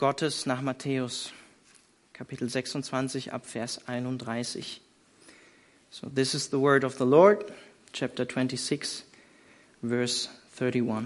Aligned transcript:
Gottes 0.00 0.46
nach 0.46 0.62
Matthäus, 0.62 1.30
Kapitel 2.14 2.48
26 2.48 3.34
ab 3.34 3.44
Vers 3.44 3.86
31. 3.86 4.80
So 5.90 6.08
this 6.08 6.32
is 6.32 6.48
the 6.48 6.58
word 6.58 6.84
of 6.84 6.96
the 6.96 7.04
Lord, 7.04 7.44
chapter 7.92 8.24
26, 8.24 9.04
verse 9.82 10.30
31. 10.58 11.04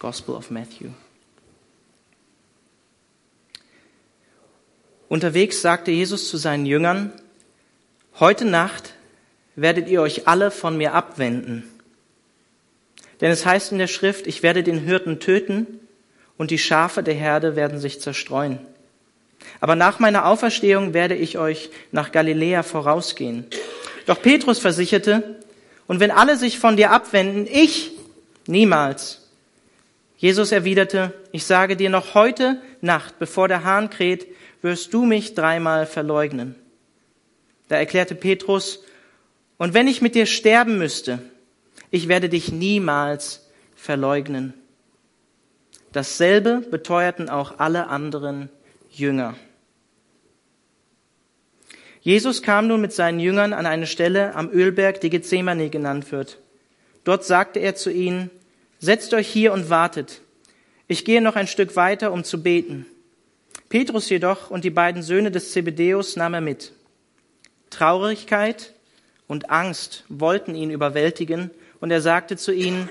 Gospel 0.00 0.34
of 0.34 0.50
Matthew. 0.50 0.90
Unterwegs 5.08 5.62
sagte 5.62 5.92
Jesus 5.92 6.28
zu 6.28 6.38
seinen 6.38 6.66
Jüngern, 6.66 7.12
heute 8.18 8.44
Nacht 8.44 8.94
werdet 9.54 9.88
ihr 9.88 10.02
euch 10.02 10.26
alle 10.26 10.50
von 10.50 10.76
mir 10.76 10.94
abwenden. 10.94 11.70
Denn 13.20 13.30
es 13.30 13.46
heißt 13.46 13.70
in 13.70 13.78
der 13.78 13.86
Schrift, 13.86 14.26
ich 14.26 14.42
werde 14.42 14.64
den 14.64 14.80
Hirten 14.80 15.20
töten 15.20 15.78
und 16.36 16.50
die 16.50 16.58
Schafe 16.58 17.02
der 17.02 17.14
Herde 17.14 17.56
werden 17.56 17.78
sich 17.78 18.00
zerstreuen. 18.00 18.58
Aber 19.60 19.76
nach 19.76 19.98
meiner 19.98 20.26
Auferstehung 20.26 20.94
werde 20.94 21.14
ich 21.14 21.38
euch 21.38 21.70
nach 21.90 22.12
Galiläa 22.12 22.62
vorausgehen. 22.62 23.46
Doch 24.06 24.20
Petrus 24.20 24.58
versicherte, 24.58 25.36
und 25.86 26.00
wenn 26.00 26.10
alle 26.10 26.36
sich 26.36 26.58
von 26.58 26.76
dir 26.76 26.90
abwenden, 26.90 27.46
ich 27.50 27.92
niemals. 28.46 29.28
Jesus 30.16 30.52
erwiderte, 30.52 31.12
ich 31.32 31.44
sage 31.44 31.76
dir 31.76 31.90
noch 31.90 32.14
heute 32.14 32.60
Nacht, 32.80 33.18
bevor 33.18 33.48
der 33.48 33.64
Hahn 33.64 33.90
kräht, 33.90 34.26
wirst 34.62 34.94
du 34.94 35.04
mich 35.04 35.34
dreimal 35.34 35.86
verleugnen. 35.86 36.54
Da 37.68 37.76
erklärte 37.76 38.14
Petrus, 38.14 38.84
und 39.58 39.74
wenn 39.74 39.88
ich 39.88 40.02
mit 40.02 40.14
dir 40.14 40.26
sterben 40.26 40.78
müsste, 40.78 41.18
ich 41.90 42.08
werde 42.08 42.28
dich 42.28 42.50
niemals 42.50 43.46
verleugnen. 43.76 44.54
Dasselbe 45.92 46.62
beteuerten 46.70 47.28
auch 47.28 47.58
alle 47.58 47.88
anderen 47.88 48.48
Jünger. 48.90 49.34
Jesus 52.00 52.42
kam 52.42 52.66
nun 52.66 52.80
mit 52.80 52.92
seinen 52.92 53.20
Jüngern 53.20 53.52
an 53.52 53.66
eine 53.66 53.86
Stelle 53.86 54.34
am 54.34 54.50
Ölberg, 54.50 55.00
die 55.00 55.10
Gethsemane 55.10 55.70
genannt 55.70 56.10
wird. 56.10 56.38
Dort 57.04 57.24
sagte 57.24 57.60
er 57.60 57.74
zu 57.74 57.90
ihnen, 57.90 58.30
setzt 58.78 59.14
euch 59.14 59.28
hier 59.28 59.52
und 59.52 59.70
wartet. 59.70 60.20
Ich 60.88 61.04
gehe 61.04 61.22
noch 61.22 61.36
ein 61.36 61.46
Stück 61.46 61.76
weiter, 61.76 62.12
um 62.12 62.24
zu 62.24 62.42
beten. 62.42 62.86
Petrus 63.68 64.08
jedoch 64.10 64.50
und 64.50 64.64
die 64.64 64.70
beiden 64.70 65.02
Söhne 65.02 65.30
des 65.30 65.52
Zebedeus 65.52 66.16
nahm 66.16 66.34
er 66.34 66.40
mit. 66.40 66.72
Traurigkeit 67.70 68.72
und 69.28 69.50
Angst 69.50 70.04
wollten 70.08 70.54
ihn 70.54 70.70
überwältigen, 70.70 71.50
und 71.80 71.90
er 71.90 72.00
sagte 72.00 72.36
zu 72.36 72.52
ihnen, 72.52 72.90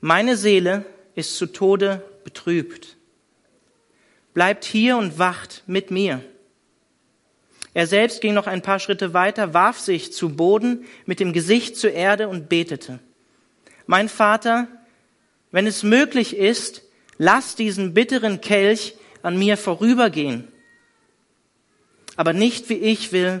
meine 0.00 0.36
Seele 0.36 0.86
ist 1.14 1.36
zu 1.36 1.46
Tode 1.46 2.02
betrübt. 2.26 2.96
Bleibt 4.34 4.64
hier 4.64 4.96
und 4.96 5.18
wacht 5.20 5.62
mit 5.66 5.92
mir. 5.92 6.20
Er 7.72 7.86
selbst 7.86 8.20
ging 8.20 8.34
noch 8.34 8.48
ein 8.48 8.62
paar 8.62 8.80
Schritte 8.80 9.14
weiter, 9.14 9.54
warf 9.54 9.78
sich 9.78 10.12
zu 10.12 10.34
Boden 10.34 10.86
mit 11.06 11.20
dem 11.20 11.32
Gesicht 11.32 11.76
zur 11.76 11.92
Erde 11.92 12.28
und 12.28 12.48
betete. 12.48 12.98
Mein 13.86 14.08
Vater, 14.08 14.66
wenn 15.52 15.68
es 15.68 15.84
möglich 15.84 16.36
ist, 16.36 16.82
lass 17.16 17.54
diesen 17.54 17.94
bitteren 17.94 18.40
Kelch 18.40 18.96
an 19.22 19.38
mir 19.38 19.56
vorübergehen. 19.56 20.48
Aber 22.16 22.32
nicht 22.32 22.68
wie 22.68 22.78
ich 22.78 23.12
will, 23.12 23.40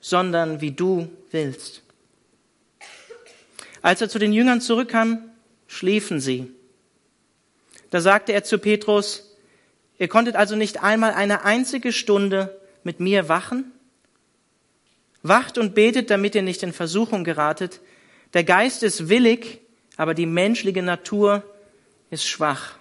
sondern 0.00 0.62
wie 0.62 0.70
du 0.72 1.10
willst. 1.30 1.82
Als 3.82 4.00
er 4.00 4.08
zu 4.08 4.18
den 4.18 4.32
Jüngern 4.32 4.62
zurückkam, 4.62 5.18
schliefen 5.66 6.18
sie. 6.18 6.50
Da 7.92 8.00
sagte 8.00 8.32
er 8.32 8.42
zu 8.42 8.58
Petrus, 8.58 9.36
ihr 9.98 10.08
konntet 10.08 10.34
also 10.34 10.56
nicht 10.56 10.82
einmal 10.82 11.12
eine 11.12 11.44
einzige 11.44 11.92
Stunde 11.92 12.58
mit 12.84 13.00
mir 13.00 13.28
wachen? 13.28 13.70
Wacht 15.22 15.58
und 15.58 15.74
betet, 15.74 16.08
damit 16.08 16.34
ihr 16.34 16.40
nicht 16.40 16.62
in 16.62 16.72
Versuchung 16.72 17.22
geratet. 17.22 17.80
Der 18.32 18.44
Geist 18.44 18.82
ist 18.82 19.10
willig, 19.10 19.60
aber 19.98 20.14
die 20.14 20.24
menschliche 20.24 20.82
Natur 20.82 21.44
ist 22.08 22.26
schwach. 22.26 22.76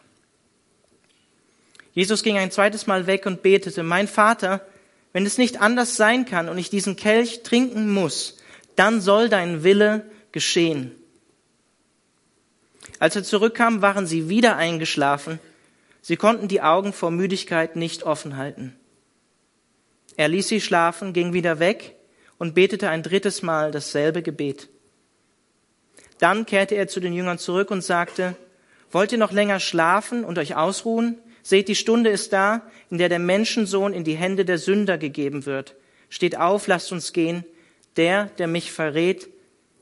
Jesus 1.93 2.23
ging 2.23 2.37
ein 2.37 2.49
zweites 2.49 2.87
Mal 2.87 3.05
weg 3.05 3.25
und 3.25 3.43
betete, 3.43 3.83
mein 3.83 4.07
Vater, 4.07 4.65
wenn 5.11 5.25
es 5.25 5.37
nicht 5.37 5.59
anders 5.59 5.97
sein 5.97 6.25
kann 6.25 6.47
und 6.47 6.57
ich 6.57 6.69
diesen 6.69 6.95
Kelch 6.95 7.43
trinken 7.43 7.91
muss, 7.91 8.37
dann 8.77 9.01
soll 9.01 9.27
dein 9.27 9.65
Wille 9.65 10.09
geschehen. 10.31 10.95
Als 13.01 13.15
er 13.15 13.23
zurückkam, 13.23 13.81
waren 13.81 14.05
sie 14.05 14.29
wieder 14.29 14.57
eingeschlafen. 14.57 15.39
Sie 16.03 16.17
konnten 16.17 16.47
die 16.47 16.61
Augen 16.61 16.93
vor 16.93 17.09
Müdigkeit 17.09 17.75
nicht 17.75 18.03
offen 18.03 18.37
halten. 18.37 18.75
Er 20.17 20.27
ließ 20.27 20.47
sie 20.47 20.61
schlafen, 20.61 21.11
ging 21.11 21.33
wieder 21.33 21.57
weg 21.57 21.95
und 22.37 22.53
betete 22.53 22.89
ein 22.89 23.01
drittes 23.01 23.41
Mal 23.41 23.71
dasselbe 23.71 24.21
Gebet. 24.21 24.69
Dann 26.19 26.45
kehrte 26.45 26.75
er 26.75 26.87
zu 26.87 26.99
den 26.99 27.13
Jüngern 27.13 27.39
zurück 27.39 27.71
und 27.71 27.81
sagte, 27.81 28.35
wollt 28.91 29.11
ihr 29.11 29.17
noch 29.17 29.31
länger 29.31 29.59
schlafen 29.59 30.23
und 30.23 30.37
euch 30.37 30.55
ausruhen? 30.55 31.17
Seht, 31.41 31.69
die 31.69 31.75
Stunde 31.75 32.11
ist 32.11 32.31
da, 32.33 32.61
in 32.91 32.99
der 32.99 33.09
der 33.09 33.17
Menschensohn 33.17 33.93
in 33.93 34.03
die 34.03 34.13
Hände 34.15 34.45
der 34.45 34.59
Sünder 34.59 34.99
gegeben 34.99 35.47
wird. 35.47 35.73
Steht 36.09 36.37
auf, 36.37 36.67
lasst 36.67 36.91
uns 36.91 37.13
gehen. 37.13 37.45
Der, 37.97 38.25
der 38.37 38.45
mich 38.45 38.71
verrät, 38.71 39.27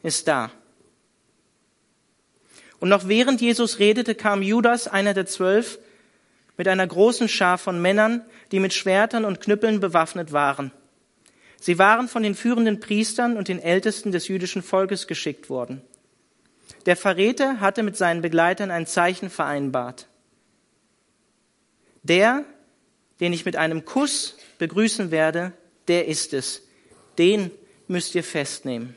ist 0.04 0.30
da. 0.30 0.54
Und 2.80 2.90
noch 2.90 3.08
während 3.08 3.42
Jesus 3.42 3.80
redete, 3.80 4.16
kam 4.16 4.42
Judas, 4.42 4.88
einer 4.88 5.14
der 5.14 5.26
zwölf, 5.26 5.80
mit 6.58 6.68
einer 6.68 6.88
großen 6.88 7.30
Schar 7.30 7.58
von 7.58 7.82
Männern, 7.82 8.24
die 8.52 8.60
mit 8.60 8.74
Schwertern 8.74 9.26
und 9.26 9.40
Knüppeln 9.42 9.80
bewaffnet 9.80 10.34
waren. 10.34 10.72
Sie 11.62 11.78
waren 11.78 12.08
von 12.08 12.24
den 12.24 12.36
führenden 12.36 12.80
Priestern 12.80 13.38
und 13.38 13.48
den 13.48 13.60
Ältesten 13.60 14.12
des 14.12 14.28
jüdischen 14.28 14.62
Volkes 14.62 15.08
geschickt 15.08 15.50
worden. 15.50 15.82
Der 16.86 16.96
Verräter 16.96 17.60
hatte 17.60 17.84
mit 17.84 17.98
seinen 17.98 18.22
Begleitern 18.22 18.72
ein 18.72 18.88
Zeichen 18.88 19.30
vereinbart. 19.30 20.08
Der, 22.04 22.46
den 23.20 23.34
ich 23.34 23.46
mit 23.46 23.58
einem 23.58 23.84
Kuss 23.84 24.38
begrüßen 24.58 25.12
werde, 25.12 25.52
der 25.88 26.08
ist 26.08 26.34
es. 26.34 26.64
Den 27.18 27.52
müsst 27.88 28.16
ihr 28.16 28.24
festnehmen. 28.24 28.96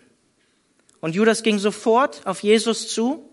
Und 1.01 1.17
Judas 1.17 1.43
ging 1.43 1.59
sofort 1.59 2.25
auf 2.27 2.43
Jesus 2.45 2.89
zu 2.89 3.29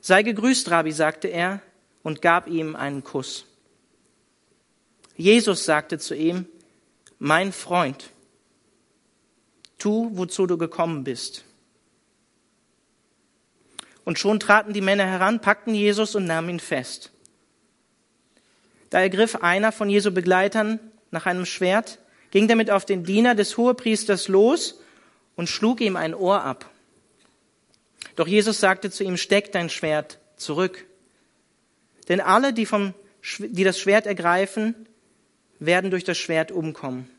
Sei 0.00 0.22
gegrüßt, 0.22 0.70
Rabbi, 0.70 0.92
sagte 0.92 1.28
er 1.28 1.60
und 2.02 2.22
gab 2.22 2.48
ihm 2.48 2.76
einen 2.76 3.04
Kuss. 3.04 3.46
Jesus 5.16 5.64
sagte 5.64 5.98
zu 5.98 6.14
ihm, 6.14 6.46
mein 7.18 7.52
Freund, 7.52 8.10
tu, 9.78 10.10
wozu 10.12 10.46
du 10.46 10.56
gekommen 10.56 11.04
bist. 11.04 11.44
Und 14.04 14.18
schon 14.18 14.40
traten 14.40 14.72
die 14.72 14.80
Männer 14.80 15.04
heran, 15.04 15.40
packten 15.40 15.74
Jesus 15.74 16.14
und 16.14 16.24
nahmen 16.24 16.48
ihn 16.48 16.60
fest. 16.60 17.10
Da 18.90 19.00
ergriff 19.00 19.36
einer 19.36 19.72
von 19.72 19.90
Jesu 19.90 20.12
Begleitern 20.12 20.80
nach 21.10 21.26
einem 21.26 21.44
Schwert, 21.44 21.98
ging 22.30 22.48
damit 22.48 22.70
auf 22.70 22.84
den 22.84 23.04
Diener 23.04 23.34
des 23.34 23.56
Hohepriesters 23.56 24.28
los 24.28 24.80
und 25.36 25.48
schlug 25.48 25.80
ihm 25.80 25.96
ein 25.96 26.14
Ohr 26.14 26.42
ab. 26.42 26.70
Doch 28.16 28.26
Jesus 28.26 28.60
sagte 28.60 28.90
zu 28.90 29.04
ihm, 29.04 29.16
steck 29.16 29.52
dein 29.52 29.70
Schwert 29.70 30.18
zurück. 30.36 30.86
Denn 32.08 32.20
alle, 32.20 32.52
die, 32.52 32.66
vom, 32.66 32.94
die 33.38 33.64
das 33.64 33.78
Schwert 33.78 34.06
ergreifen, 34.06 34.74
werden 35.58 35.90
durch 35.90 36.04
das 36.04 36.18
Schwert 36.18 36.52
umkommen. 36.52 37.10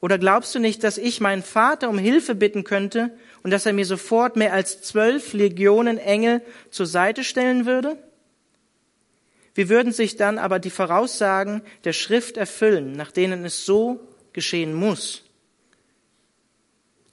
Oder 0.00 0.18
glaubst 0.18 0.54
du 0.54 0.60
nicht, 0.60 0.84
dass 0.84 0.98
ich 0.98 1.20
meinen 1.20 1.42
Vater 1.42 1.88
um 1.88 1.98
Hilfe 1.98 2.34
bitten 2.34 2.62
könnte 2.62 3.10
und 3.42 3.50
dass 3.50 3.66
er 3.66 3.72
mir 3.72 3.86
sofort 3.86 4.36
mehr 4.36 4.52
als 4.52 4.82
zwölf 4.82 5.32
Legionen 5.32 5.98
Engel 5.98 6.42
zur 6.70 6.86
Seite 6.86 7.24
stellen 7.24 7.66
würde? 7.66 7.96
Wie 9.54 9.68
würden 9.68 9.92
sich 9.92 10.14
dann 10.14 10.38
aber 10.38 10.60
die 10.60 10.70
Voraussagen 10.70 11.62
der 11.82 11.92
Schrift 11.92 12.36
erfüllen, 12.36 12.92
nach 12.92 13.10
denen 13.10 13.44
es 13.44 13.66
so 13.66 13.98
geschehen 14.32 14.72
muss? 14.72 15.24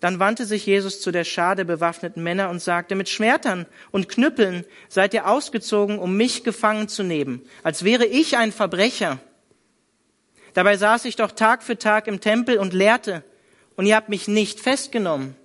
Dann 0.05 0.19
wandte 0.19 0.45
sich 0.45 0.67
Jesus 0.67 1.01
zu 1.01 1.09
der 1.09 1.23
Schar 1.23 1.55
der 1.55 1.63
bewaffneten 1.63 2.21
Männer 2.21 2.51
und 2.51 2.61
sagte, 2.61 2.93
mit 2.93 3.09
Schwertern 3.09 3.65
und 3.89 4.07
Knüppeln 4.07 4.63
seid 4.87 5.15
ihr 5.15 5.27
ausgezogen, 5.27 5.97
um 5.97 6.15
mich 6.15 6.43
gefangen 6.43 6.87
zu 6.87 7.01
nehmen, 7.01 7.41
als 7.63 7.83
wäre 7.83 8.05
ich 8.05 8.37
ein 8.37 8.51
Verbrecher. 8.51 9.17
Dabei 10.53 10.77
saß 10.77 11.05
ich 11.05 11.15
doch 11.15 11.31
Tag 11.31 11.63
für 11.63 11.79
Tag 11.79 12.05
im 12.05 12.21
Tempel 12.21 12.59
und 12.59 12.71
lehrte, 12.71 13.23
und 13.77 13.87
ihr 13.87 13.95
habt 13.95 14.09
mich 14.09 14.27
nicht 14.27 14.59
festgenommen. 14.59 15.35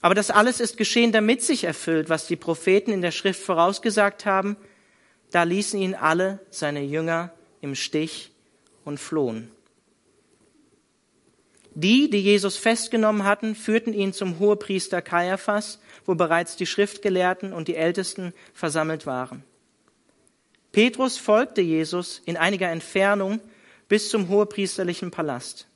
Aber 0.00 0.14
das 0.14 0.30
alles 0.30 0.60
ist 0.60 0.76
geschehen, 0.76 1.10
damit 1.10 1.42
sich 1.42 1.64
erfüllt, 1.64 2.08
was 2.08 2.28
die 2.28 2.36
Propheten 2.36 2.92
in 2.92 3.02
der 3.02 3.10
Schrift 3.10 3.42
vorausgesagt 3.42 4.26
haben. 4.26 4.56
Da 5.32 5.42
ließen 5.42 5.80
ihn 5.80 5.96
alle 5.96 6.38
seine 6.50 6.84
Jünger 6.84 7.32
im 7.60 7.74
Stich 7.74 8.30
und 8.84 9.00
flohen. 9.00 9.50
Die, 11.74 12.08
die 12.08 12.20
Jesus 12.20 12.56
festgenommen 12.56 13.24
hatten, 13.24 13.54
führten 13.54 13.92
ihn 13.92 14.12
zum 14.12 14.38
Hohepriester 14.38 15.02
Kaiaphas, 15.02 15.80
wo 16.06 16.14
bereits 16.14 16.56
die 16.56 16.66
Schriftgelehrten 16.66 17.52
und 17.52 17.66
die 17.66 17.74
Ältesten 17.74 18.32
versammelt 18.52 19.06
waren. 19.06 19.42
Petrus 20.70 21.18
folgte 21.18 21.60
Jesus 21.60 22.22
in 22.26 22.36
einiger 22.36 22.68
Entfernung 22.68 23.40
bis 23.88 24.08
zum 24.08 24.28
hohepriesterlichen 24.28 25.10
Palast. 25.10 25.66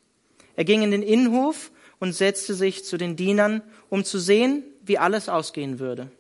Er 0.57 0.65
ging 0.65 0.83
in 0.83 0.91
den 0.91 1.03
Innenhof 1.03 1.71
und 2.01 2.13
setzte 2.13 2.55
sich 2.55 2.85
zu 2.85 2.97
den 2.97 3.17
Dienern, 3.17 3.63
um 3.89 4.05
zu 4.05 4.19
sehen, 4.19 4.65
wie 4.85 4.99
alles 4.99 5.29
ausgehen 5.29 5.79
würde. 5.79 6.11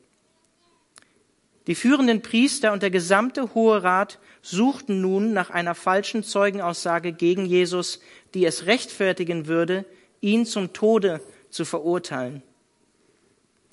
Die 1.69 1.75
führenden 1.75 2.23
Priester 2.23 2.73
und 2.73 2.83
der 2.83 2.91
gesamte 2.91 3.55
Hohe 3.55 3.83
Rat 3.83 4.19
suchten 4.41 5.03
nun 5.03 5.35
nach 5.35 5.51
einer 5.51 5.75
falschen 5.75 6.25
Zeugenaussage 6.25 7.13
gegen 7.13 7.45
Jesus, 7.45 8.01
die 8.33 8.47
es 8.47 8.65
rechtfertigen 8.65 9.47
würde, 9.47 9.85
ihn 10.23 10.47
zum 10.47 10.73
Tode 10.73 11.21
zu 11.51 11.67
verurteilen. 11.67 12.43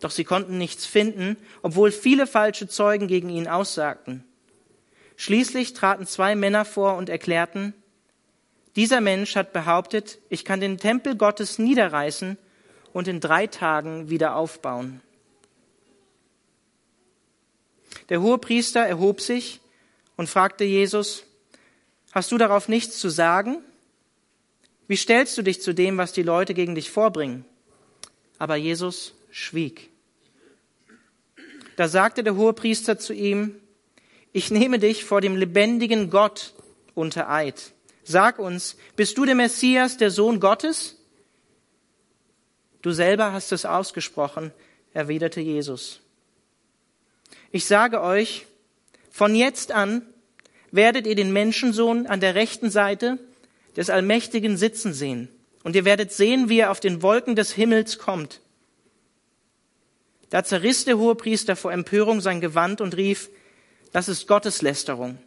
Doch 0.01 0.12
sie 0.12 0.25
konnten 0.25 0.57
nichts 0.57 0.86
finden, 0.86 1.38
obwohl 1.62 1.89
viele 1.89 2.27
falsche 2.27 2.68
Zeugen 2.68 3.07
gegen 3.07 3.30
ihn 3.30 3.47
aussagten. 3.47 4.25
Schließlich 5.15 5.74
traten 5.74 6.06
zwei 6.06 6.36
Männer 6.36 6.65
vor 6.65 6.97
und 6.97 7.07
erklärten, 7.07 7.74
dieser 8.75 9.00
Mensch 9.00 9.38
hat 9.38 9.53
behauptet, 9.53 10.19
ich 10.27 10.44
kann 10.44 10.59
den 10.59 10.77
Tempel 10.77 11.15
Gottes 11.15 11.59
niederreißen 11.59 12.38
und 12.92 13.07
in 13.07 13.21
drei 13.21 13.47
Tagen 13.47 14.09
wieder 14.09 14.36
aufbauen. 14.36 15.00
Der 18.10 18.22
Hohepriester 18.22 18.81
erhob 18.81 19.22
sich 19.22 19.62
und 20.16 20.30
fragte 20.30 20.63
Jesus, 20.63 21.24
hast 22.12 22.31
du 22.31 22.38
darauf 22.38 22.68
nichts 22.68 23.00
zu 23.00 23.10
sagen? 23.10 23.57
Wie 24.88 24.96
stellst 24.96 25.38
du 25.38 25.42
dich 25.42 25.62
zu 25.62 25.74
dem, 25.74 25.98
was 25.98 26.13
die 26.13 26.24
Leute 26.24 26.54
gegen 26.54 26.75
dich 26.75 26.92
vorbringen? 26.92 27.46
Aber 28.38 28.56
Jesus 28.56 29.13
schwieg. 29.31 29.90
Da 31.75 31.88
sagte 31.88 32.24
der 32.24 32.36
Hohepriester 32.36 32.98
zu 32.98 33.13
ihm, 33.13 33.56
ich 34.31 34.52
nehme 34.52 34.80
dich 34.80 35.06
vor 35.06 35.22
dem 35.22 35.36
lebendigen 35.36 36.10
Gott 36.10 36.54
unter 36.94 37.30
Eid. 37.30 37.74
Sag 38.04 38.38
uns, 38.38 38.78
bist 38.96 39.18
du 39.18 39.25
der 39.25 39.36
Messias, 39.36 39.98
der 39.98 40.12
Sohn 40.12 40.40
Gottes? 40.40 40.98
Du 42.81 42.92
selber 42.92 43.34
hast 43.34 43.52
es 43.52 43.66
ausgesprochen, 43.66 44.52
erwiderte 44.94 45.42
Jesus. 45.42 46.02
Ich 47.52 47.66
sage 47.66 48.02
euch, 48.02 48.46
von 49.12 49.36
jetzt 49.36 49.72
an 49.72 50.02
werdet 50.72 51.08
ihr 51.08 51.16
den 51.16 51.32
Menschensohn 51.32 52.06
an 52.08 52.20
der 52.20 52.36
rechten 52.36 52.70
Seite 52.70 53.18
des 53.78 53.90
Allmächtigen 53.90 54.58
sitzen 54.58 54.94
sehen. 54.94 55.30
Und 55.64 55.76
ihr 55.76 55.86
werdet 55.86 56.12
sehen, 56.12 56.50
wie 56.50 56.60
er 56.60 56.72
auf 56.72 56.80
den 56.80 57.02
Wolken 57.02 57.36
des 57.36 57.52
Himmels 57.54 57.98
kommt. 57.98 58.42
Da 60.30 60.44
zerriss 60.44 60.86
der 60.86 60.98
Hohepriester 60.98 61.56
vor 61.56 61.72
Empörung 61.72 62.22
sein 62.22 62.42
Gewand 62.42 62.82
und 62.82 62.98
rief, 62.98 63.30
das 63.92 64.10
ist 64.10 64.28
Gotteslästerung. 64.28 65.18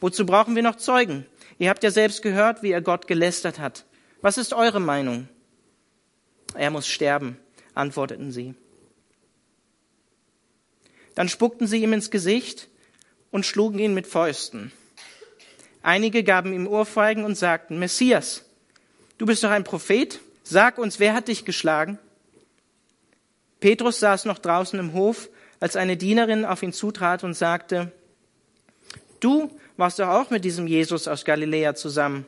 Wozu 0.00 0.24
brauchen 0.24 0.56
wir 0.56 0.62
noch 0.62 0.76
Zeugen? 0.76 1.26
Ihr 1.58 1.68
habt 1.70 1.84
ja 1.84 1.90
selbst 1.90 2.22
gehört, 2.22 2.62
wie 2.62 2.72
er 2.72 2.80
Gott 2.80 3.06
gelästert 3.06 3.58
hat. 3.58 3.84
Was 4.22 4.38
ist 4.38 4.54
eure 4.54 4.80
Meinung? 4.80 5.28
Er 6.54 6.70
muss 6.70 6.86
sterben, 6.86 7.36
antworteten 7.74 8.32
sie. 8.32 8.54
Dann 11.14 11.28
spuckten 11.28 11.66
sie 11.66 11.82
ihm 11.82 11.92
ins 11.92 12.10
Gesicht 12.10 12.68
und 13.30 13.46
schlugen 13.46 13.78
ihn 13.78 13.94
mit 13.94 14.06
Fäusten. 14.06 14.72
Einige 15.82 16.24
gaben 16.24 16.52
ihm 16.52 16.66
Ohrfeigen 16.66 17.24
und 17.24 17.36
sagten, 17.36 17.78
Messias, 17.78 18.44
du 19.18 19.26
bist 19.26 19.44
doch 19.44 19.50
ein 19.50 19.64
Prophet, 19.64 20.20
sag 20.42 20.78
uns, 20.78 20.98
wer 20.98 21.14
hat 21.14 21.28
dich 21.28 21.44
geschlagen? 21.44 21.98
Petrus 23.60 24.00
saß 24.00 24.24
noch 24.24 24.38
draußen 24.38 24.78
im 24.78 24.92
Hof, 24.92 25.28
als 25.60 25.76
eine 25.76 25.96
Dienerin 25.96 26.44
auf 26.44 26.62
ihn 26.62 26.72
zutrat 26.72 27.24
und 27.24 27.34
sagte, 27.34 27.92
du 29.20 29.50
warst 29.76 29.98
doch 29.98 30.08
auch 30.08 30.30
mit 30.30 30.44
diesem 30.44 30.66
Jesus 30.66 31.08
aus 31.08 31.24
Galiläa 31.24 31.74
zusammen. 31.74 32.26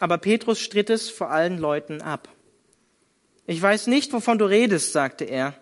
Aber 0.00 0.18
Petrus 0.18 0.58
stritt 0.58 0.90
es 0.90 1.10
vor 1.10 1.30
allen 1.30 1.58
Leuten 1.58 2.02
ab. 2.02 2.28
Ich 3.46 3.60
weiß 3.60 3.86
nicht, 3.86 4.12
wovon 4.12 4.38
du 4.38 4.46
redest, 4.46 4.92
sagte 4.92 5.24
er. 5.24 5.54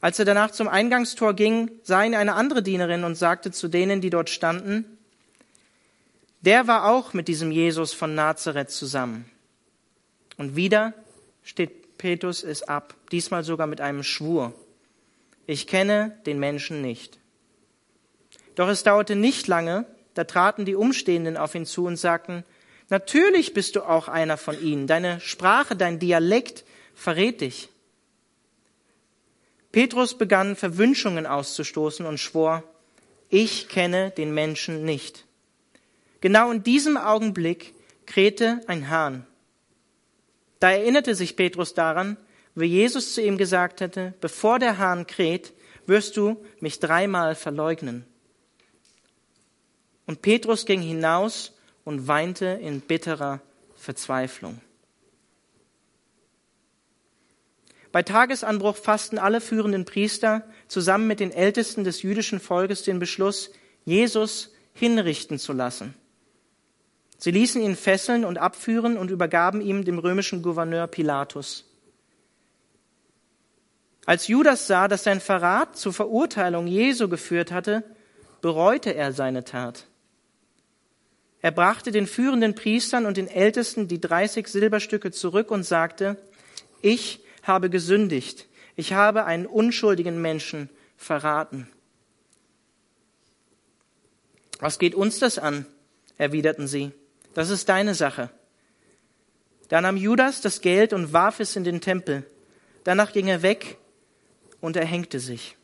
Als 0.00 0.18
er 0.18 0.24
danach 0.24 0.50
zum 0.50 0.68
Eingangstor 0.68 1.34
ging, 1.34 1.70
sah 1.82 2.02
ihn 2.02 2.14
eine 2.14 2.34
andere 2.34 2.62
Dienerin 2.62 3.04
und 3.04 3.16
sagte 3.16 3.50
zu 3.50 3.68
denen, 3.68 4.00
die 4.00 4.10
dort 4.10 4.30
standen, 4.30 4.98
der 6.40 6.66
war 6.66 6.90
auch 6.90 7.12
mit 7.12 7.28
diesem 7.28 7.50
Jesus 7.50 7.92
von 7.92 8.14
Nazareth 8.14 8.70
zusammen. 8.70 9.30
Und 10.38 10.56
wieder 10.56 10.94
steht 11.42 11.98
Petrus 11.98 12.42
es 12.42 12.62
ab, 12.62 12.94
diesmal 13.12 13.44
sogar 13.44 13.66
mit 13.66 13.82
einem 13.82 14.02
Schwur. 14.02 14.54
Ich 15.46 15.66
kenne 15.66 16.16
den 16.24 16.38
Menschen 16.38 16.80
nicht. 16.80 17.18
Doch 18.54 18.68
es 18.68 18.82
dauerte 18.82 19.16
nicht 19.16 19.48
lange, 19.48 19.84
da 20.14 20.24
traten 20.24 20.64
die 20.64 20.74
Umstehenden 20.74 21.36
auf 21.36 21.54
ihn 21.54 21.66
zu 21.66 21.84
und 21.84 21.96
sagten, 21.96 22.44
natürlich 22.88 23.52
bist 23.52 23.76
du 23.76 23.82
auch 23.82 24.08
einer 24.08 24.36
von 24.36 24.60
ihnen, 24.62 24.86
deine 24.86 25.20
Sprache, 25.20 25.76
dein 25.76 25.98
Dialekt 25.98 26.64
verrät 26.94 27.40
dich. 27.40 27.69
Petrus 29.72 30.18
begann 30.18 30.56
Verwünschungen 30.56 31.26
auszustoßen 31.26 32.06
und 32.06 32.18
schwor, 32.18 32.64
ich 33.28 33.68
kenne 33.68 34.10
den 34.10 34.34
Menschen 34.34 34.84
nicht. 34.84 35.24
Genau 36.20 36.50
in 36.50 36.62
diesem 36.62 36.96
Augenblick 36.96 37.74
krähte 38.06 38.60
ein 38.66 38.90
Hahn. 38.90 39.26
Da 40.58 40.72
erinnerte 40.72 41.14
sich 41.14 41.36
Petrus 41.36 41.74
daran, 41.74 42.16
wie 42.54 42.66
Jesus 42.66 43.14
zu 43.14 43.22
ihm 43.22 43.38
gesagt 43.38 43.80
hatte, 43.80 44.14
bevor 44.20 44.58
der 44.58 44.78
Hahn 44.78 45.06
kräht, 45.06 45.52
wirst 45.86 46.16
du 46.16 46.44
mich 46.58 46.80
dreimal 46.80 47.34
verleugnen. 47.34 48.04
Und 50.06 50.22
Petrus 50.22 50.66
ging 50.66 50.82
hinaus 50.82 51.52
und 51.84 52.08
weinte 52.08 52.46
in 52.46 52.80
bitterer 52.80 53.40
Verzweiflung. 53.76 54.60
Bei 57.92 58.02
Tagesanbruch 58.02 58.76
fassten 58.76 59.18
alle 59.18 59.40
führenden 59.40 59.84
Priester 59.84 60.44
zusammen 60.68 61.06
mit 61.06 61.20
den 61.20 61.32
Ältesten 61.32 61.82
des 61.84 62.02
jüdischen 62.02 62.38
Volkes 62.38 62.82
den 62.82 62.98
Beschluss, 62.98 63.50
Jesus 63.84 64.52
hinrichten 64.72 65.38
zu 65.38 65.52
lassen. 65.52 65.94
Sie 67.18 67.32
ließen 67.32 67.60
ihn 67.60 67.76
fesseln 67.76 68.24
und 68.24 68.38
abführen 68.38 68.96
und 68.96 69.10
übergaben 69.10 69.60
ihm 69.60 69.84
dem 69.84 69.98
römischen 69.98 70.42
Gouverneur 70.42 70.86
Pilatus. 70.86 71.66
Als 74.06 74.28
Judas 74.28 74.66
sah, 74.66 74.88
dass 74.88 75.04
sein 75.04 75.20
Verrat 75.20 75.76
zur 75.76 75.92
Verurteilung 75.92 76.66
Jesu 76.66 77.08
geführt 77.08 77.52
hatte, 77.52 77.84
bereute 78.40 78.94
er 78.94 79.12
seine 79.12 79.44
Tat. 79.44 79.86
Er 81.42 81.50
brachte 81.50 81.90
den 81.90 82.06
führenden 82.06 82.54
Priestern 82.54 83.06
und 83.06 83.16
den 83.16 83.28
Ältesten 83.28 83.88
die 83.88 84.00
30 84.00 84.46
Silberstücke 84.48 85.10
zurück 85.10 85.50
und 85.50 85.64
sagte, 85.64 86.16
ich 86.82 87.20
habe 87.42 87.70
gesündigt, 87.70 88.48
ich 88.76 88.92
habe 88.92 89.24
einen 89.24 89.46
unschuldigen 89.46 90.20
Menschen 90.20 90.70
verraten. 90.96 91.68
Was 94.58 94.78
geht 94.78 94.94
uns 94.94 95.18
das 95.18 95.38
an? 95.38 95.66
erwiderten 96.18 96.66
sie. 96.66 96.92
Das 97.32 97.48
ist 97.48 97.68
deine 97.68 97.94
Sache. 97.94 98.30
Da 99.68 99.80
nahm 99.80 99.96
Judas 99.96 100.40
das 100.42 100.60
Geld 100.60 100.92
und 100.92 101.12
warf 101.12 101.40
es 101.40 101.56
in 101.56 101.64
den 101.64 101.80
Tempel. 101.80 102.24
Danach 102.84 103.12
ging 103.12 103.28
er 103.28 103.42
weg 103.42 103.78
und 104.60 104.76
erhängte 104.76 105.18
sich. 105.18 105.56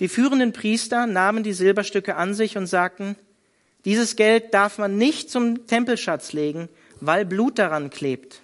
Die 0.00 0.08
führenden 0.08 0.52
Priester 0.52 1.06
nahmen 1.06 1.42
die 1.42 1.52
Silberstücke 1.52 2.16
an 2.16 2.34
sich 2.34 2.58
und 2.58 2.66
sagten, 2.66 3.16
dieses 3.84 4.16
Geld 4.16 4.52
darf 4.52 4.78
man 4.78 4.98
nicht 4.98 5.30
zum 5.30 5.66
Tempelschatz 5.66 6.32
legen, 6.32 6.68
weil 7.00 7.24
Blut 7.24 7.58
daran 7.58 7.90
klebt. 7.90 8.41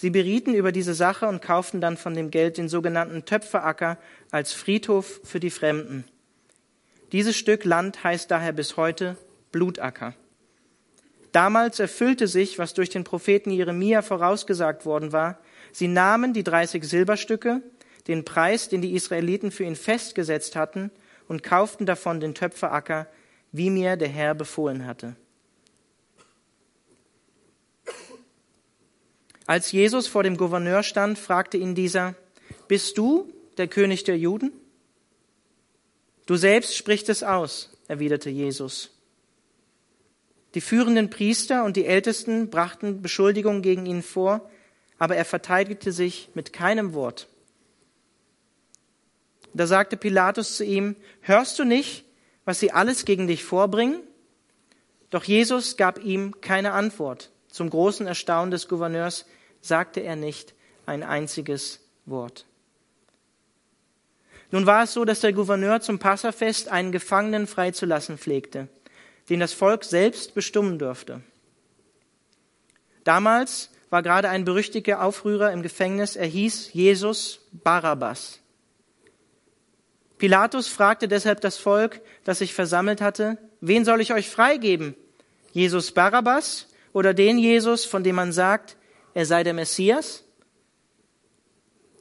Sie 0.00 0.10
berieten 0.10 0.54
über 0.54 0.70
diese 0.70 0.94
Sache 0.94 1.26
und 1.26 1.42
kauften 1.42 1.80
dann 1.80 1.96
von 1.96 2.14
dem 2.14 2.30
Geld 2.30 2.56
den 2.56 2.68
sogenannten 2.68 3.24
Töpferacker 3.24 3.98
als 4.30 4.52
Friedhof 4.52 5.20
für 5.24 5.40
die 5.40 5.50
Fremden. 5.50 6.04
Dieses 7.10 7.36
Stück 7.36 7.64
Land 7.64 8.04
heißt 8.04 8.30
daher 8.30 8.52
bis 8.52 8.76
heute 8.76 9.16
Blutacker. 9.50 10.14
Damals 11.32 11.80
erfüllte 11.80 12.28
sich, 12.28 12.60
was 12.60 12.74
durch 12.74 12.90
den 12.90 13.02
Propheten 13.02 13.50
Jeremia 13.50 14.02
vorausgesagt 14.02 14.86
worden 14.86 15.10
war. 15.10 15.40
Sie 15.72 15.88
nahmen 15.88 16.32
die 16.32 16.44
30 16.44 16.84
Silberstücke, 16.84 17.60
den 18.06 18.24
Preis, 18.24 18.68
den 18.68 18.82
die 18.82 18.94
Israeliten 18.94 19.50
für 19.50 19.64
ihn 19.64 19.74
festgesetzt 19.74 20.54
hatten, 20.54 20.92
und 21.26 21.42
kauften 21.42 21.86
davon 21.86 22.20
den 22.20 22.36
Töpferacker, 22.36 23.08
wie 23.50 23.68
mir 23.68 23.96
der 23.96 24.10
Herr 24.10 24.36
befohlen 24.36 24.86
hatte. 24.86 25.16
Als 29.48 29.72
Jesus 29.72 30.06
vor 30.08 30.24
dem 30.24 30.36
Gouverneur 30.36 30.82
stand, 30.82 31.18
fragte 31.18 31.56
ihn 31.56 31.74
dieser, 31.74 32.14
bist 32.68 32.98
du 32.98 33.32
der 33.56 33.66
König 33.66 34.04
der 34.04 34.18
Juden? 34.18 34.52
Du 36.26 36.36
selbst 36.36 36.76
sprichst 36.76 37.08
es 37.08 37.22
aus, 37.22 37.70
erwiderte 37.88 38.28
Jesus. 38.28 38.90
Die 40.54 40.60
führenden 40.60 41.08
Priester 41.08 41.64
und 41.64 41.78
die 41.78 41.86
Ältesten 41.86 42.50
brachten 42.50 43.00
Beschuldigungen 43.00 43.62
gegen 43.62 43.86
ihn 43.86 44.02
vor, 44.02 44.50
aber 44.98 45.16
er 45.16 45.24
verteidigte 45.24 45.92
sich 45.92 46.28
mit 46.34 46.52
keinem 46.52 46.92
Wort. 46.92 47.26
Da 49.54 49.66
sagte 49.66 49.96
Pilatus 49.96 50.58
zu 50.58 50.64
ihm, 50.64 50.94
hörst 51.22 51.58
du 51.58 51.64
nicht, 51.64 52.04
was 52.44 52.60
sie 52.60 52.72
alles 52.72 53.06
gegen 53.06 53.26
dich 53.26 53.44
vorbringen? 53.44 54.02
Doch 55.08 55.24
Jesus 55.24 55.78
gab 55.78 56.04
ihm 56.04 56.38
keine 56.42 56.72
Antwort. 56.72 57.30
Zum 57.48 57.70
großen 57.70 58.06
Erstaunen 58.06 58.50
des 58.50 58.68
Gouverneurs 58.68 59.24
sagte 59.68 60.00
er 60.00 60.16
nicht 60.16 60.54
ein 60.86 61.02
einziges 61.02 61.80
Wort. 62.06 62.46
Nun 64.50 64.66
war 64.66 64.84
es 64.84 64.94
so, 64.94 65.04
dass 65.04 65.20
der 65.20 65.34
Gouverneur 65.34 65.80
zum 65.80 65.98
Passafest 65.98 66.68
einen 66.68 66.90
Gefangenen 66.90 67.46
freizulassen 67.46 68.16
pflegte, 68.16 68.68
den 69.28 69.40
das 69.40 69.52
Volk 69.52 69.84
selbst 69.84 70.34
bestimmen 70.34 70.78
durfte. 70.78 71.20
Damals 73.04 73.70
war 73.90 74.02
gerade 74.02 74.28
ein 74.28 74.44
berüchtigter 74.44 75.02
Aufrührer 75.02 75.52
im 75.52 75.62
Gefängnis, 75.62 76.16
er 76.16 76.26
hieß 76.26 76.72
Jesus 76.72 77.40
Barabbas. 77.52 78.40
Pilatus 80.16 80.66
fragte 80.66 81.08
deshalb 81.08 81.40
das 81.42 81.58
Volk, 81.58 82.00
das 82.24 82.38
sich 82.38 82.52
versammelt 82.52 83.00
hatte, 83.00 83.38
wen 83.60 83.84
soll 83.84 84.00
ich 84.00 84.12
euch 84.12 84.28
freigeben? 84.28 84.94
Jesus 85.52 85.92
Barabbas 85.92 86.66
oder 86.92 87.14
den 87.14 87.38
Jesus, 87.38 87.84
von 87.84 88.02
dem 88.02 88.16
man 88.16 88.32
sagt, 88.32 88.76
er 89.18 89.26
sei 89.26 89.42
der 89.42 89.52
Messias? 89.52 90.22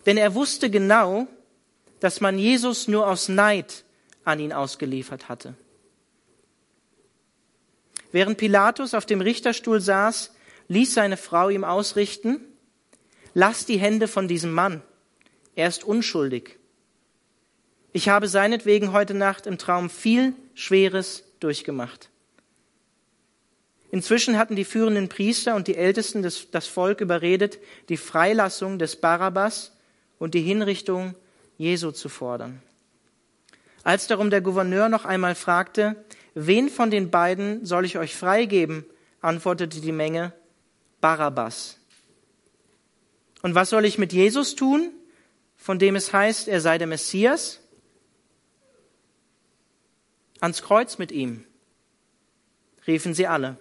Denn 0.06 0.18
er 0.18 0.36
wusste 0.36 0.70
genau, 0.70 1.28
dass 2.00 2.22
man 2.22 2.38
Jesus 2.38 2.88
nur 2.88 3.08
aus 3.08 3.28
Neid 3.28 3.86
an 4.24 4.40
ihn 4.40 4.54
ausgeliefert 4.54 5.28
hatte. 5.28 5.56
Während 8.12 8.38
Pilatus 8.38 8.94
auf 8.94 9.08
dem 9.08 9.22
Richterstuhl 9.22 9.82
saß, 9.82 10.32
ließ 10.68 10.94
seine 10.94 11.18
Frau 11.18 11.50
ihm 11.50 11.64
ausrichten, 11.64 12.40
lass 13.34 13.66
die 13.66 13.80
Hände 13.80 14.08
von 14.08 14.28
diesem 14.28 14.52
Mann, 14.52 14.84
er 15.56 15.70
ist 15.70 15.84
unschuldig. 15.84 16.60
Ich 17.94 18.10
habe 18.10 18.28
seinetwegen 18.28 18.92
heute 18.92 19.16
Nacht 19.16 19.48
im 19.48 19.58
Traum 19.58 19.90
viel 19.90 20.36
Schweres 20.54 21.24
durchgemacht. 21.40 22.12
Inzwischen 23.90 24.38
hatten 24.38 24.56
die 24.56 24.66
führenden 24.66 25.08
Priester 25.08 25.56
und 25.56 25.68
die 25.68 25.76
Ältesten 25.76 26.22
des, 26.22 26.52
das 26.52 26.68
Volk 26.68 27.00
überredet, 27.00 27.60
die 27.90 27.98
Freilassung 27.98 28.80
des 28.80 28.98
Barabbas 28.98 29.72
und 30.20 30.34
die 30.34 30.42
Hinrichtung 30.42 31.16
Jesu 31.58 31.92
zu 31.92 32.10
fordern. 32.10 32.62
Als 33.84 34.08
darum 34.08 34.30
der 34.30 34.42
Gouverneur 34.42 34.90
noch 34.90 35.06
einmal 35.06 35.36
fragte, 35.36 35.96
wen 36.34 36.70
von 36.70 36.92
den 36.92 37.10
beiden 37.10 37.66
soll 37.66 37.86
ich 37.86 37.98
euch 37.98 38.16
freigeben, 38.16 38.86
antwortete 39.22 39.80
die 39.80 39.94
Menge, 39.94 40.34
Barabbas. 41.00 41.78
Und 43.42 43.56
was 43.56 43.70
soll 43.70 43.86
ich 43.86 43.98
mit 43.98 44.12
Jesus 44.12 44.56
tun, 44.56 44.92
von 45.56 45.80
dem 45.80 45.96
es 45.96 46.12
heißt, 46.12 46.50
er 46.50 46.60
sei 46.60 46.78
der 46.78 46.88
Messias? 46.88 47.62
Ans 50.42 50.62
Kreuz 50.62 50.98
mit 50.98 51.12
ihm, 51.12 51.46
riefen 52.86 53.14
sie 53.14 53.28
alle. 53.28 53.58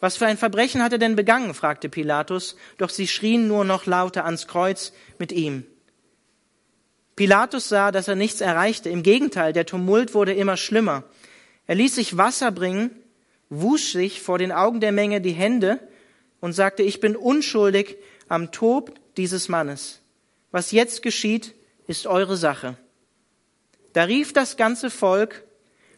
Was 0.00 0.16
für 0.16 0.26
ein 0.26 0.36
Verbrechen 0.36 0.82
hat 0.82 0.92
er 0.92 0.98
denn 0.98 1.16
begangen? 1.16 1.54
fragte 1.54 1.88
Pilatus, 1.88 2.56
doch 2.78 2.90
sie 2.90 3.08
schrien 3.08 3.48
nur 3.48 3.64
noch 3.64 3.86
lauter 3.86 4.24
ans 4.24 4.46
Kreuz 4.46 4.92
mit 5.18 5.32
ihm. 5.32 5.64
Pilatus 7.16 7.70
sah, 7.70 7.92
dass 7.92 8.08
er 8.08 8.14
nichts 8.14 8.42
erreichte. 8.42 8.90
Im 8.90 9.02
Gegenteil, 9.02 9.54
der 9.54 9.64
Tumult 9.64 10.12
wurde 10.12 10.34
immer 10.34 10.58
schlimmer. 10.58 11.04
Er 11.66 11.74
ließ 11.74 11.94
sich 11.94 12.18
Wasser 12.18 12.52
bringen, 12.52 12.90
wusch 13.48 13.92
sich 13.92 14.20
vor 14.20 14.38
den 14.38 14.52
Augen 14.52 14.80
der 14.80 14.92
Menge 14.92 15.20
die 15.22 15.32
Hände 15.32 15.80
und 16.40 16.52
sagte, 16.52 16.82
ich 16.82 17.00
bin 17.00 17.16
unschuldig 17.16 17.96
am 18.28 18.52
Tod 18.52 18.92
dieses 19.16 19.48
Mannes. 19.48 20.00
Was 20.50 20.72
jetzt 20.72 21.02
geschieht, 21.02 21.54
ist 21.86 22.06
eure 22.06 22.36
Sache. 22.36 22.76
Da 23.94 24.04
rief 24.04 24.34
das 24.34 24.58
ganze 24.58 24.90
Volk, 24.90 25.45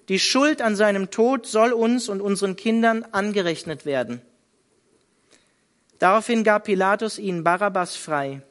die 0.08 0.18
Schuld 0.18 0.62
an 0.62 0.74
seinem 0.74 1.10
Tod 1.10 1.46
soll 1.46 1.72
uns 1.72 2.08
und 2.08 2.20
unseren 2.20 2.56
Kindern 2.56 3.04
angerechnet 3.12 3.84
werden. 3.84 4.22
Daraufhin 5.98 6.44
gab 6.44 6.64
Pilatus 6.64 7.18
ihnen 7.18 7.44
Barabbas 7.44 7.96
frei. 7.96 8.42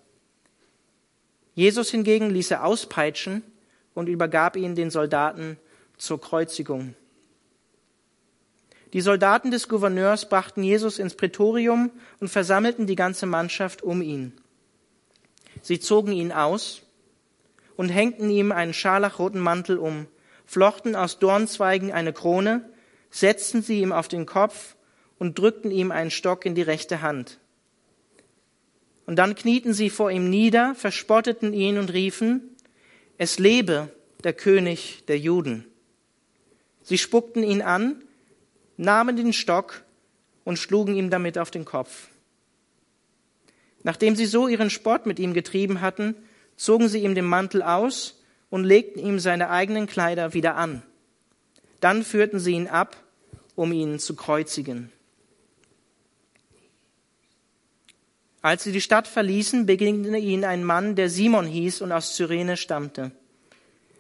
Jesus 1.56 1.90
hingegen 1.90 2.30
ließ 2.30 2.52
er 2.52 2.66
auspeitschen 2.66 3.42
und 3.96 4.08
übergab 4.08 4.56
ihn 4.56 4.76
den 4.76 4.92
Soldaten 4.92 5.58
zur 5.98 6.22
Kreuzigung. 6.22 6.94
Die 8.94 9.02
Soldaten 9.02 9.52
des 9.52 9.68
Gouverneurs 9.68 10.30
brachten 10.30 10.64
Jesus 10.64 11.00
ins 11.00 11.16
Prätorium 11.16 11.92
und 12.20 12.30
versammelten 12.30 12.86
die 12.86 12.96
ganze 12.96 13.26
Mannschaft 13.26 13.82
um 13.82 14.02
ihn. 14.02 14.34
Sie 15.62 15.80
zogen 15.80 16.12
ihn 16.12 16.32
aus 16.32 16.84
und 17.76 17.90
hängten 17.90 18.30
ihm 18.30 18.52
einen 18.52 18.74
scharlachroten 18.74 19.42
Mantel 19.42 19.78
um, 19.78 20.08
flochten 20.48 20.96
aus 20.96 21.20
Dornzweigen 21.20 21.92
eine 21.92 22.14
Krone, 22.14 22.68
setzten 23.12 23.62
sie 23.62 23.82
ihm 23.82 23.92
auf 23.92 24.08
den 24.08 24.26
Kopf 24.26 24.76
und 25.20 25.38
drückten 25.38 25.70
ihm 25.70 25.92
einen 25.92 26.10
Stock 26.10 26.46
in 26.46 26.56
die 26.56 26.62
rechte 26.64 27.02
Hand. 27.02 27.40
Und 29.06 29.18
dann 29.18 29.36
knieten 29.36 29.74
sie 29.74 29.90
vor 29.90 30.10
ihm 30.10 30.30
nieder, 30.30 30.74
verspotteten 30.76 31.54
ihn 31.54 31.78
und 31.78 31.94
riefen, 31.94 32.56
es 33.18 33.40
lebe 33.40 33.90
der 34.24 34.34
König 34.34 35.04
der 35.08 35.20
Juden. 35.20 35.66
Sie 36.82 36.98
spuckten 36.98 37.44
ihn 37.44 37.62
an, 37.62 38.02
nahmen 38.78 39.18
den 39.18 39.34
Stock 39.34 39.84
und 40.44 40.58
schlugen 40.58 40.96
ihm 40.96 41.10
damit 41.10 41.38
auf 41.38 41.52
den 41.52 41.66
Kopf. 41.66 42.08
Nachdem 43.84 44.16
sie 44.16 44.26
so 44.26 44.48
ihren 44.48 44.70
Spott 44.70 45.06
mit 45.06 45.20
ihm 45.20 45.34
getrieben 45.34 45.82
hatten, 45.82 46.16
zogen 46.56 46.90
sie 46.90 47.00
ihm 47.00 47.16
den 47.16 47.26
Mantel 47.26 47.62
aus 47.62 48.17
und 48.50 48.64
legten 48.64 49.00
ihm 49.00 49.20
seine 49.20 49.50
eigenen 49.50 49.88
Kleider 49.88 50.34
wieder 50.34 50.56
an. 50.56 50.84
Dann 51.80 52.04
führten 52.04 52.40
sie 52.40 52.54
ihn 52.54 52.68
ab, 52.68 52.96
um 53.56 53.72
ihn 53.72 54.00
zu 54.00 54.16
kreuzigen. 54.16 54.92
Als 58.42 58.64
sie 58.64 58.72
die 58.72 58.82
Stadt 58.82 59.08
verließen, 59.08 59.66
begegnete 59.66 60.18
ihnen 60.18 60.46
ein 60.46 60.64
Mann, 60.64 60.96
der 60.96 61.10
Simon 61.10 61.46
hieß 61.46 61.82
und 61.82 61.92
aus 61.92 62.16
Cyrene 62.16 62.56
stammte. 62.56 63.12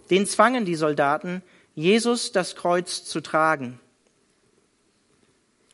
Den 0.09 0.25
zwangen 0.25 0.63
die 0.63 0.75
Soldaten, 0.75 1.41
Jesus 1.75 2.31
das 2.31 2.55
Kreuz 2.55 3.03
zu 3.03 3.19
tragen. 3.19 3.79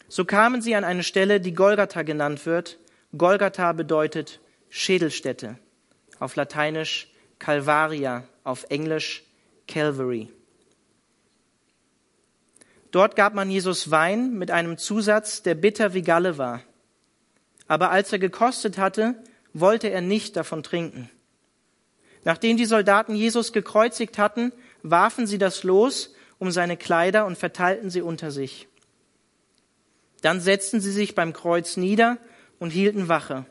So 0.08 0.26
kamen 0.26 0.62
sie 0.62 0.76
an 0.76 0.84
eine 0.84 1.04
Stelle, 1.04 1.40
die 1.40 1.54
Golgatha 1.54 2.02
genannt 2.02 2.46
wird. 2.46 2.80
Golgatha 3.16 3.74
bedeutet 3.74 4.40
Schädelstätte, 4.70 5.58
auf 6.20 6.36
Lateinisch 6.36 7.13
Calvaria, 7.40 8.24
auf 8.44 8.66
Englisch 8.70 9.24
Calvary. 9.68 10.30
Dort 12.92 13.16
gab 13.16 13.34
man 13.34 13.50
Jesus 13.50 13.90
Wein 13.90 14.34
mit 14.34 14.52
einem 14.52 14.78
Zusatz, 14.78 15.42
der 15.42 15.56
bitter 15.56 15.94
wie 15.94 16.04
Galle 16.04 16.38
war. 16.38 16.62
Aber 17.68 17.90
als 17.90 18.14
er 18.14 18.20
gekostet 18.20 18.78
hatte, 18.78 19.16
wollte 19.54 19.90
er 19.90 20.02
nicht 20.02 20.36
davon 20.36 20.62
trinken. 20.62 21.10
Nachdem 22.24 22.56
die 22.56 22.66
Soldaten 22.66 23.16
Jesus 23.16 23.52
gekreuzigt 23.52 24.18
hatten, 24.18 24.52
warfen 24.82 25.28
sie 25.28 25.38
das 25.38 25.64
Los 25.64 26.14
um 26.40 26.52
seine 26.52 26.78
Kleider 26.78 27.26
und 27.26 27.38
verteilten 27.38 27.90
sie 27.90 28.02
unter 28.02 28.32
sich. 28.32 28.68
Dann 30.22 30.40
setzten 30.40 30.80
sie 30.80 30.92
sich 30.92 31.16
beim 31.16 31.34
Kreuz 31.34 31.78
nieder 31.78 32.18
und 32.60 32.70
hielten 32.70 33.08
Wache. 33.08 33.46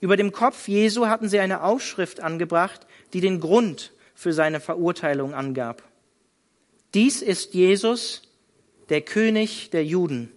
Über 0.00 0.16
dem 0.16 0.32
Kopf 0.32 0.68
Jesu 0.68 1.06
hatten 1.06 1.28
sie 1.28 1.38
eine 1.38 1.62
Aufschrift 1.62 2.20
angebracht, 2.20 2.86
die 3.12 3.20
den 3.20 3.40
Grund 3.40 3.92
für 4.14 4.32
seine 4.32 4.60
Verurteilung 4.60 5.34
angab. 5.34 5.82
Dies 6.94 7.22
ist 7.22 7.54
Jesus, 7.54 8.22
der 8.88 9.00
König 9.00 9.70
der 9.70 9.84
Juden. 9.84 10.30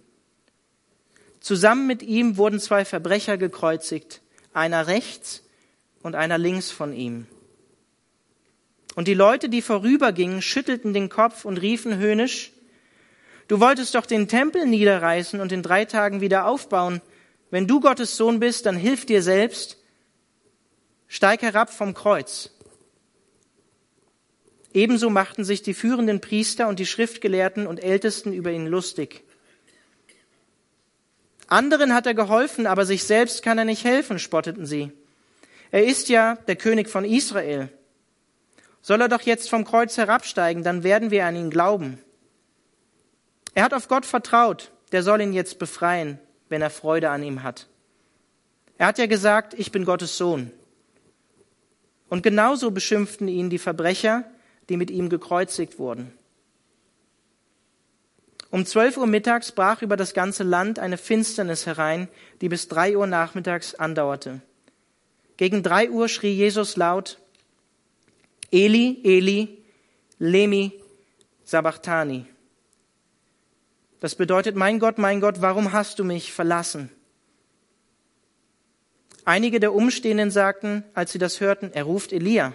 Zusammen 1.40 1.86
mit 1.86 2.02
ihm 2.02 2.36
wurden 2.36 2.60
zwei 2.60 2.84
Verbrecher 2.84 3.38
gekreuzigt, 3.38 4.20
einer 4.52 4.86
rechts 4.86 5.42
und 6.02 6.14
einer 6.14 6.38
links 6.38 6.70
von 6.70 6.92
ihm. 6.92 7.26
Und 8.96 9.08
die 9.08 9.14
Leute, 9.14 9.48
die 9.48 9.62
vorübergingen, 9.62 10.42
schüttelten 10.42 10.92
den 10.92 11.08
Kopf 11.08 11.44
und 11.44 11.58
riefen 11.58 11.96
höhnisch, 11.96 12.52
Du 13.50 13.58
wolltest 13.58 13.96
doch 13.96 14.06
den 14.06 14.28
Tempel 14.28 14.64
niederreißen 14.64 15.40
und 15.40 15.50
in 15.50 15.64
drei 15.64 15.84
Tagen 15.84 16.20
wieder 16.20 16.46
aufbauen. 16.46 17.00
Wenn 17.50 17.66
du 17.66 17.80
Gottes 17.80 18.16
Sohn 18.16 18.40
bist, 18.40 18.66
dann 18.66 18.76
hilf 18.76 19.06
dir 19.06 19.22
selbst. 19.22 19.76
Steig 21.08 21.42
herab 21.42 21.72
vom 21.72 21.94
Kreuz. 21.94 22.50
Ebenso 24.72 25.10
machten 25.10 25.44
sich 25.44 25.62
die 25.62 25.74
führenden 25.74 26.20
Priester 26.20 26.68
und 26.68 26.78
die 26.78 26.86
Schriftgelehrten 26.86 27.66
und 27.66 27.82
Ältesten 27.82 28.32
über 28.32 28.52
ihn 28.52 28.66
lustig. 28.66 29.24
Anderen 31.48 31.92
hat 31.92 32.06
er 32.06 32.14
geholfen, 32.14 32.68
aber 32.68 32.86
sich 32.86 33.02
selbst 33.02 33.42
kann 33.42 33.58
er 33.58 33.64
nicht 33.64 33.84
helfen, 33.84 34.20
spotteten 34.20 34.66
sie. 34.66 34.92
Er 35.72 35.84
ist 35.84 36.08
ja 36.08 36.36
der 36.46 36.54
König 36.54 36.88
von 36.88 37.04
Israel. 37.04 37.68
Soll 38.82 39.00
er 39.00 39.08
doch 39.08 39.22
jetzt 39.22 39.50
vom 39.50 39.64
Kreuz 39.64 39.96
herabsteigen, 39.96 40.62
dann 40.62 40.84
werden 40.84 41.10
wir 41.10 41.26
an 41.26 41.34
ihn 41.34 41.50
glauben. 41.50 41.98
Er 43.54 43.64
hat 43.64 43.74
auf 43.74 43.88
Gott 43.88 44.06
vertraut, 44.06 44.70
der 44.92 45.02
soll 45.02 45.20
ihn 45.20 45.32
jetzt 45.32 45.58
befreien, 45.58 46.20
wenn 46.50 46.60
er 46.60 46.68
Freude 46.68 47.08
an 47.08 47.22
ihm 47.22 47.42
hat. 47.42 47.66
Er 48.76 48.88
hat 48.88 48.98
ja 48.98 49.06
gesagt, 49.06 49.54
ich 49.54 49.72
bin 49.72 49.86
Gottes 49.86 50.18
Sohn. 50.18 50.50
Und 52.10 52.22
genauso 52.22 52.70
beschimpften 52.70 53.28
ihn 53.28 53.48
die 53.48 53.58
Verbrecher, 53.58 54.24
die 54.68 54.76
mit 54.76 54.90
ihm 54.90 55.08
gekreuzigt 55.08 55.78
wurden. 55.78 56.12
Um 58.50 58.66
zwölf 58.66 58.96
Uhr 58.96 59.06
mittags 59.06 59.52
brach 59.52 59.80
über 59.80 59.96
das 59.96 60.12
ganze 60.12 60.42
Land 60.42 60.80
eine 60.80 60.98
Finsternis 60.98 61.66
herein, 61.66 62.08
die 62.40 62.48
bis 62.48 62.66
drei 62.66 62.96
Uhr 62.96 63.06
nachmittags 63.06 63.76
andauerte. 63.76 64.40
Gegen 65.36 65.62
drei 65.62 65.88
Uhr 65.88 66.08
schrie 66.08 66.32
Jesus 66.32 66.76
laut, 66.76 67.18
Eli, 68.50 69.00
Eli, 69.04 69.58
Lemi, 70.18 70.72
Sabachthani. 71.44 72.26
Das 74.00 74.14
bedeutet, 74.14 74.56
mein 74.56 74.78
Gott, 74.78 74.98
mein 74.98 75.20
Gott, 75.20 75.42
warum 75.42 75.72
hast 75.72 75.98
du 75.98 76.04
mich 76.04 76.32
verlassen? 76.32 76.90
Einige 79.26 79.60
der 79.60 79.74
Umstehenden 79.74 80.30
sagten, 80.30 80.82
als 80.94 81.12
sie 81.12 81.18
das 81.18 81.40
hörten, 81.40 81.70
er 81.72 81.84
ruft 81.84 82.12
Elia. 82.12 82.54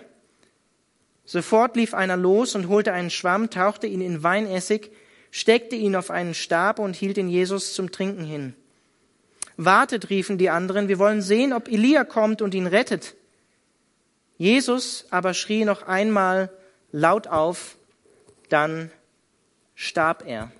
Sofort 1.23 1.75
lief 1.75 1.93
einer 1.93 2.17
los 2.17 2.55
und 2.55 2.67
holte 2.67 2.93
einen 2.93 3.11
Schwamm, 3.11 3.49
tauchte 3.49 3.87
ihn 3.87 4.01
in 4.01 4.23
Weinessig, 4.23 4.91
steckte 5.31 5.75
ihn 5.75 5.95
auf 5.95 6.11
einen 6.11 6.33
Stab 6.33 6.79
und 6.79 6.95
hielt 6.95 7.17
ihn 7.17 7.29
Jesus 7.29 7.73
zum 7.73 7.91
Trinken 7.91 8.23
hin. 8.23 8.55
Wartet, 9.57 10.09
riefen 10.09 10.37
die 10.37 10.49
anderen, 10.49 10.87
wir 10.87 10.99
wollen 10.99 11.21
sehen, 11.21 11.53
ob 11.53 11.67
Elia 11.67 12.03
kommt 12.03 12.41
und 12.41 12.53
ihn 12.53 12.67
rettet. 12.67 13.15
Jesus 14.37 15.05
aber 15.11 15.33
schrie 15.33 15.63
noch 15.63 15.83
einmal 15.83 16.49
laut 16.91 17.27
auf, 17.27 17.77
dann 18.49 18.91
starb 19.75 20.25
er. 20.27 20.51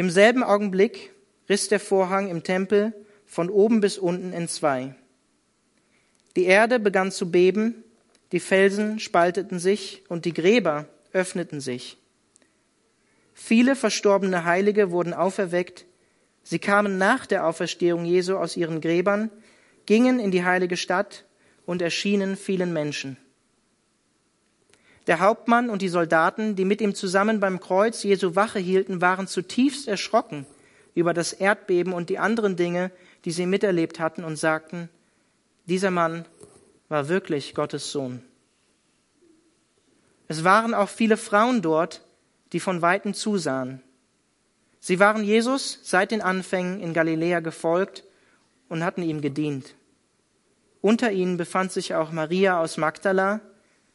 Im 0.00 0.08
selben 0.08 0.42
Augenblick 0.42 1.12
riss 1.50 1.68
der 1.68 1.78
Vorhang 1.78 2.30
im 2.30 2.42
Tempel 2.42 2.94
von 3.26 3.50
oben 3.50 3.82
bis 3.82 3.98
unten 3.98 4.32
in 4.32 4.48
zwei. 4.48 4.94
Die 6.36 6.46
Erde 6.46 6.80
begann 6.80 7.12
zu 7.12 7.30
beben, 7.30 7.84
die 8.32 8.40
Felsen 8.40 8.98
spalteten 8.98 9.58
sich 9.58 10.02
und 10.08 10.24
die 10.24 10.32
Gräber 10.32 10.86
öffneten 11.12 11.60
sich. 11.60 11.98
Viele 13.34 13.76
verstorbene 13.76 14.46
Heilige 14.46 14.90
wurden 14.90 15.12
auferweckt. 15.12 15.84
Sie 16.44 16.60
kamen 16.60 16.96
nach 16.96 17.26
der 17.26 17.46
Auferstehung 17.46 18.06
Jesu 18.06 18.38
aus 18.38 18.56
ihren 18.56 18.80
Gräbern, 18.80 19.30
gingen 19.84 20.18
in 20.18 20.30
die 20.30 20.46
heilige 20.46 20.78
Stadt 20.78 21.26
und 21.66 21.82
erschienen 21.82 22.38
vielen 22.38 22.72
Menschen. 22.72 23.18
Der 25.06 25.20
Hauptmann 25.20 25.70
und 25.70 25.82
die 25.82 25.88
Soldaten, 25.88 26.56
die 26.56 26.64
mit 26.64 26.80
ihm 26.80 26.94
zusammen 26.94 27.40
beim 27.40 27.60
Kreuz 27.60 28.02
Jesu 28.02 28.34
Wache 28.36 28.58
hielten, 28.58 29.00
waren 29.00 29.26
zutiefst 29.26 29.88
erschrocken 29.88 30.46
über 30.94 31.14
das 31.14 31.32
Erdbeben 31.32 31.92
und 31.92 32.10
die 32.10 32.18
anderen 32.18 32.56
Dinge, 32.56 32.90
die 33.24 33.30
sie 33.30 33.46
miterlebt 33.46 33.98
hatten, 33.98 34.24
und 34.24 34.36
sagten, 34.36 34.88
dieser 35.66 35.90
Mann 35.90 36.24
war 36.88 37.08
wirklich 37.08 37.54
Gottes 37.54 37.92
Sohn. 37.92 38.22
Es 40.28 40.44
waren 40.44 40.74
auch 40.74 40.88
viele 40.88 41.16
Frauen 41.16 41.62
dort, 41.62 42.02
die 42.52 42.60
von 42.60 42.82
weitem 42.82 43.14
zusahen. 43.14 43.82
Sie 44.80 44.98
waren 44.98 45.24
Jesus 45.24 45.78
seit 45.82 46.10
den 46.10 46.22
Anfängen 46.22 46.80
in 46.80 46.94
Galiläa 46.94 47.40
gefolgt 47.40 48.04
und 48.68 48.84
hatten 48.84 49.02
ihm 49.02 49.20
gedient. 49.20 49.74
Unter 50.80 51.12
ihnen 51.12 51.36
befand 51.36 51.72
sich 51.72 51.94
auch 51.94 52.12
Maria 52.12 52.60
aus 52.60 52.78
Magdala, 52.78 53.40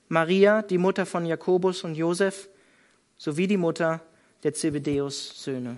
Maria, 0.07 0.61
die 0.61 0.77
Mutter 0.77 1.05
von 1.05 1.25
Jakobus 1.25 1.83
und 1.83 1.95
Josef, 1.95 2.49
sowie 3.17 3.47
die 3.47 3.57
Mutter 3.57 4.01
der 4.43 4.53
Zebedeus-Söhne. 4.53 5.77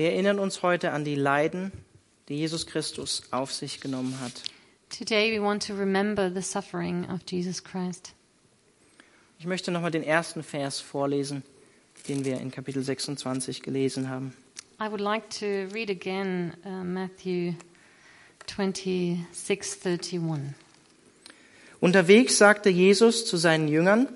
Wir 0.00 0.12
erinnern 0.12 0.38
uns 0.38 0.62
heute 0.62 0.92
an 0.92 1.04
die 1.04 1.14
Leiden, 1.14 1.72
die 2.30 2.36
Jesus 2.36 2.66
Christus 2.66 3.24
auf 3.32 3.52
sich 3.52 3.82
genommen 3.82 4.18
hat. 4.18 4.32
Today 4.88 5.38
we 5.38 5.44
want 5.44 5.66
to 5.66 5.74
remember 5.74 6.32
the 6.34 6.40
suffering 6.40 7.04
of 7.10 7.20
Jesus 7.28 7.62
Christ. 7.62 8.14
Ich 9.38 9.44
möchte 9.44 9.70
nochmal 9.70 9.90
den 9.90 10.02
ersten 10.02 10.42
Vers 10.42 10.80
vorlesen, 10.80 11.42
den 12.08 12.24
wir 12.24 12.40
in 12.40 12.50
Kapitel 12.50 12.82
26 12.82 13.60
gelesen 13.60 14.08
haben. 14.08 14.32
I 14.80 14.90
would 14.90 15.02
like 15.02 15.28
to 15.38 15.44
read 15.74 15.90
again 15.90 16.54
uh, 16.64 16.82
Matthew 16.82 17.52
26:31. 18.46 20.54
Unterwegs 21.78 22.38
sagte 22.38 22.70
Jesus 22.70 23.26
zu 23.26 23.36
seinen 23.36 23.68
Jüngern, 23.68 24.08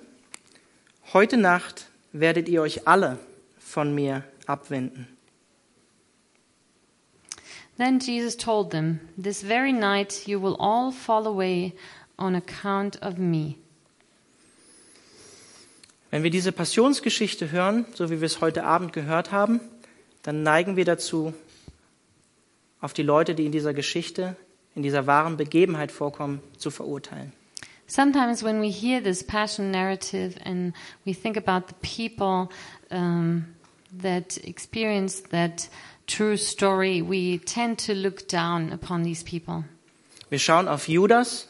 heute 1.12 1.36
Nacht 1.36 1.88
werdet 2.12 2.48
ihr 2.48 2.62
euch 2.62 2.88
alle 2.88 3.18
von 3.58 3.94
mir 3.94 4.24
abwenden. 4.46 5.13
Then 7.76 7.98
Jesus 7.98 8.36
told 8.36 8.70
them, 8.70 9.00
This 9.16 9.42
very 9.42 9.72
night 9.72 10.26
you 10.26 10.40
will 10.40 10.56
all 10.58 10.92
fall 10.92 11.26
away 11.26 11.72
on 12.18 12.34
account 12.34 12.96
of 13.02 13.18
me. 13.18 13.56
Wenn 16.10 16.22
wir 16.22 16.30
diese 16.30 16.52
Passionsgeschichte 16.52 17.50
hören, 17.50 17.86
so 17.94 18.08
wie 18.08 18.20
wir 18.20 18.26
es 18.26 18.40
heute 18.40 18.62
Abend 18.62 18.92
gehört 18.92 19.32
haben, 19.32 19.60
dann 20.22 20.44
neigen 20.44 20.76
wir 20.76 20.84
dazu, 20.84 21.34
auf 22.80 22.92
die 22.92 23.02
Leute, 23.02 23.34
die 23.34 23.46
in 23.46 23.52
dieser 23.52 23.74
Geschichte, 23.74 24.36
in 24.76 24.82
dieser 24.82 25.08
wahren 25.08 25.36
Begebenheit 25.36 25.90
vorkommen, 25.90 26.40
zu 26.56 26.70
verurteilen. 26.70 27.32
Sometimes 27.86 28.42
when 28.44 28.62
we 28.62 28.70
hear 28.70 29.02
this 29.02 29.24
passion 29.24 29.70
narrative 29.70 30.36
and 30.44 30.72
we 31.04 31.12
think 31.12 31.36
about 31.36 31.66
the 31.68 31.74
people 31.82 32.48
um, 32.90 33.53
that 34.02 34.38
experience 34.44 35.22
that 35.30 35.68
true 36.06 36.36
story, 36.36 37.02
we 37.02 37.38
tend 37.38 37.78
to 37.86 37.94
look 37.94 38.28
down 38.28 38.72
upon 38.72 39.04
these 39.04 39.24
people. 39.24 39.64
Wir 40.30 40.38
schauen 40.38 40.68
auf 40.68 40.88
Judas, 40.88 41.48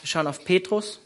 wir 0.00 0.08
schauen 0.08 0.26
auf 0.26 0.44
Petrus 0.44 1.00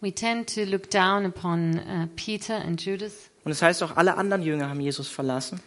We 0.00 0.12
tend 0.12 0.46
to 0.54 0.64
look 0.66 0.90
down 0.90 1.24
upon 1.24 1.78
uh, 1.78 2.06
Peter 2.16 2.54
and 2.54 2.80
Judas. 2.80 3.30
und 3.44 3.52
es 3.52 3.62
heißt 3.62 3.82
auch, 3.82 3.96
alle 3.96 4.16
anderen 4.16 4.42
Jünger 4.42 4.68
haben 4.68 4.80
Jesus 4.80 5.08
verlassen. 5.08 5.60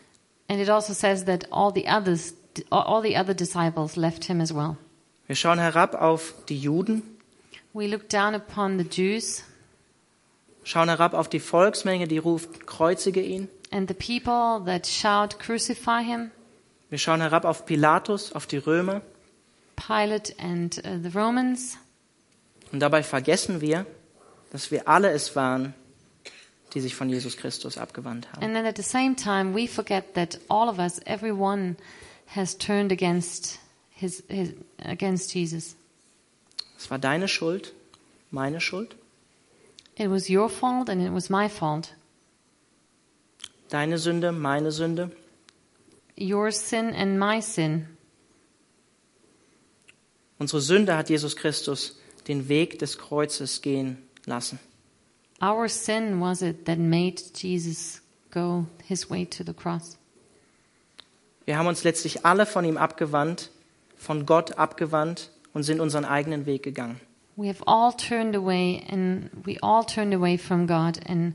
And 0.48 0.62
it 0.62 0.70
also 0.70 0.94
says 0.94 1.26
that 1.26 1.52
all 1.52 1.74
the 1.74 1.88
others, 1.88 2.34
all 2.70 3.02
the 3.02 3.18
other 3.18 3.34
disciples 3.34 3.96
left 3.96 4.26
him 4.26 4.40
as 4.40 4.54
well. 4.54 4.78
Wir 5.28 5.36
schauen 5.36 5.60
herab 5.60 5.96
auf 5.96 6.34
die 6.48 6.60
Juden, 6.60 7.02
We 7.74 7.88
look 7.88 8.10
down 8.10 8.34
upon 8.36 8.80
the 8.80 8.86
Jews 8.86 9.44
schauen 10.64 10.90
herab 10.90 11.14
auf 11.14 11.28
die 11.28 11.40
Volksmenge, 11.40 12.08
die 12.08 12.18
ruft, 12.20 12.68
kreuzige 12.68 13.22
ihn. 13.22 13.48
And 13.72 13.88
the 13.88 13.94
people 13.94 14.64
that 14.66 14.86
shout, 14.86 15.40
crucify 15.40 16.04
him, 16.04 16.32
Wir 16.90 16.98
schauen 16.98 17.22
herab 17.22 17.46
auf 17.46 17.66
Pilatus, 17.66 18.34
auf 18.34 18.48
die 18.48 18.58
Römer. 18.58 19.02
Pilate 19.76 20.34
and 20.40 20.78
uh, 20.80 20.98
the 21.02 21.10
Romans. 21.10 21.78
Und 22.72 22.80
dabei 22.80 23.04
vergessen 23.04 23.62
wir, 23.62 23.86
dass 24.52 24.72
wir 24.72 24.88
alle 24.88 25.12
es 25.12 25.36
waren, 25.36 25.74
die 26.74 26.82
sich 26.82 26.96
von 26.96 27.10
Jesus 27.10 27.38
Christus 27.38 27.78
abgewandt 27.78 28.32
haben. 28.32 28.44
And 28.44 28.56
then 28.56 28.66
at 28.66 28.76
the 28.76 28.84
same 28.84 29.16
time, 29.16 29.56
we 29.56 29.68
forget 29.68 30.16
that 30.16 30.40
all 30.50 30.68
of 30.68 30.80
us, 30.80 31.00
everyone, 31.06 31.78
has 32.36 32.58
turned 32.58 32.92
against 32.92 33.60
his, 33.92 34.24
his 34.28 34.54
against 34.84 35.34
Jesus. 35.34 35.76
Es 36.78 36.90
war 36.90 36.98
deine 36.98 37.28
Schuld, 37.28 37.74
meine 38.32 38.62
Schuld, 38.62 38.96
It 39.96 40.10
was 40.10 40.30
your 40.30 40.50
fault 40.50 40.88
and 40.88 41.02
it 41.02 41.12
was 41.12 41.30
my 41.30 41.50
fault. 41.50 41.94
Deine 43.70 43.98
Sünde, 43.98 44.32
meine 44.32 44.72
Sünde. 44.72 45.12
Your 46.20 46.52
sin 46.52 46.94
and 46.94 47.18
my 47.18 47.42
sin. 47.42 47.88
Unsere 50.38 50.62
Sünde 50.62 50.96
hat 50.96 51.10
Jesus 51.10 51.36
Christus 51.36 51.98
den 52.28 52.48
Weg 52.50 52.80
des 52.80 52.98
Kreuzes 52.98 53.62
gehen 53.62 53.98
lassen. 54.26 54.60
Our 55.42 55.70
sin 55.70 56.20
was 56.20 56.42
it 56.42 56.66
that 56.66 56.78
made 56.78 57.22
Jesus 57.36 58.02
go 58.32 58.66
his 58.86 59.10
way 59.10 59.26
to 59.26 59.44
the 59.44 59.54
cross. 59.54 59.98
Wir 61.46 61.58
haben 61.58 61.68
uns 61.68 61.84
letztlich 61.84 62.26
alle 62.26 62.46
von 62.46 62.64
ihm 62.64 62.78
abgewandt, 62.78 63.50
von 63.98 64.26
Gott 64.26 64.58
abgewandt 64.58 65.32
und 65.54 65.64
sind 65.64 65.80
unseren 65.80 66.06
eigenen 66.06 66.46
Weg 66.46 66.64
gegangen. 66.64 67.00
We 67.36 67.48
have 67.48 67.64
all 67.66 67.94
turned 67.94 68.36
away 68.36 68.84
and 68.90 69.30
we 69.46 69.58
all 69.62 69.86
turned 69.86 70.14
away 70.14 70.38
from 70.38 70.68
God 70.68 71.00
and 71.08 71.34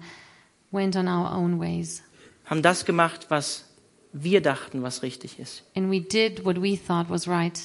went 0.70 0.96
on 0.96 1.08
our 1.08 1.34
own 1.34 1.58
ways. 1.58 2.02
Haben 2.44 2.62
das 2.62 2.84
gemacht, 2.84 3.26
was 3.28 3.64
wir 4.12 4.40
dachten, 4.40 4.82
was 4.82 5.02
richtig 5.02 5.38
ist. 5.38 5.64
And 5.74 5.90
we 5.90 6.00
did 6.00 6.44
what 6.44 6.60
we 6.62 6.78
thought 6.78 7.10
was 7.10 7.26
right. 7.26 7.58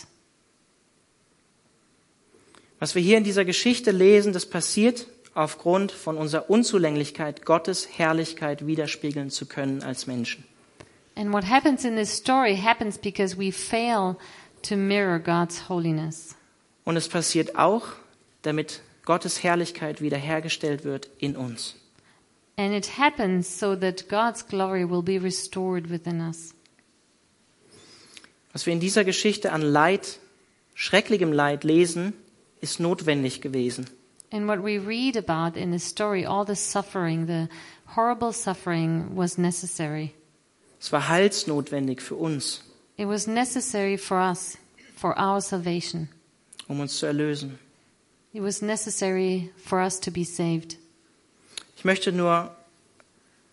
Was 2.79 2.95
wir 2.95 3.01
hier 3.01 3.17
in 3.17 3.23
dieser 3.23 3.45
Geschichte 3.45 3.91
lesen, 3.91 4.31
das 4.33 4.45
passiert 4.45 5.07
aufgrund 5.33 5.91
von 5.91 6.17
unserer 6.17 6.49
Unzulänglichkeit, 6.49 7.45
Gottes 7.45 7.87
Herrlichkeit 7.97 8.65
widerspiegeln 8.65 9.29
zu 9.29 9.45
können 9.45 9.83
als 9.83 10.07
Menschen. 10.07 10.45
And 11.15 11.33
what 11.33 11.43
happens 11.43 11.83
in 11.83 11.95
this 11.95 12.15
story 12.15 12.55
happens 12.55 12.97
because 12.97 13.37
we 13.37 13.51
fail 13.51 14.15
to 14.63 14.75
mirror 14.75 15.19
God's 15.19 15.67
holiness. 15.67 16.35
Und 16.85 16.95
es 16.95 17.09
passiert 17.09 17.57
auch, 17.57 17.87
damit 18.41 18.81
Gottes 19.05 19.43
Herrlichkeit 19.43 20.01
wiederhergestellt 20.01 20.83
wird 20.83 21.09
in 21.19 21.35
uns. 21.35 21.75
And 22.59 22.73
it 22.73 22.87
happens 22.97 23.47
so 23.47 23.73
that 23.77 24.09
God's 24.09 24.41
glory 24.43 24.83
will 24.83 25.01
be 25.01 25.17
restored 25.17 25.89
within 25.89 26.19
us. 26.19 26.53
Was 28.51 28.65
wir 28.65 28.73
in 28.73 28.81
dieser 28.81 29.05
Geschichte 29.05 29.53
an 29.53 29.61
Leid, 29.61 30.19
schrecklichem 30.75 31.31
Leid 31.31 31.63
lesen, 31.63 32.11
ist 32.59 32.81
notwendig 32.81 33.39
gewesen. 33.39 33.87
And 34.31 34.45
what 34.45 34.61
we 34.61 34.77
read 34.77 35.15
about 35.15 35.57
in 35.57 35.71
the 35.71 35.79
story, 35.79 36.25
all 36.25 36.43
the 36.45 36.55
suffering, 36.57 37.27
the 37.27 37.47
horrible 37.95 38.33
suffering, 38.33 39.15
was 39.15 39.37
necessary. 39.37 40.13
Es 40.81 40.91
war 40.91 41.07
heilsnotwendig 41.07 42.01
für 42.01 42.15
uns, 42.15 42.61
It 42.97 43.07
was 43.07 43.25
necessary 43.25 43.97
for 43.97 44.17
us, 44.19 44.57
for 44.97 45.17
our 45.17 45.39
salvation. 45.39 46.09
um 46.67 46.81
uns 46.81 46.97
zu 46.97 47.05
erlösen. 47.05 47.57
It 48.33 48.43
was 48.43 48.61
necessary 48.61 49.49
for 49.55 49.79
us 49.79 49.97
to 50.01 50.11
be 50.11 50.25
saved. 50.25 50.75
Ich 51.79 51.85
möchte 51.85 52.11
nur 52.11 52.53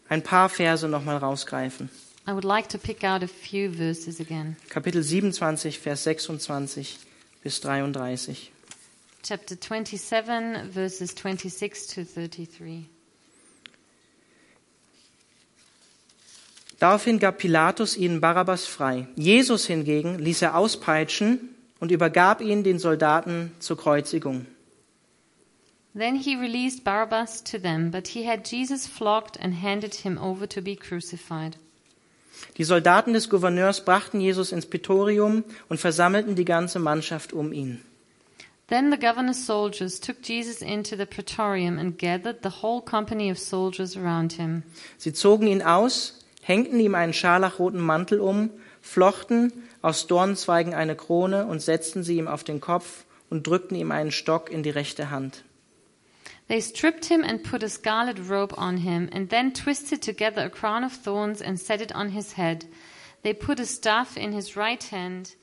ein 0.08 0.20
paar 0.20 0.48
Verse 0.48 0.88
nochmal 0.88 1.18
rausgreifen. 1.18 1.88
I 2.26 2.32
would 2.32 2.42
like 2.42 2.68
to 2.70 2.76
pick 2.76 3.04
out 3.04 3.22
a 3.22 3.28
few 3.28 3.70
verses 3.70 4.20
again. 4.20 4.56
Kapitel 4.68 5.00
27, 5.00 5.78
Vers 5.78 6.02
26 6.02 6.98
bis 7.44 7.60
33. 7.60 8.50
Chapter 9.22 9.54
27, 9.54 10.72
verses 10.72 11.14
26 11.14 11.86
to 11.86 12.04
33. 12.04 12.86
Daraufhin 16.80 17.20
gab 17.20 17.38
Pilatus 17.38 17.96
ihnen 17.96 18.20
Barabbas 18.20 18.66
frei. 18.66 19.06
Jesus 19.14 19.66
hingegen 19.66 20.18
ließ 20.18 20.42
er 20.42 20.56
auspeitschen 20.56 21.54
und 21.78 21.92
übergab 21.92 22.40
ihn 22.40 22.64
den 22.64 22.80
Soldaten 22.80 23.52
zur 23.60 23.76
Kreuzigung. 23.76 24.46
Then 25.96 26.16
he 26.16 26.36
released 26.36 26.84
Barabbas 26.84 27.42
to 27.44 27.58
them, 27.58 27.90
but 27.90 28.08
he 28.08 28.28
had 28.28 28.44
Jesus 28.44 28.86
flogged 28.86 29.38
and 29.40 29.54
handed 29.54 29.94
him 30.04 30.18
over 30.18 30.46
to 30.46 30.60
be 30.60 30.76
crucified. 30.76 31.56
Die 32.58 32.64
Soldaten 32.64 33.14
des 33.14 33.30
Gouverneurs 33.30 33.80
brachten 33.80 34.20
Jesus 34.20 34.52
ins 34.52 34.66
Praetorium 34.66 35.42
und 35.70 35.80
versammelten 35.80 36.34
die 36.34 36.44
ganze 36.44 36.78
Mannschaft 36.78 37.32
um 37.32 37.50
ihn. 37.50 37.80
Then 38.68 38.90
the 38.90 38.98
governor's 38.98 39.46
soldiers 39.46 39.98
took 39.98 40.16
Jesus 40.22 40.60
into 40.60 40.96
the 40.96 41.06
praetorium 41.06 41.78
and 41.78 41.96
gathered 41.96 42.42
the 42.42 42.62
whole 42.62 42.82
company 42.82 43.30
of 43.30 43.38
soldiers 43.38 43.96
around 43.96 44.34
him. 44.34 44.64
Sie 44.98 45.14
zogen 45.14 45.46
ihn 45.46 45.62
aus, 45.62 46.18
hängten 46.42 46.78
ihm 46.78 46.94
einen 46.94 47.14
scharlachroten 47.14 47.80
Mantel 47.80 48.20
um, 48.20 48.50
flochten 48.82 49.50
aus 49.80 50.08
Dornzweigen 50.08 50.74
eine 50.74 50.94
Krone 50.94 51.46
und 51.46 51.62
setzten 51.62 52.02
sie 52.02 52.18
ihm 52.18 52.28
auf 52.28 52.44
den 52.44 52.60
Kopf 52.60 53.04
und 53.30 53.46
drückten 53.46 53.78
ihm 53.78 53.92
einen 53.92 54.10
Stock 54.10 54.50
in 54.50 54.62
die 54.62 54.70
rechte 54.70 55.10
Hand. 55.10 55.44
They 56.48 56.60
stripped 56.60 57.06
him 57.06 57.24
and 57.24 57.42
put 57.42 57.62
a 57.62 57.68
scarlet 57.68 58.18
robe 58.18 58.54
on 58.56 58.78
him, 58.78 59.08
and 59.12 59.28
then 59.30 59.52
twisted 59.52 60.00
together 60.00 60.44
a 60.44 60.50
crown 60.50 60.84
of 60.84 60.92
thorns 60.92 61.42
and 61.42 61.58
set 61.58 61.80
it 61.80 61.92
on 61.94 62.10
his 62.10 62.34
head. 62.34 62.66
They 63.22 63.34
put 63.34 63.58
a 63.58 63.66
staff 63.66 64.16
in 64.16 64.32
his 64.32 64.56
right 64.56 64.82
hand. 64.92 65.36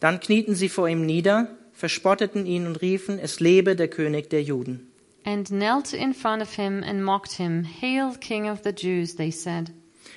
Dann 0.00 0.20
knieten 0.20 0.54
sie 0.54 0.68
vor 0.68 0.88
ihm 0.88 1.06
nieder, 1.06 1.48
verspotteten 1.72 2.46
ihn 2.46 2.66
und 2.66 2.82
riefen, 2.82 3.18
es 3.18 3.40
lebe 3.40 3.76
der 3.76 3.88
König 3.88 4.28
der 4.30 4.42
Juden. 4.42 4.90
and 5.26 5.48
knelt 5.48 5.92
in 5.92 6.14
front 6.14 6.40
of 6.40 6.54
him 6.54 6.82
and 6.84 7.04
mocked 7.04 7.32
him. 7.32 7.64
Hail, 7.64 8.14
King 8.14 8.48
of 8.48 8.62
the 8.62 8.72
Jews, 8.72 9.16
they 9.16 9.30
said. 9.30 9.72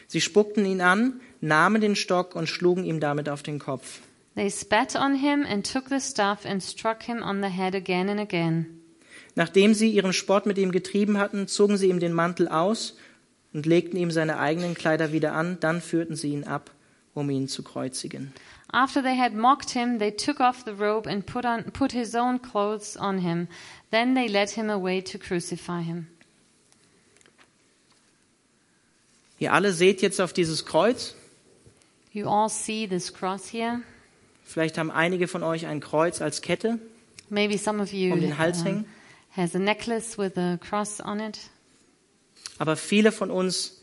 Sie 0.08 0.22
spuckten 0.22 0.66
ihn 0.66 0.82
an, 0.82 1.20
nahmen 1.42 1.82
den 1.82 1.96
Stock 1.96 2.36
und 2.36 2.48
schlugen 2.48 2.84
ihm 2.86 3.00
damit 3.00 3.28
auf 3.28 3.42
den 3.44 3.60
Kopf. 3.60 4.02
They 4.36 4.50
spat 4.50 4.96
on 4.96 5.16
him 5.16 5.46
and 5.46 5.66
took 5.66 5.90
the 5.90 6.00
staff 6.00 6.46
and 6.46 6.62
struck 6.62 7.04
him 7.04 7.24
on 7.24 7.42
the 7.42 7.50
head 7.50 7.74
again 7.76 8.08
and 8.08 8.20
again. 8.20 8.79
Nachdem 9.36 9.74
sie 9.74 9.90
ihren 9.90 10.14
Spott 10.14 10.46
mit 10.46 10.58
ihm 10.58 10.72
getrieben 10.72 11.18
hatten, 11.18 11.48
zogen 11.48 11.78
sie 11.78 11.90
ihm 11.90 12.00
den 12.00 12.14
Mantel 12.14 12.48
aus 12.48 12.98
und 13.54 13.66
legten 13.66 13.98
ihm 13.98 14.12
seine 14.12 14.40
eigenen 14.40 14.74
Kleider 14.74 15.12
wieder 15.12 15.34
an, 15.34 15.58
dann 15.60 15.82
führten 15.82 16.16
sie 16.16 16.30
ihn 16.30 16.44
ab, 16.44 16.72
um 17.14 17.30
ihn 17.30 17.48
zu 17.48 17.64
kreuzigen. 17.64 18.34
After 18.72 19.02
they 19.02 19.18
had 19.18 19.34
mocked 19.34 19.72
him, 19.72 19.98
they 19.98 20.12
took 20.12 20.40
off 20.40 20.64
the 20.64 20.72
robe 20.72 21.10
and 21.10 21.26
put, 21.26 21.44
on, 21.44 21.64
put 21.72 21.92
his 21.92 22.14
own 22.14 22.40
clothes 22.40 22.96
on 22.98 23.20
him. 23.20 23.48
Then 23.90 24.14
they 24.14 24.28
led 24.28 24.52
him 24.52 24.70
away 24.70 25.02
to 25.02 25.18
crucify 25.18 25.82
him. 25.82 26.08
Ihr 29.40 29.54
alle 29.54 29.74
seht 29.74 30.02
jetzt 30.02 30.20
auf 30.20 30.34
dieses 30.34 30.66
Kreuz. 30.66 31.16
You 32.12 32.28
all 32.28 32.50
see 32.50 32.88
this 32.88 33.14
cross 33.14 33.52
here. 33.52 33.82
Vielleicht 34.44 34.78
haben 34.78 34.92
einige 34.92 35.28
von 35.28 35.44
euch 35.44 35.66
ein 35.66 35.80
Kreuz 35.80 36.22
als 36.22 36.42
Kette. 36.42 36.80
Maybe 37.30 37.58
some 37.58 37.82
of 37.82 37.94
you 37.94 38.14
Um 38.14 38.20
den 38.20 38.38
Hals 38.38 38.60
um, 38.60 38.66
hängen. 38.66 38.86
Has 39.36 39.56
a 39.56 39.60
necklace 39.60 40.18
with 40.18 40.38
a 40.38 40.58
cross 40.58 41.00
on 41.02 41.20
it. 41.20 41.40
Aber 42.58 42.76
viele 42.76 43.12
von 43.12 43.32
uns 43.32 43.82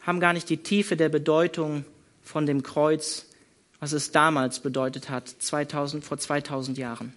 haben 0.00 0.20
gar 0.20 0.32
nicht 0.32 0.48
die 0.48 0.58
Tiefe 0.58 0.96
der 0.96 1.08
Bedeutung 1.08 1.84
von 2.22 2.46
dem 2.46 2.62
Kreuz, 2.62 3.26
was 3.78 3.92
es 3.92 4.10
damals 4.12 4.60
bedeutet 4.60 5.10
hat, 5.10 5.28
2000, 5.28 6.04
vor 6.04 6.18
2000 6.18 6.78
Jahren. 6.78 7.12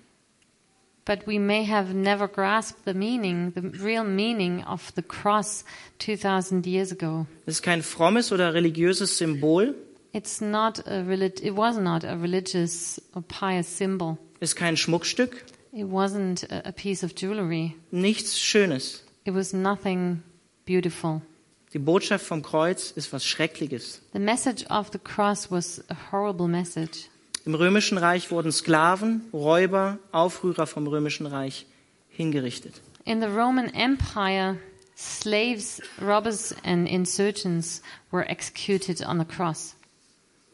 But 1.05 1.27
we 1.27 1.37
may 1.37 1.65
have 1.65 1.93
never 1.93 2.29
grasped 2.29 2.85
the 2.85 2.93
meaning, 2.93 3.51
the 3.53 3.61
real 3.83 4.05
meaning 4.05 4.63
of 4.63 4.93
the 4.95 5.01
cross 5.01 5.65
2000 5.99 6.65
years 6.65 6.93
ago. 6.93 7.25
Es 7.45 7.55
ist 7.55 7.61
kein 7.61 7.83
frommes 7.83 8.31
oder 8.31 8.53
religiöses 8.53 9.17
Symbol, 9.17 9.75
It's 10.13 10.41
not 10.41 10.85
a 10.87 11.01
it 11.11 11.57
was 11.57 11.77
not 11.77 12.03
a 12.05 12.13
religious 12.21 13.01
or 13.15 13.23
pious 13.23 13.77
symbol. 13.77 14.17
es 14.39 14.51
ist 14.51 14.55
kein 14.55 14.77
Schmuckstück, 14.77 15.43
It 15.75 15.85
wasn't 15.85 16.43
a, 16.51 16.71
piece 16.71 17.03
of 17.03 17.15
jewelry. 17.15 17.75
nichts 17.91 18.39
Schönes. 18.39 19.01
It 19.25 19.33
was 19.33 19.53
nothing 19.53 20.21
beautiful. 20.65 21.21
Die 21.73 21.79
Botschaft 21.79 22.25
vom 22.25 22.43
Kreuz 22.43 22.91
ist 22.91 23.11
was 23.11 23.25
Schreckliches. 23.25 24.01
The 24.13 24.19
message 24.19 24.65
of 24.69 24.91
the 24.91 24.99
cross 24.99 25.49
was 25.49 25.83
a 25.89 25.95
horrible 26.11 26.47
message. 26.47 27.09
Im 27.45 27.55
Römischen 27.55 27.97
Reich 27.97 28.29
wurden 28.29 28.51
Sklaven, 28.51 29.21
Räuber, 29.33 29.97
Aufrührer 30.11 30.67
vom 30.67 30.85
Römischen 30.85 31.25
Reich 31.25 31.65
hingerichtet. 32.09 32.79
In 33.05 33.19
the 33.19 33.27
Roman 33.27 33.73
Empire, 33.73 34.59
slaves, 34.95 35.81
robbers, 35.99 36.55
and 36.63 36.87
insurgents 36.87 37.81
were 38.11 38.29
executed 38.29 39.01
on 39.01 39.17
the 39.17 39.25
cross. 39.25 39.75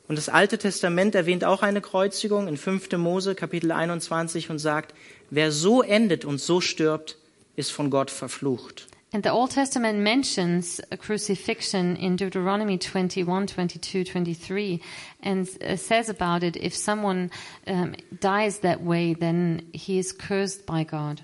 Und 0.10 0.18
das 0.18 0.28
Alte 0.28 0.58
Testament 0.58 1.14
erwähnt 1.14 1.44
auch 1.44 1.62
eine 1.62 1.82
Kreuzigung 1.82 2.48
in 2.48 2.58
5. 2.58 2.94
Mose 2.98 3.36
Kapitel 3.36 3.72
21 3.72 4.50
und 4.50 4.58
sagt, 4.58 4.96
wer 5.30 5.52
so 5.52 5.84
endet 5.84 6.26
und 6.26 6.42
so 6.42 6.62
stirbt, 6.62 7.16
ist 7.56 7.72
von 7.72 7.92
Gott 7.92 8.10
verflucht. 8.10 8.88
And 9.12 9.24
the 9.24 9.30
Old 9.30 9.52
Testament 9.52 10.00
mentions 10.00 10.82
a 10.92 10.98
crucifixion 10.98 11.96
in 11.96 12.18
Deuteronomy 12.18 12.80
21, 12.80 13.48
22, 13.48 14.04
23, 14.04 14.82
and 15.24 15.48
says 15.78 16.10
about 16.10 16.44
it 16.44 16.56
if 16.56 16.76
someone 16.76 17.30
um, 17.68 17.94
dies 18.20 18.62
that 18.62 18.84
way, 18.84 19.14
then 19.14 19.64
he 19.74 20.00
is 20.00 20.18
cursed 20.18 20.66
by 20.66 20.84
God. 20.84 21.24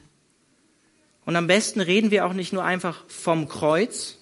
Und 1.25 1.35
am 1.35 1.47
besten 1.47 1.81
reden 1.81 2.11
wir 2.11 2.27
auch 2.27 2.33
nicht 2.33 2.53
nur 2.53 2.63
einfach 2.63 3.03
vom 3.07 3.47
Kreuz, 3.47 4.19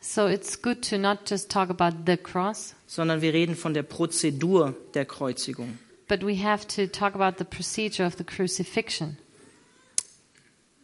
So 0.00 0.26
it's 0.26 0.60
good 0.62 0.82
to 0.90 0.98
not 0.98 1.28
just 1.28 1.50
talk 1.50 1.70
about 1.70 2.06
the 2.06 2.16
cross, 2.16 2.74
sondern 2.88 3.22
wir 3.22 3.32
reden 3.32 3.54
von 3.54 3.74
der 3.74 3.84
Prozedur 3.84 4.74
der 4.94 5.04
Kreuzigung. 5.04 5.78
but 6.08 6.24
we 6.24 6.42
have 6.42 6.66
to 6.66 6.86
talk 6.86 7.14
about 7.14 7.36
the 7.36 7.44
procedure 7.44 8.04
of 8.04 8.16
the 8.16 8.24
crucifixion. 8.24 9.18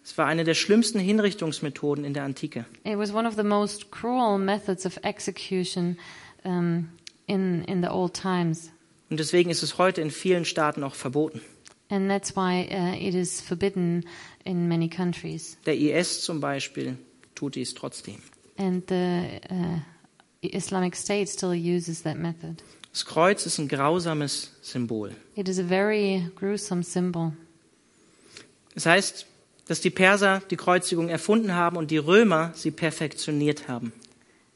Es 0.04 0.18
war 0.18 0.26
eine 0.26 0.44
der 0.44 0.52
schlimmsten 0.52 0.98
Hinrichtungsmethoden 1.00 2.04
in 2.04 2.12
der 2.12 2.24
Antike. 2.24 2.66
It 2.84 2.98
was 2.98 3.12
one 3.12 3.26
of 3.26 3.36
the 3.36 3.42
most 3.42 3.90
cruel 3.90 4.38
methods 4.38 4.84
of 4.84 4.98
execution 5.02 5.96
um, 6.44 6.90
in, 7.26 7.64
in 7.64 7.82
the 7.82 7.88
old 7.88 8.12
times. 8.12 8.70
Und 9.08 9.18
deswegen 9.18 9.48
ist 9.48 9.62
es 9.62 9.78
heute 9.78 10.02
in 10.02 10.10
vielen 10.10 10.44
Staaten 10.44 10.84
auch 10.84 10.94
verboten. 10.94 11.40
And 11.88 12.10
that's 12.10 12.36
why 12.36 12.68
uh, 12.70 12.94
it 12.94 13.14
is 13.14 13.40
forbidden 13.40 14.04
in 14.44 14.68
many 14.68 14.90
countries. 14.90 15.56
Der 15.64 15.74
IS 15.74 16.22
zum 16.22 16.38
Beispiel 16.40 16.98
tut 17.34 17.54
dies 17.54 17.72
trotzdem. 17.72 18.16
And 18.58 18.84
the 18.88 19.40
uh, 19.50 19.78
Islamic 20.52 20.96
State 20.96 21.26
still 21.28 21.52
uses 21.52 22.02
that 22.02 22.16
method. 22.16 22.56
Das 22.92 23.04
Kreuz 23.04 23.44
ist 23.46 23.58
ein 23.58 23.68
grausames 23.68 24.52
Symbol. 24.62 25.12
It 25.34 25.48
is 25.48 25.58
a 25.58 25.64
very 25.64 26.30
gruesome 26.36 26.82
symbol. 26.82 27.32
Das 28.74 28.86
heißt, 28.86 29.26
dass 29.66 29.80
die 29.80 29.90
Perser 29.90 30.42
die 30.50 30.56
Kreuzigung 30.56 31.08
erfunden 31.08 31.54
haben 31.54 31.76
und 31.76 31.90
die 31.90 31.96
Römer 31.98 32.52
sie 32.54 32.70
perfektioniert 32.70 33.68
haben. 33.68 33.92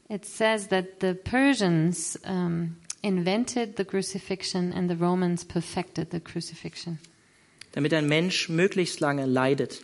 It 0.09 0.25
says 0.25 0.67
that 0.69 0.85
the 1.01 1.13
Persians 1.13 2.19
um, 2.27 2.75
invented 3.01 3.77
the 3.77 3.85
crucifixion 3.85 4.73
and 4.73 4.89
the 4.89 4.95
Romans 4.97 5.45
perfected 5.45 6.11
the 6.11 6.19
crucifixion. 6.19 6.99
damit 7.73 7.93
ein 7.93 8.07
Mensch 8.07 8.49
möglichst 8.49 8.99
lange 8.99 9.25
leidet. 9.25 9.83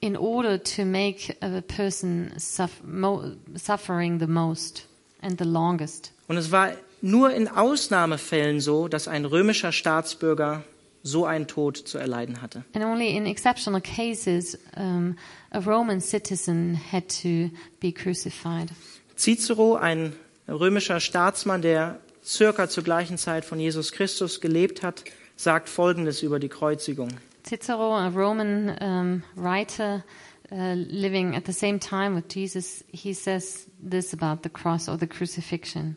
in 0.00 0.14
order 0.16 0.62
to 0.62 0.84
make 0.84 1.34
a 1.40 1.62
person 1.62 2.30
suff- 2.38 2.82
mo- 2.84 3.32
suffering 3.56 4.18
the 4.20 4.26
most 4.26 4.85
and 5.20 5.38
the 5.38 5.44
longest. 5.44 6.12
Und 6.28 6.36
es 6.36 6.50
war 6.50 6.72
nur 7.00 7.32
in 7.32 7.48
Ausnahmefällen 7.48 8.60
so, 8.60 8.88
dass 8.88 9.08
ein 9.08 9.24
römischer 9.24 9.72
Staatsbürger 9.72 10.64
so 11.02 11.24
einen 11.24 11.46
Tod 11.46 11.76
zu 11.76 11.98
erleiden 11.98 12.42
hatte. 12.42 12.64
And 12.74 12.84
only 12.84 13.16
in 13.16 13.26
exceptional 13.26 13.80
cases, 13.80 14.58
um, 14.76 15.16
a 15.50 15.60
Roman 15.60 16.00
citizen 16.00 16.80
had 16.92 17.04
to 17.22 17.50
be 17.80 17.92
crucified. 17.92 18.70
Cicero, 19.16 19.76
ein 19.76 20.14
römischer 20.48 21.00
Staatsmann, 21.00 21.62
der 21.62 22.00
circa 22.24 22.68
zur 22.68 22.82
gleichen 22.82 23.18
Zeit 23.18 23.44
von 23.44 23.60
Jesus 23.60 23.92
Christus 23.92 24.40
gelebt 24.40 24.82
hat, 24.82 25.04
sagt 25.36 25.68
Folgendes 25.68 26.22
über 26.22 26.40
die 26.40 26.48
Kreuzigung. 26.48 27.10
Cicero, 27.44 27.94
a 27.94 28.08
Roman 28.08 28.76
um, 28.80 29.22
writer 29.36 30.02
uh, 30.50 30.74
living 30.74 31.34
at 31.34 31.44
the 31.44 31.52
same 31.52 31.78
time 31.78 32.14
with 32.14 32.28
Jesus, 32.28 32.84
he 32.92 33.12
says 33.12 33.66
this 33.80 34.12
about 34.12 34.42
the 34.42 34.48
cross 34.48 34.88
or 34.88 34.96
the 34.96 35.06
crucifixion. 35.06 35.96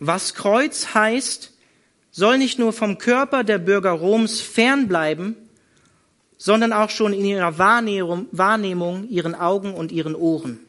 Was 0.00 0.34
Kreuz 0.34 0.94
heißt, 0.94 1.52
soll 2.10 2.38
nicht 2.38 2.58
nur 2.58 2.72
vom 2.72 2.98
Körper 2.98 3.44
der 3.44 3.58
Bürger 3.58 3.92
Roms 3.92 4.40
fernbleiben, 4.40 5.36
sondern 6.38 6.72
auch 6.72 6.90
schon 6.90 7.12
in 7.12 7.24
ihrer 7.24 7.58
Wahrnehmung, 7.58 8.26
Wahrnehmung, 8.32 9.08
ihren 9.08 9.34
Augen 9.34 9.74
und 9.74 9.92
ihren 9.92 10.14
Ohren. 10.14 10.60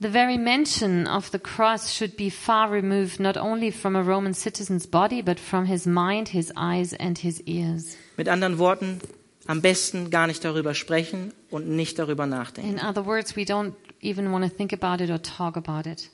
The 0.00 0.10
very 0.10 0.36
mention 0.36 1.06
of 1.06 1.30
the 1.30 1.38
cross 1.38 1.94
should 1.94 2.16
be 2.16 2.28
far 2.28 2.72
removed 2.72 3.20
not 3.20 3.36
only 3.36 3.70
from 3.70 3.94
a 3.94 4.02
Roman 4.02 4.34
citizen's 4.34 4.84
body, 4.84 5.22
but 5.22 5.38
from 5.38 5.66
his 5.66 5.86
mind, 5.86 6.30
his 6.30 6.52
eyes, 6.56 6.92
and 6.92 7.16
his 7.18 7.40
ears. 7.42 7.96
Mit 8.16 8.28
anderen 8.28 8.58
Worten, 8.58 9.00
am 9.46 9.60
besten 9.60 10.10
gar 10.10 10.26
nicht 10.26 10.44
darüber 10.44 10.74
sprechen 10.74 11.32
und 11.50 11.68
nicht 11.68 11.98
darüber 11.98 12.26
nachdenken. 12.26 12.70
In 12.70 12.78
other 12.84 13.04
words, 13.06 13.36
we 13.36 13.42
don't 13.42 13.72
even 14.02 14.30
want 14.32 14.44
to 14.48 14.56
think 14.56 14.72
about 14.72 15.02
it 15.02 15.10
or 15.10 15.20
talk 15.20 15.56
about 15.56 15.88
it. 15.88 16.10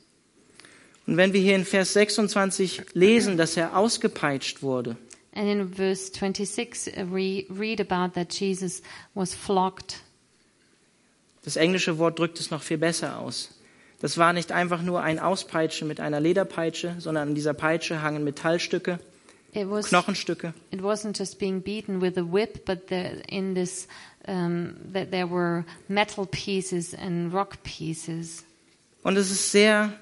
Und 1.07 1.17
wenn 1.17 1.33
wir 1.33 1.41
hier 1.41 1.57
in 1.57 1.64
Vers 1.64 1.95
26 1.95 2.83
lesen, 2.95 3.37
dass 3.38 3.57
er 3.57 3.77
ausgepeitscht 3.77 4.62
wurde, 4.62 4.97
And 5.35 5.47
in 5.47 5.73
verse 5.73 6.11
26, 6.12 6.95
uh, 6.97 7.12
we 7.12 7.47
read 7.49 7.81
about 7.81 8.14
that 8.14 8.33
Jesus 8.33 8.83
was 9.14 9.35
flogged. 9.35 10.01
das 11.45 11.57
englische 11.57 11.99
Wort 11.99 12.19
drückt 12.19 12.41
es 12.41 12.51
noch 12.51 12.62
viel 12.62 12.79
besser 12.79 13.19
aus. 13.19 13.51
Das 14.01 14.19
war 14.19 14.33
nicht 14.33 14.53
einfach 14.53 14.83
nur 14.83 15.03
ein 15.03 15.19
Auspeitschen 15.19 15.87
mit 15.88 16.01
einer 16.01 16.21
Lederpeitsche, 16.21 16.97
sondern 16.99 17.29
an 17.29 17.35
dieser 17.35 17.55
Peitsche 17.55 18.03
hangen 18.03 18.25
Metallstücke, 18.25 18.99
was. 19.55 19.89
Knochenstücke. 19.91 20.55
It 20.71 20.83
wasn't 20.83 21.19
just 21.19 21.39
being 21.39 21.61
beaten 21.61 22.01
with 22.01 22.19
a 22.19 22.25
whip, 22.25 22.65
but 22.65 22.89
there, 22.89 23.23
in 23.29 23.55
this, 23.55 23.89
um, 24.27 24.75
that 24.93 25.11
there 25.11 25.27
were 25.27 25.65
metal 25.89 26.27
pieces 26.27 26.95
and 26.95 27.33
rock 27.33 27.63
pieces. 27.63 28.45
Und 29.03 29.17
es 29.17 29.31
ist 29.31 29.51
sehr 29.53 29.93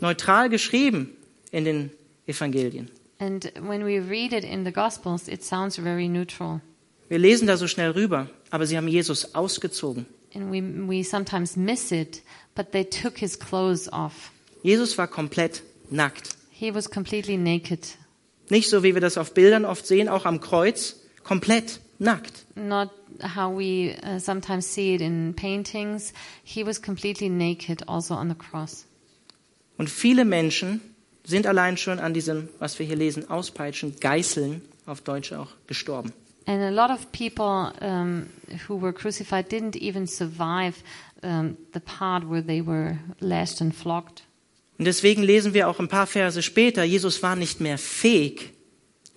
neutral 0.00 0.48
geschrieben 0.48 1.16
in 1.50 1.64
den 1.64 1.90
Evangelien. 2.26 2.88
And 3.18 3.52
when 3.60 3.84
we 3.84 3.98
read 3.98 4.32
it 4.32 4.44
in 4.44 4.64
the 4.64 4.72
Gospels, 4.72 5.28
it 5.28 5.44
sounds 5.44 5.76
very 5.76 6.08
neutral. 6.08 6.62
Wir 7.08 7.18
lesen 7.18 7.46
da 7.46 7.56
so 7.56 7.66
schnell 7.66 7.90
rüber, 7.90 8.28
aber 8.50 8.66
sie 8.66 8.76
haben 8.76 8.88
Jesus 8.88 9.34
ausgezogen. 9.34 10.06
And 10.34 10.50
we, 10.50 10.62
we 10.62 11.02
sometimes 11.02 11.56
miss 11.56 11.90
it, 11.90 12.22
but 12.54 12.72
they 12.72 12.84
took 12.84 13.18
his 13.18 13.38
clothes 13.38 13.92
off. 13.92 14.30
Jesus 14.62 14.96
war 14.96 15.08
komplett 15.08 15.62
nackt. 15.90 16.36
He 16.50 16.72
was 16.72 16.88
completely 16.88 17.36
naked. 17.36 17.80
Nicht 18.50 18.68
so, 18.68 18.82
wie 18.82 18.94
wir 18.94 19.00
das 19.00 19.16
auf 19.16 19.32
Bildern 19.32 19.64
oft 19.64 19.86
sehen, 19.86 20.08
auch 20.08 20.26
am 20.26 20.40
Kreuz, 20.40 20.96
komplett 21.22 21.80
nackt. 21.98 22.44
Not 22.56 22.90
how 23.22 23.56
we 23.56 23.96
uh, 24.02 24.18
sometimes 24.18 24.72
see 24.74 24.94
it 24.94 25.00
in 25.00 25.34
paintings. 25.34 26.12
He 26.42 26.64
was 26.64 26.82
completely 26.82 27.28
naked 27.28 27.88
also 27.88 28.14
on 28.14 28.28
the 28.28 28.34
cross. 28.34 28.86
Und 29.78 29.88
viele 29.88 30.24
Menschen 30.24 30.80
sind 31.24 31.46
allein 31.46 31.76
schon 31.76 31.98
an 32.00 32.12
diesem, 32.12 32.48
was 32.58 32.78
wir 32.78 32.86
hier 32.86 32.96
lesen, 32.96 33.30
Auspeitschen, 33.30 33.98
Geißeln, 34.00 34.62
auf 34.86 35.00
Deutsch 35.00 35.32
auch, 35.32 35.48
gestorben. 35.66 36.12
And 36.46 36.62
a 36.62 36.70
lot 36.70 36.90
of 36.90 37.12
people 37.12 37.72
um, 37.80 38.26
who 38.66 38.80
were 38.80 38.92
crucified 38.92 39.50
didn't 39.52 39.76
even 39.76 40.06
survive 40.06 40.74
um, 41.22 41.56
the 41.72 41.80
part 41.80 42.28
where 42.28 42.42
they 42.42 42.60
were 42.60 42.98
lashed 43.20 43.60
and 43.60 43.74
flogged. 43.74 44.22
Und 44.80 44.86
deswegen 44.86 45.22
lesen 45.22 45.52
wir 45.52 45.68
auch 45.68 45.78
ein 45.78 45.88
paar 45.88 46.06
Verse 46.06 46.42
später, 46.42 46.84
Jesus 46.84 47.22
war 47.22 47.36
nicht 47.36 47.60
mehr 47.60 47.76
fähig, 47.76 48.54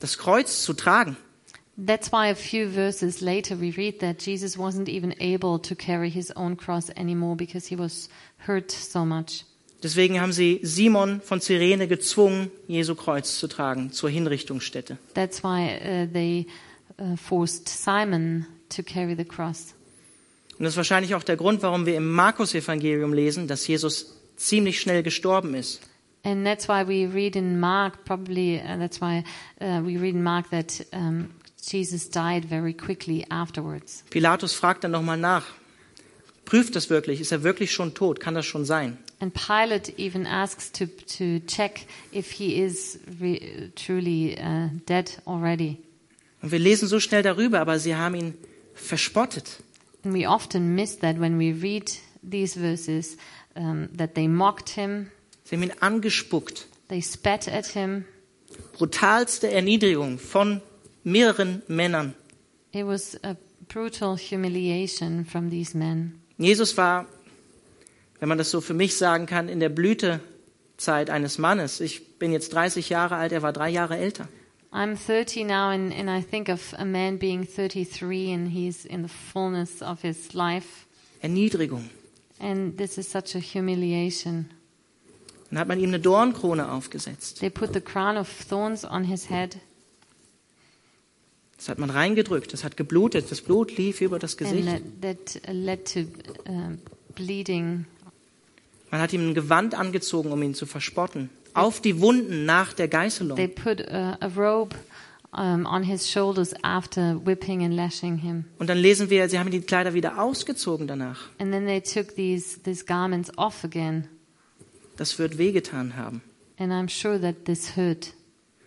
das 0.02 0.18
Kreuz 0.18 0.62
zu 0.62 0.74
tragen. 0.74 1.16
That's 1.78 2.12
why 2.12 2.30
a 2.30 2.36
few 2.36 2.70
verses 2.70 3.22
later 3.22 3.62
we 3.62 3.74
read 3.78 4.00
that 4.00 4.22
Jesus 4.22 4.58
wasn't 4.58 4.90
even 4.90 5.14
able 5.22 5.58
to 5.62 5.74
carry 5.74 6.12
his 6.12 6.36
own 6.36 6.58
cross 6.58 6.90
anymore 6.98 7.38
because 7.38 7.70
he 7.70 7.78
was 7.78 8.10
hurt 8.46 8.72
so 8.72 9.06
much. 9.06 9.46
Deswegen 9.82 10.20
haben 10.20 10.34
sie 10.34 10.60
Simon 10.64 11.22
von 11.22 11.40
Cyrene 11.40 11.88
gezwungen, 11.88 12.52
Jesu 12.68 12.94
Kreuz 12.94 13.40
zu 13.40 13.48
tragen 13.48 13.94
zur 13.94 14.10
Hinrichtungsstätte. 14.10 14.98
That's 15.14 15.46
why 15.46 15.78
uh, 15.78 16.12
they 16.12 16.46
uh, 17.00 17.16
forced 17.16 17.70
Simon 17.70 18.46
to 18.68 18.84
carry 18.84 19.16
the 19.16 19.24
cross. 19.24 19.74
Und 20.60 20.66
das 20.66 20.74
ist 20.74 20.78
wahrscheinlich 20.78 21.16
auch 21.16 21.24
der 21.24 21.38
Grund, 21.38 21.64
warum 21.64 21.86
wir 21.86 21.96
im 21.96 22.12
Markus-Evangelium 22.12 23.14
lesen, 23.14 23.48
dass 23.48 23.66
Jesus 23.66 24.20
ziemlich 24.36 24.80
schnell 24.80 25.04
gestorben 25.04 25.54
ist. 25.56 25.82
And 26.26 26.46
that's 26.46 26.70
why 26.70 26.88
we 26.88 27.06
read 27.14 27.36
in 27.36 27.60
Mark, 27.60 28.06
probably, 28.06 28.60
uh, 28.60 28.78
that's 28.78 29.02
why 29.02 29.24
uh, 29.60 29.82
we 29.84 29.98
read 29.98 30.16
in 30.16 30.24
Mark 30.24 30.50
that 30.52 30.86
um, 30.94 31.32
Jesus 31.62 32.10
died 32.10 32.46
very 32.46 32.74
quickly 32.74 33.26
afterwards. 33.30 34.04
Pilatus 34.10 34.54
fragt 34.54 34.84
dann 34.86 34.92
nochmal 34.92 35.18
nach. 35.18 35.46
Prüft 36.46 36.76
das 36.76 36.90
wirklich? 36.90 37.22
Ist 37.22 37.32
er 37.32 37.44
wirklich 37.44 37.72
schon 37.72 37.94
tot? 37.94 38.20
Kann 38.20 38.36
das 38.36 38.46
schon 38.46 38.66
sein? 38.66 38.98
And 39.20 39.34
Pilate 39.34 39.94
even 39.98 40.26
asks 40.26 40.72
to, 40.72 40.86
to 41.18 41.40
check 41.46 41.86
if 42.14 42.32
he 42.32 42.62
is 42.62 43.00
truly 43.76 44.38
uh, 44.38 44.70
dead 44.88 45.22
already. 45.26 45.78
Und 46.42 46.52
wir 46.52 46.60
lesen 46.60 46.90
so 46.90 47.00
schnell 47.00 47.24
darüber, 47.24 47.62
aber 47.62 47.80
sie 47.80 47.96
haben 47.96 48.16
ihn 48.16 48.34
verspottet. 48.74 49.64
And 50.04 50.14
we 50.14 50.28
often 50.28 50.76
miss 50.76 51.00
that 51.00 51.20
when 51.20 51.40
we 51.40 51.54
read 51.62 51.90
these 52.22 52.60
verses, 52.60 53.18
um, 53.56 53.90
that 53.98 54.16
they 54.16 54.28
mocked 54.28 54.70
him, 54.70 55.12
Sie 55.44 55.56
haben 55.56 55.64
ihn 55.64 55.74
angespuckt. 55.80 56.68
they 56.90 57.02
spat 57.02 57.48
at 57.48 57.68
him. 57.68 58.06
Brutalste 58.78 59.50
Erniedrigung 59.52 60.20
von 60.20 60.62
mehreren 61.04 61.62
Männern. 61.68 62.14
It 62.72 62.86
was 62.86 63.18
a 63.24 63.36
brutal 63.68 64.18
humiliation 64.18 65.26
from 65.26 65.50
these 65.50 65.78
men. 65.78 66.20
Jesus 66.38 66.76
war, 66.78 67.06
wenn 68.20 68.30
man 68.30 68.38
das 68.38 68.52
so 68.52 68.62
für 68.62 68.74
mich 68.74 68.96
sagen 68.96 69.26
kann, 69.26 69.50
in 69.50 69.60
der 69.60 69.70
Blütezeit 69.70 71.10
eines 71.10 71.38
Mannes. 71.38 71.80
Ich 71.80 72.18
bin 72.20 72.32
jetzt 72.32 72.54
30 72.54 72.90
Jahre 72.90 73.16
alt, 73.16 73.32
er 73.32 73.42
war 73.42 73.54
drei 73.54 73.70
Jahre 73.70 73.98
älter. 73.98 74.28
I'm 74.72 74.96
30 74.98 75.44
now, 75.44 75.70
and, 75.70 75.94
and 75.94 76.10
I 76.10 76.24
think 76.24 76.50
of 76.50 76.74
a 76.80 76.86
man 76.86 77.20
being 77.20 77.46
33, 77.46 78.34
and 78.34 78.48
he's 78.50 78.86
in 78.86 79.04
the 79.04 79.10
fullness 79.32 79.84
of 79.84 80.02
his 80.02 80.34
life. 80.34 80.88
Erniedrigung. 81.22 81.90
And 82.44 82.78
this 82.78 82.98
is 82.98 83.10
such 83.10 83.36
a 83.36 83.40
humiliation. 83.40 84.50
Dann 85.50 85.60
hat 85.60 85.68
man 85.68 85.80
ihm 85.80 85.90
eine 85.90 86.00
Dornkrone 86.00 86.70
aufgesetzt. 86.72 87.40
They 87.40 87.50
put 87.50 87.74
the 87.74 87.80
crown 87.82 88.18
of 88.18 88.28
thorns 88.50 88.84
on 88.84 89.06
his 89.06 89.30
head, 89.30 89.58
Das 91.58 91.70
hat 91.70 91.80
man 91.80 91.90
reingedrückt, 91.92 92.52
das 92.52 92.66
hat 92.66 92.76
geblutet, 92.76 93.32
das 93.32 93.40
Blut 93.42 93.78
lief 93.78 94.02
über 94.02 94.20
das 94.20 94.38
and 94.38 94.52
Gesicht. 94.52 94.84
that, 95.02 95.42
that 95.44 95.54
led 95.56 95.86
to 95.94 96.00
uh, 96.50 96.76
bleeding. 97.16 97.86
Man 98.92 99.00
hat 99.00 99.14
ihm 99.14 99.30
ein 99.30 99.34
Gewand 99.34 99.74
angezogen, 99.74 100.34
um 100.34 100.44
ihn 100.44 100.56
zu 100.56 100.66
verspotten. 100.66 101.30
Auf 101.54 101.80
die 101.80 102.02
Wunden 102.02 102.46
nach 102.46 102.74
der 102.74 102.90
They 102.90 103.00
Geißelung. 103.00 103.38
put 103.56 103.88
a, 103.88 104.18
a 104.20 104.28
robe 104.36 104.76
um, 105.34 105.66
on 105.66 105.84
his 105.84 106.10
shoulders 106.10 106.54
after 106.64 107.20
whipping 107.26 107.64
and 107.64 107.76
lashing 107.76 108.18
him. 108.18 108.46
Und 108.60 108.70
dann 108.70 108.78
lesen 108.78 109.10
wir, 109.10 109.28
sie 109.30 109.40
haben 109.40 109.52
die 109.52 109.62
Kleider 109.62 109.94
wieder 109.94 110.22
ausgezogen 110.22 110.88
danach. 110.88 111.30
And 111.40 111.52
then 111.52 111.66
they 111.66 111.82
took 111.82 112.16
these, 112.16 112.60
these 112.64 112.86
garments 112.86 113.32
off 113.38 113.64
again. 113.64 114.08
Das 114.98 115.18
wird 115.18 115.38
wehgetan 115.38 115.96
haben. 115.96 116.22
And 116.58 116.72
I'm 116.72 116.88
sure 116.88 117.20
that 117.20 117.46
this 117.46 117.76
hurt. 117.76 118.14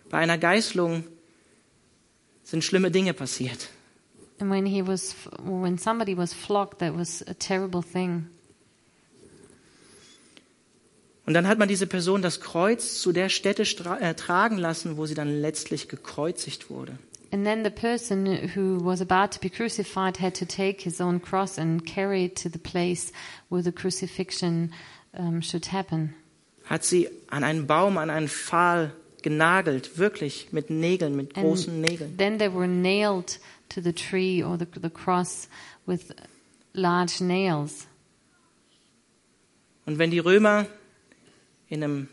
Bei 0.09 0.17
einer 0.17 0.37
Geißelung 0.37 1.03
sind 2.43 2.63
schlimme 2.63 2.91
Dinge 2.91 3.13
passiert. 3.13 3.69
And 4.39 4.51
when 4.51 4.65
he 4.65 4.85
was, 4.85 5.15
when 5.43 5.77
somebody 5.77 6.15
was 6.15 6.33
flogged, 6.33 6.79
that 6.79 6.95
was 6.95 7.23
a 7.27 7.33
terrible 7.33 7.81
thing. 7.81 8.27
Und 11.27 11.33
dann 11.33 11.45
hat 11.45 11.59
man 11.59 11.67
diese 11.67 11.87
Person 11.87 12.21
das 12.21 12.39
Kreuz 12.39 13.01
zu 13.01 13.11
der 13.11 13.27
Stätte 13.27 13.63
äh, 13.99 14.13
tragen 14.13 14.57
lassen, 14.57 14.95
wo 14.95 15.05
sie 15.05 15.13
dann 15.13 15.41
letztlich 15.41 15.89
gekreuzigt 15.89 16.69
wurde. 16.69 16.97
And 17.33 17.43
then 17.43 17.65
the 17.65 17.69
person 17.69 18.49
who 18.55 18.79
was 18.81 19.01
about 19.01 19.33
to 19.33 19.39
be 19.41 19.49
crucified 19.49 20.21
had 20.21 20.39
to 20.39 20.45
take 20.45 20.81
his 20.81 21.01
own 21.01 21.21
cross 21.21 21.59
and 21.59 21.85
carry 21.85 22.23
it 22.23 22.41
to 22.41 22.49
the 22.49 22.57
place 22.57 23.11
where 23.49 23.61
the 23.61 23.73
crucifixion 23.73 24.71
um, 25.11 25.41
should 25.41 25.73
happen. 25.73 26.13
Hat 26.63 26.85
sie 26.85 27.09
an 27.29 27.43
einen 27.43 27.67
Baum, 27.67 27.97
an 27.97 28.09
einen 28.09 28.29
Pfahl 28.29 28.93
genagelt, 29.21 29.97
wirklich 29.97 30.53
mit 30.53 30.69
Nägeln, 30.69 31.17
mit 31.17 31.33
großen 31.33 31.73
And 31.73 31.81
Nägeln. 31.81 32.17
then 32.17 32.39
they 32.39 32.47
were 32.49 32.69
nailed 32.69 33.37
to 33.67 33.81
the 33.81 33.91
tree 33.91 34.41
or 34.41 34.57
the, 34.57 34.67
the 34.81 34.89
cross 34.89 35.49
with 35.85 36.15
large 36.71 37.21
nails. 37.21 37.85
Und 39.85 39.99
wenn 39.99 40.11
die 40.11 40.19
Römer 40.19 40.67
in 41.69 41.83
einem, 41.83 42.07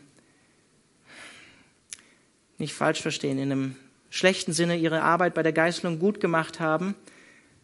nicht 2.57 2.73
falsch 2.73 3.01
verstehen, 3.01 3.37
in 3.37 3.51
einem 3.51 3.75
schlechten 4.09 4.53
Sinne 4.53 4.77
ihre 4.77 5.01
Arbeit 5.01 5.33
bei 5.33 5.43
der 5.43 5.53
Geißelung 5.53 5.99
gut 5.99 6.19
gemacht 6.19 6.59
haben, 6.59 6.95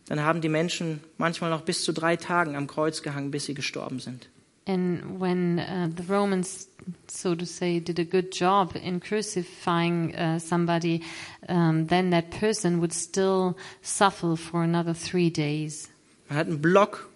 dann 0.08 0.22
haben 0.22 0.42
die 0.42 0.50
Menschen 0.50 1.02
manchmal 1.18 1.50
noch 1.50 1.62
bis 1.62 1.84
zu 1.84 1.94
drei 1.94 2.18
Tagen 2.18 2.56
am 2.56 2.68
Kreuz 2.68 3.02
gehangen, 3.02 3.32
bis 3.32 3.46
sie 3.46 3.54
gestorben 3.54 4.00
sind. 4.00 4.30
And 4.68 5.20
when 5.20 5.58
uh, 5.60 5.90
the 5.96 6.04
Romans, 6.04 6.68
so 7.08 7.34
to 7.34 7.46
say, 7.46 7.80
did 7.80 8.00
a 8.00 8.04
good 8.04 8.32
job 8.32 8.76
in 8.76 9.00
crucifying 9.00 10.14
uh, 10.16 10.40
somebody, 10.40 11.02
um, 11.50 11.88
then 11.88 12.12
that 12.12 12.30
person 12.30 12.80
would 12.80 12.94
still 12.94 13.56
suffer 13.82 14.38
for 14.38 14.62
another 14.62 14.94
three 14.94 15.32
days. 15.32 15.90
Man 16.30 16.38
hat 16.38 16.48
einen 16.48 16.62
Block 16.62 17.10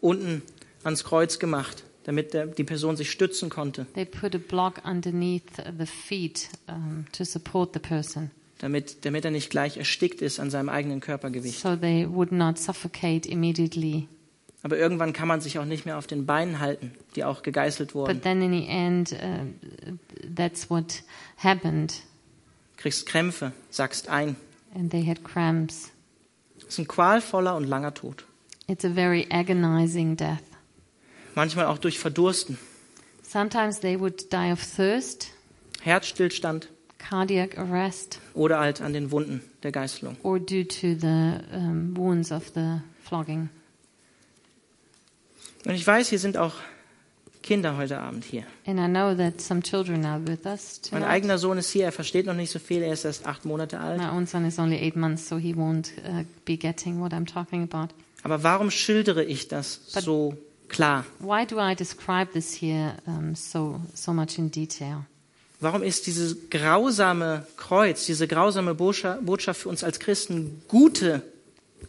unten 0.00 0.42
ans 0.84 1.02
Kreuz 1.02 1.38
gemacht, 1.38 1.82
damit 2.04 2.34
der, 2.34 2.46
die 2.46 2.64
Person 2.64 2.96
sich 2.96 3.10
stützen 3.10 3.48
konnte, 3.50 3.86
They 3.94 4.04
put 4.04 4.34
a 4.34 4.38
block 4.38 4.82
underneath 4.84 5.42
the 5.78 5.86
feet 5.86 6.48
um, 6.68 7.04
to 7.12 7.24
support 7.24 7.72
the 7.74 7.80
person, 7.80 8.30
damit, 8.58 9.04
damit 9.04 9.24
er 9.24 9.30
nicht 9.30 9.50
gleich 9.50 9.76
erstickt 9.76 10.20
ist 10.22 10.40
an 10.40 10.50
seinem 10.50 10.68
eigenen 10.68 11.00
Körpergewicht. 11.00 11.60
so 11.60 11.76
they 11.76 12.06
would 12.08 12.32
not 12.32 12.58
suffocate 12.58 13.26
immediately. 13.28 14.08
Aber 14.64 14.78
irgendwann 14.78 15.12
kann 15.12 15.26
man 15.26 15.40
sich 15.40 15.58
auch 15.58 15.64
nicht 15.64 15.86
mehr 15.86 15.98
auf 15.98 16.06
den 16.06 16.24
Beinen 16.24 16.60
halten, 16.60 16.92
die 17.16 17.24
auch 17.24 17.42
gegeißelt 17.42 17.94
wurden. 17.96 18.14
But 18.14 18.22
then 18.22 18.40
in 18.42 18.52
the 18.52 18.66
end, 18.68 19.12
uh, 19.12 19.96
that's 20.36 20.70
what 20.70 21.02
happened, 21.36 21.94
Kriegst 22.76 23.06
Krämpfe, 23.06 23.52
sackst 23.70 24.08
ein. 24.08 24.36
and 24.74 24.90
they 24.90 25.04
had 25.04 25.22
cramps. 25.24 25.90
Das 26.60 26.68
ist 26.70 26.78
ein 26.78 26.86
qualvoller 26.88 27.56
und 27.56 27.64
langer 27.64 27.92
Tod. 27.94 28.24
It's 28.68 28.84
a 28.84 28.90
very 28.90 29.26
agonizing 29.30 30.16
death. 30.16 30.38
Manchmal 31.34 31.66
auch 31.66 31.78
durch 31.78 31.98
Verdursten, 31.98 32.58
Sometimes 33.22 33.80
they 33.80 33.98
would 33.98 34.30
die 34.32 34.52
of 34.52 34.60
thirst, 34.62 35.28
Herzstillstand 35.80 36.68
cardiac 36.98 37.56
arrest, 37.58 38.18
oder 38.34 38.58
halt 38.60 38.80
an 38.82 38.92
den 38.92 39.10
Wunden 39.10 39.40
der 39.62 39.72
Geißelung. 39.72 40.16
or 40.22 40.38
due 40.38 40.66
to 40.68 40.94
the 40.94 41.38
um, 41.54 41.96
wounds 41.96 42.30
of 42.30 42.50
the 42.54 42.80
flogging. 43.02 43.48
Und 45.64 45.74
ich 45.74 45.86
weiß, 45.86 46.08
hier 46.08 46.18
sind 46.18 46.36
auch 46.36 46.54
Kinder 47.42 47.76
heute 47.76 47.98
Abend 47.98 48.24
hier. 48.24 48.44
And 48.66 48.78
I 48.78 48.86
know 48.86 49.14
that 49.14 49.40
some 49.40 49.62
children 49.62 50.04
are 50.04 50.20
with 50.26 50.44
us 50.44 50.80
Mein 50.92 51.02
eigener 51.02 51.38
Sohn 51.38 51.58
ist 51.58 51.70
hier, 51.70 51.86
er 51.86 51.92
versteht 51.92 52.26
noch 52.26 52.34
nicht 52.34 52.50
so 52.50 52.58
viel, 52.58 52.82
er 52.82 52.92
ist 52.92 53.04
erst 53.04 53.26
acht 53.26 53.44
Monate 53.44 53.80
alt. 53.80 53.98
My 53.98 54.10
own 54.10 54.26
son 54.26 54.44
is 54.44 54.58
only 54.58 54.76
eight 54.76 54.96
months, 54.96 55.28
so 55.28 55.38
he 55.38 55.54
won't 55.54 55.90
uh, 56.06 56.24
be 56.44 56.56
getting 56.56 57.00
what 57.00 57.12
I'm 57.12 57.26
talking 57.26 57.62
about. 57.62 57.94
Aber 58.22 58.42
warum 58.42 58.70
schildere 58.70 59.24
ich 59.24 59.48
das 59.48 59.80
so 59.86 60.36
klar? 60.72 61.04
Why 61.20 61.44
do 61.46 61.58
I 61.58 61.74
describe 61.74 62.32
this 62.32 62.54
here 62.60 62.96
um, 63.06 63.34
so 63.34 63.80
so 63.94 64.12
much 64.12 64.38
in 64.38 64.50
detail? 64.50 65.06
Warum 65.60 65.84
ist 65.84 66.06
dieses 66.06 66.50
grausame 66.50 67.46
Kreuz, 67.56 68.06
diese 68.06 68.26
grausame 68.26 68.74
Botschaft 68.74 69.60
für 69.60 69.68
uns 69.68 69.84
als 69.84 70.00
Christen 70.00 70.62
gute 70.66 71.22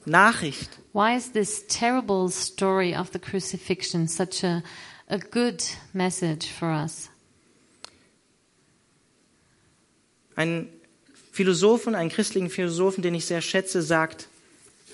Nachricht? 0.05 0.69
Why 0.93 1.15
is 1.15 1.31
this 1.31 1.65
terrible 1.67 2.29
story 2.29 2.95
of 2.95 3.09
the 3.13 3.19
crucifixion 3.19 4.07
such 4.07 4.43
a 4.43 4.61
a 5.07 5.17
good 5.17 5.63
message 5.93 6.47
for 6.47 6.69
us? 6.69 7.09
Ein 10.35 10.69
Philosophen, 11.31 11.95
einen 11.95 12.09
christlichen 12.09 12.49
Philosophen, 12.49 13.01
den 13.01 13.15
ich 13.15 13.25
sehr 13.25 13.41
schätze, 13.41 13.81
sagt 13.81 14.27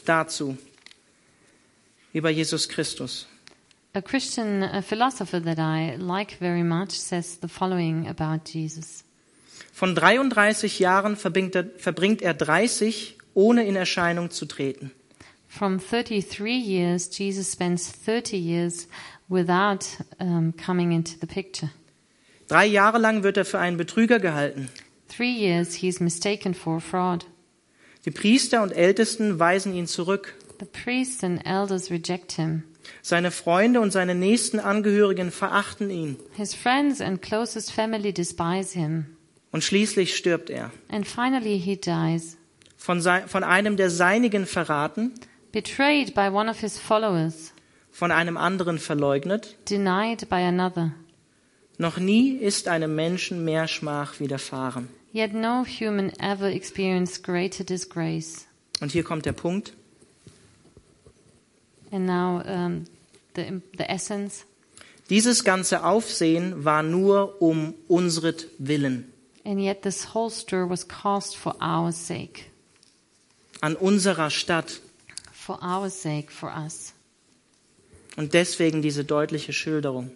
dazu 0.05 0.57
über 2.13 2.29
Jesus 2.29 2.69
Christus. 2.69 3.27
A 3.99 4.01
Christian 4.01 4.63
uh 4.63 4.81
philosopher 4.81 5.41
that 5.41 5.59
I 5.59 5.97
like 5.97 6.37
very 6.39 6.63
much 6.63 6.91
says 6.91 7.37
the 7.41 7.49
following 7.49 8.07
about 8.07 8.45
Jesus. 8.45 9.03
Von 9.73 9.93
33 9.93 10.79
Jahren 10.79 11.17
verbringt 11.17 11.53
er, 11.53 11.65
verbringt 11.77 12.21
er 12.21 12.33
30, 12.33 13.17
ohne 13.33 13.65
in 13.65 13.75
Erscheinung 13.75 14.29
zu 14.31 14.45
treten. 14.45 14.91
From 15.49 15.79
33 15.79 16.57
years, 16.57 17.09
Jesus 17.11 17.51
spends 17.51 17.91
30 17.91 18.37
years 18.37 18.87
without 19.27 19.85
um, 20.21 20.53
coming 20.55 20.93
into 20.93 21.17
the 21.19 21.27
picture. 21.27 21.69
Drei 22.47 22.67
Jahre 22.67 22.99
lang 22.99 23.23
wird 23.23 23.35
er 23.35 23.43
für 23.43 23.59
einen 23.59 23.75
Betrüger 23.75 24.19
gehalten. 24.19 24.69
Three 25.09 25.33
years, 25.33 25.73
he's 25.73 25.99
mistaken 25.99 26.53
for 26.53 26.77
a 26.77 26.79
fraud. 26.79 27.25
Die 28.05 28.11
Priester 28.11 28.63
und 28.63 28.71
Ältesten 28.71 29.39
weisen 29.39 29.73
ihn 29.73 29.87
zurück. 29.87 30.35
The 30.59 30.65
priests 30.65 31.21
and 31.21 31.45
elders 31.45 31.91
reject 31.91 32.31
him. 32.31 32.63
Seine 33.01 33.31
Freunde 33.31 33.81
und 33.81 33.91
seine 33.91 34.15
nächsten 34.15 34.59
Angehörigen 34.59 35.31
verachten 35.31 35.89
ihn. 35.89 36.17
His 36.35 36.53
friends 36.53 37.01
and 37.01 37.21
closest 37.21 37.71
family 37.71 38.13
despise 38.13 38.77
him. 38.77 39.05
Und 39.51 39.63
schließlich 39.63 40.15
stirbt 40.15 40.49
er. 40.49 40.71
And 40.89 41.07
finally, 41.07 41.59
he 41.59 41.75
dies, 41.75 42.37
Von, 42.77 43.01
von 43.01 43.43
einem 43.43 43.77
der 43.77 43.89
Seinigen 43.89 44.45
verraten, 44.45 45.13
betrayed 45.51 46.13
by 46.13 46.29
one 46.29 46.49
of 46.49 46.59
his 46.59 46.77
followers, 46.77 47.53
von 47.91 48.11
einem 48.11 48.37
anderen 48.37 48.77
verleugnet. 48.79 49.57
denied 49.67 50.29
by 50.29 50.35
another. 50.35 50.91
Noch 51.77 51.97
nie 51.97 52.31
ist 52.35 52.67
einem 52.67 52.93
Menschen 52.95 53.43
mehr 53.45 53.67
Schmach 53.67 54.19
widerfahren. 54.19 54.89
Yet 55.13 55.33
no 55.33 55.65
human 55.65 56.11
ever 56.19 56.51
experienced 56.51 57.23
greater 57.23 57.63
disgrace. 57.63 58.45
Und 58.81 58.91
hier 58.91 59.03
kommt 59.03 59.25
der 59.25 59.33
Punkt. 59.33 59.73
And 61.91 62.05
now, 62.05 62.41
um, 62.45 62.85
the, 63.35 63.61
the 63.77 63.89
essence. 63.89 64.45
Dieses 65.09 65.43
ganze 65.43 65.83
Aufsehen 65.83 66.63
war 66.65 66.83
nur 66.83 67.41
um 67.41 67.73
unsretwillen, 67.87 69.11
And 69.45 69.59
yet, 69.59 69.81
this 69.83 70.13
whole 70.13 70.29
stir 70.29 70.69
was 70.69 70.87
caused 70.87 71.35
for 71.35 71.55
our 71.61 71.91
sake. 71.91 72.45
an 73.61 73.75
unserer 73.75 74.29
Stadt. 74.29 74.79
For 75.33 75.59
our 75.63 75.89
sake, 75.89 76.31
for 76.31 76.51
us. 76.55 76.93
Und 78.17 78.33
deswegen 78.33 78.81
diese 78.81 79.03
deutliche 79.03 79.53
Schilderung. 79.53 80.11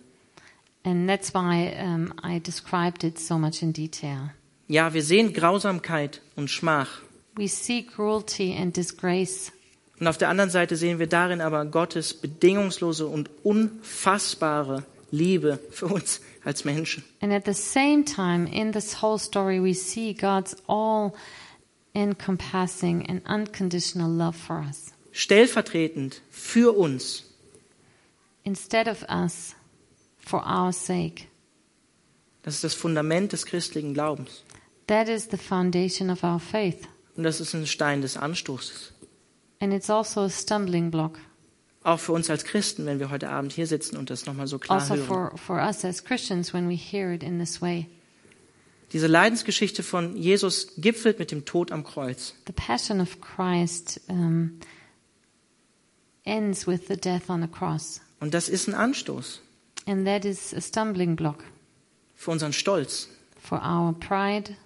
And 0.83 1.07
that's 1.09 1.33
why 1.33 1.73
um, 1.79 2.13
I 2.21 2.39
described 2.39 3.03
it 3.03 3.17
so 3.17 3.39
much 3.39 3.63
in 3.63 3.71
detail. 3.73 4.33
Ja, 4.67 4.93
wir 4.93 5.01
sehen 5.03 5.33
Grausamkeit 5.33 6.21
und 6.35 6.49
Schmach. 6.49 7.01
We 7.35 7.47
see 7.47 7.81
cruelty 7.83 8.53
and 8.55 8.75
disgrace, 8.75 9.51
Und 10.03 10.09
auf 10.09 10.17
der 10.17 10.27
anderen 10.27 10.49
Seite 10.49 10.75
sehen 10.75 10.99
wir 10.99 11.07
darin 11.07 11.39
aber 11.39 11.63
Gottes 11.63 12.13
bedingungslose 12.13 13.07
und 13.07 13.29
unfassbare 13.41 14.83
Liebe 15.11 15.59
für 15.71 15.85
uns 15.85 16.19
als 16.43 16.65
Menschen. 16.65 17.05
and 17.21 17.31
at 17.31 17.45
the 17.45 17.53
same 17.53 18.03
time, 18.03 18.45
in 18.51 18.73
this 18.73 19.01
whole 19.01 19.17
story, 19.17 19.63
we 19.63 19.73
see 19.73 20.13
God's 20.13 20.57
all 20.67 21.13
encompassing 21.95 23.07
and 23.07 23.21
unconditional 23.25 24.11
love 24.11 24.35
for 24.35 24.65
us. 24.67 24.91
Stellvertretend 25.13 26.21
für 26.29 26.77
uns. 26.77 27.23
Instead 28.43 28.89
of 28.89 29.05
us, 29.09 29.55
for 30.17 30.43
our 30.45 30.73
sake. 30.73 31.27
Das 32.41 32.55
ist 32.55 32.65
das 32.65 32.73
Fundament 32.73 33.31
des 33.31 33.45
christlichen 33.45 33.93
Glaubens. 33.93 34.43
That 34.87 35.07
is 35.07 35.29
the 35.31 35.37
foundation 35.37 36.09
of 36.09 36.25
our 36.25 36.41
faith. 36.41 36.89
Und 37.15 37.23
das 37.23 37.39
ist 37.39 37.53
ein 37.53 37.65
Stein 37.67 38.01
des 38.01 38.17
Anstoßes. 38.17 38.92
And 39.63 39.71
it's 39.71 39.89
also 39.89 40.23
a 40.25 40.29
stumbling 40.29 40.91
block, 40.91 41.19
Auch 41.83 41.97
für 41.97 42.11
uns 42.11 42.29
als 42.29 42.43
Christen, 42.43 42.85
wenn 42.85 42.99
wir 42.99 43.09
heute 43.09 43.29
Abend 43.29 43.53
hier 43.53 43.65
sitzen 43.65 43.95
und 43.95 44.09
das 44.09 44.25
nochmal 44.25 44.45
so 44.45 44.59
klar 44.59 44.81
also 44.81 44.95
hören. 44.95 45.07
for, 45.07 45.37
for 45.37 45.55
us 45.55 45.85
as 45.85 46.03
Christians 46.03 46.53
when 46.53 46.67
we 46.67 46.75
hear 46.75 47.13
it 47.13 47.23
in 47.23 47.39
this 47.39 47.61
way. 47.61 47.87
Diese 48.91 49.07
Leidensgeschichte 49.07 49.81
von 49.81 50.17
Jesus 50.17 50.73
gipfelt 50.77 51.17
mit 51.17 51.31
dem 51.31 51.45
Tod 51.45 51.71
am 51.71 51.85
Kreuz. 51.85 52.33
The 52.45 52.51
passion 52.51 52.99
of 52.99 53.21
Christ 53.21 54.01
um, 54.09 54.59
ends 56.25 56.67
with 56.67 56.87
the 56.89 56.97
death 56.97 57.29
on 57.29 57.41
the 57.41 57.47
cross. 57.47 58.01
Und 58.19 58.33
das 58.33 58.49
ist 58.49 58.67
ein 58.67 58.73
Anstoß 58.75 59.39
And 59.85 60.05
that 60.05 60.25
is 60.25 60.53
a 60.53 60.59
stumbling 60.59 61.15
block 61.15 61.45
für 62.15 62.31
unseren 62.31 62.51
Stolz 62.51 63.07
for 63.41 63.61
our 63.61 63.93
pride, 63.97 64.57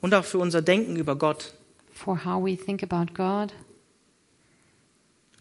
und 0.00 0.14
auch 0.14 0.24
für 0.24 0.38
unser 0.38 0.62
Denken 0.62 0.96
über 0.96 1.14
Gott. 1.14 1.52
for 1.92 2.24
how 2.24 2.42
we 2.42 2.56
think 2.56 2.82
about 2.82 3.12
God. 3.12 3.52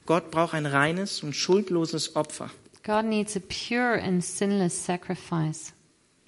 Gott 0.05 0.31
braucht 0.31 0.53
ein 0.53 0.65
reines 0.65 1.23
und 1.23 1.35
schuldloses 1.35 2.15
Opfer, 2.15 2.49
God 2.85 3.05
needs 3.05 3.37
a 3.37 3.39
pure 3.39 4.01
and 4.01 4.23
sinless 4.23 4.85
sacrifice 4.85 5.73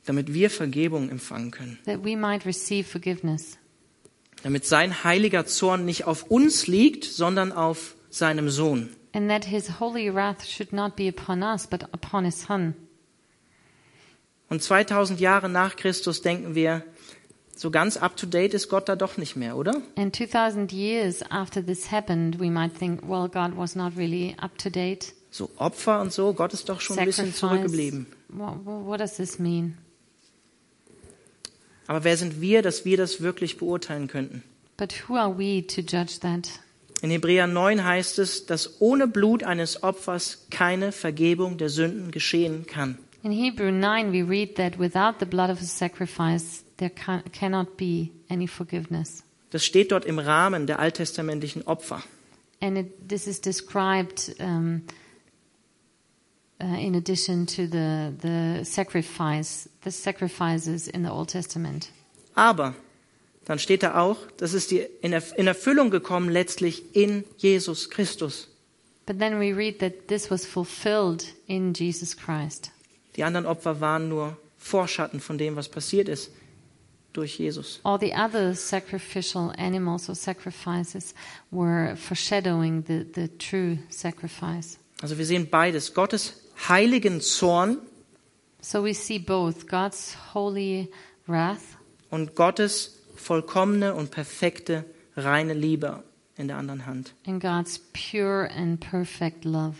damit 0.06 0.34
wir 0.34 0.50
Vergebung 0.52 1.10
empfangen 1.10 1.52
können. 1.52 1.80
that 1.86 2.04
we 2.06 2.16
might 2.16 2.46
receive 2.46 2.88
forgiveness, 2.88 3.58
Damit 4.44 4.66
sein 4.66 5.04
heiliger 5.04 5.46
Zorn 5.48 5.86
nicht 5.86 6.06
auf 6.06 6.24
uns 6.30 6.68
liegt, 6.68 7.04
sondern 7.06 7.52
auf 7.52 7.96
seinem 8.10 8.50
Sohn. 8.50 8.90
and 9.14 9.30
that 9.30 9.46
his 9.46 9.80
holy 9.80 10.14
wrath 10.14 10.46
should 10.48 10.72
not 10.74 10.96
be 10.96 11.08
upon 11.10 11.42
us, 11.44 11.68
but 11.68 11.84
upon 11.94 12.26
his 12.26 12.42
Son. 12.44 12.76
Und 14.48 14.62
2000 14.62 15.20
Jahre 15.20 15.50
nach 15.50 15.76
Christus 15.76 16.22
denken 16.22 16.54
wir, 16.54 16.84
So 17.58 17.72
ganz 17.72 17.96
up 17.96 18.18
to 18.18 18.26
date 18.26 18.54
ist 18.54 18.68
Gott 18.68 18.90
da 18.90 18.98
doch 18.98 19.18
nicht 19.18 19.38
mehr, 19.38 19.56
oder? 19.56 19.82
And 19.96 20.14
2000 20.14 20.74
years 20.74 21.24
after 21.32 21.66
this 21.66 21.90
happened, 21.92 22.40
we 22.40 22.52
might 22.52 22.78
think, 22.78 23.02
well, 23.04 23.30
God 23.30 23.58
was 23.58 23.76
not 23.76 23.96
really 23.96 24.36
up 24.38 24.58
to 24.58 24.70
date. 24.70 25.14
So 25.32 25.50
Opfer 25.58 26.02
und 26.02 26.12
so, 26.12 26.34
Gott 26.34 26.54
ist 26.54 26.68
doch 26.68 26.82
schon 26.82 27.00
ein 27.00 27.06
bisschen 27.06 27.34
zurückgeblieben. 27.34 28.08
What, 28.30 28.66
what 28.66 29.00
does 29.00 29.16
this 29.16 29.40
mean? 29.40 29.78
Aber 31.88 32.04
wer 32.04 32.18
sind 32.18 32.42
wir, 32.42 32.62
dass 32.62 32.84
wir 32.84 32.98
das 32.98 33.22
wirklich 33.22 33.58
beurteilen 33.58 34.08
könnten? 34.08 34.44
But 34.78 35.08
who 35.08 35.16
are 35.16 35.38
we 35.38 35.66
to 35.66 35.82
judge 35.82 36.20
that? 36.22 36.50
In 37.02 37.12
Hebräer 37.12 37.48
9 37.48 37.84
heißt 37.84 38.20
es, 38.20 38.46
dass 38.46 38.82
ohne 38.82 39.08
Blut 39.08 39.44
eines 39.44 39.84
Opfers 39.84 40.48
keine 40.50 40.92
Vergebung 40.92 41.58
der 41.58 41.70
Sünden 41.70 42.12
geschehen 42.12 42.66
kann. 42.66 42.98
In 43.26 43.32
Hebrew 43.32 43.72
9, 43.72 44.12
we 44.12 44.22
read 44.22 44.56
that 44.58 44.78
without 44.78 45.18
the 45.18 45.26
blood 45.26 45.50
of 45.50 45.60
a 45.60 45.66
sacrifice, 45.66 46.64
there 46.78 46.92
can, 46.92 47.24
cannot 47.32 47.76
be 47.76 48.12
any 48.30 48.46
forgiveness. 48.46 49.24
Das 49.50 49.66
steht 49.66 49.92
dort 49.92 50.06
im 50.06 50.20
Rahmen 50.20 50.68
der 50.68 50.78
alttestamentlichen 50.78 51.66
Opfer. 51.66 52.04
And 52.62 52.78
it, 52.78 53.10
this 53.10 53.26
is 53.26 53.42
described 53.42 54.36
um, 54.40 54.84
uh, 56.62 56.78
in 56.78 56.94
addition 56.94 57.48
to 57.48 57.66
the, 57.66 58.14
the 58.22 58.64
sacrifice, 58.64 59.68
the 59.82 59.92
sacrifices 59.92 60.88
in 60.88 61.04
the 61.04 61.10
Old 61.10 61.30
Testament. 61.30 61.90
Aber 62.36 62.76
dann 63.46 63.58
steht 63.58 63.82
da 63.82 64.00
auch, 64.00 64.18
das 64.38 64.54
ist 64.54 64.70
die 64.70 64.86
in 65.02 65.14
in 65.14 65.48
Erfüllung 65.48 65.90
gekommen 65.90 66.30
letztlich 66.30 66.96
in 66.96 67.24
Jesus 67.38 67.90
Christus. 67.90 68.50
But 69.08 69.18
then 69.18 69.40
we 69.40 69.52
read 69.52 69.80
that 69.80 70.10
this 70.10 70.30
was 70.30 70.46
fulfilled 70.46 71.26
in 71.48 71.74
Jesus 71.74 72.16
Christ. 72.16 72.70
Die 73.16 73.24
anderen 73.24 73.46
Opfer 73.46 73.80
waren 73.82 74.10
nur 74.10 74.38
Vorschatten 74.58 75.20
von 75.20 75.38
dem, 75.38 75.56
was 75.56 75.70
passiert 75.70 76.10
ist 76.10 76.32
durch 77.14 77.40
Jesus. 77.40 77.80
All 77.84 78.00
the 78.00 78.14
other 78.14 78.54
sacrificial 78.54 79.52
animals 79.58 80.10
or 80.10 80.16
sacrifices 80.16 81.14
were 81.52 81.96
foreshadowing 81.96 82.84
the, 82.88 83.06
the 83.16 83.28
true 83.38 83.78
sacrifice. 83.90 84.78
Also 85.02 85.18
wir 85.18 85.26
sehen 85.26 85.50
beides. 85.50 85.94
Gottes 85.94 86.34
heiligen 86.68 87.22
Zorn 87.22 87.78
So 88.62 88.84
we 88.84 88.94
see 88.94 89.20
both 89.20 89.68
God's 89.68 90.18
holy 90.34 90.90
wrath 91.28 91.62
und 92.10 92.36
Gottes 92.36 93.00
vollkommene 93.16 93.94
und 93.94 94.10
perfekte 94.12 94.86
reine 95.16 95.54
Liebe 95.54 96.04
in 96.36 96.48
der 96.48 96.58
anderen 96.58 96.86
Hand. 96.86 97.14
and 97.28 97.42
God's 97.42 97.80
pure 97.94 98.50
and 98.52 98.80
perfect 98.80 99.46
love. 99.46 99.76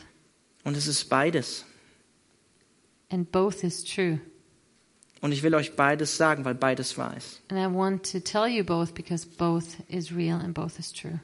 Und 0.64 0.78
es 0.78 0.88
ist 0.88 1.06
beides. 1.10 1.66
And 3.10 3.32
both 3.32 3.64
is 3.64 3.84
true. 3.84 4.20
Und 5.22 5.32
ich 5.32 5.44
will 5.44 5.56
euch 5.56 5.76
beides 5.76 6.18
sagen, 6.18 6.46
weil 6.46 6.56
beides 6.56 6.98
wahr 6.98 7.16
ist. 7.18 7.42
And 7.50 7.60
I 7.60 7.76
want 7.76 8.12
to 8.12 8.20
tell 8.20 8.48
you 8.48 8.64
both 8.64 8.94
because 8.94 9.26
both 9.26 9.78
is 9.88 10.16
real 10.16 10.36
and 10.36 10.54
both 10.54 10.78
is 10.78 10.92
true. 10.92 11.20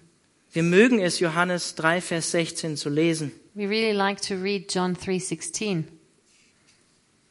Wir 0.53 0.63
mögen 0.63 0.99
es, 0.99 1.19
Johannes 1.19 1.75
3, 1.75 2.01
Vers 2.01 2.31
16 2.31 2.77
zu 2.77 2.89
lesen. 2.89 3.31
We 3.53 3.69
really 3.69 3.95
like 3.95 4.21
to 4.27 4.35
read 4.35 4.73
John 4.73 4.95
3:16. 4.95 5.83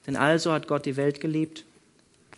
Denn 0.06 0.16
also 0.16 0.52
hat 0.52 0.68
Gott 0.68 0.86
die 0.86 0.96
Welt 0.96 1.20
geliebt, 1.20 1.64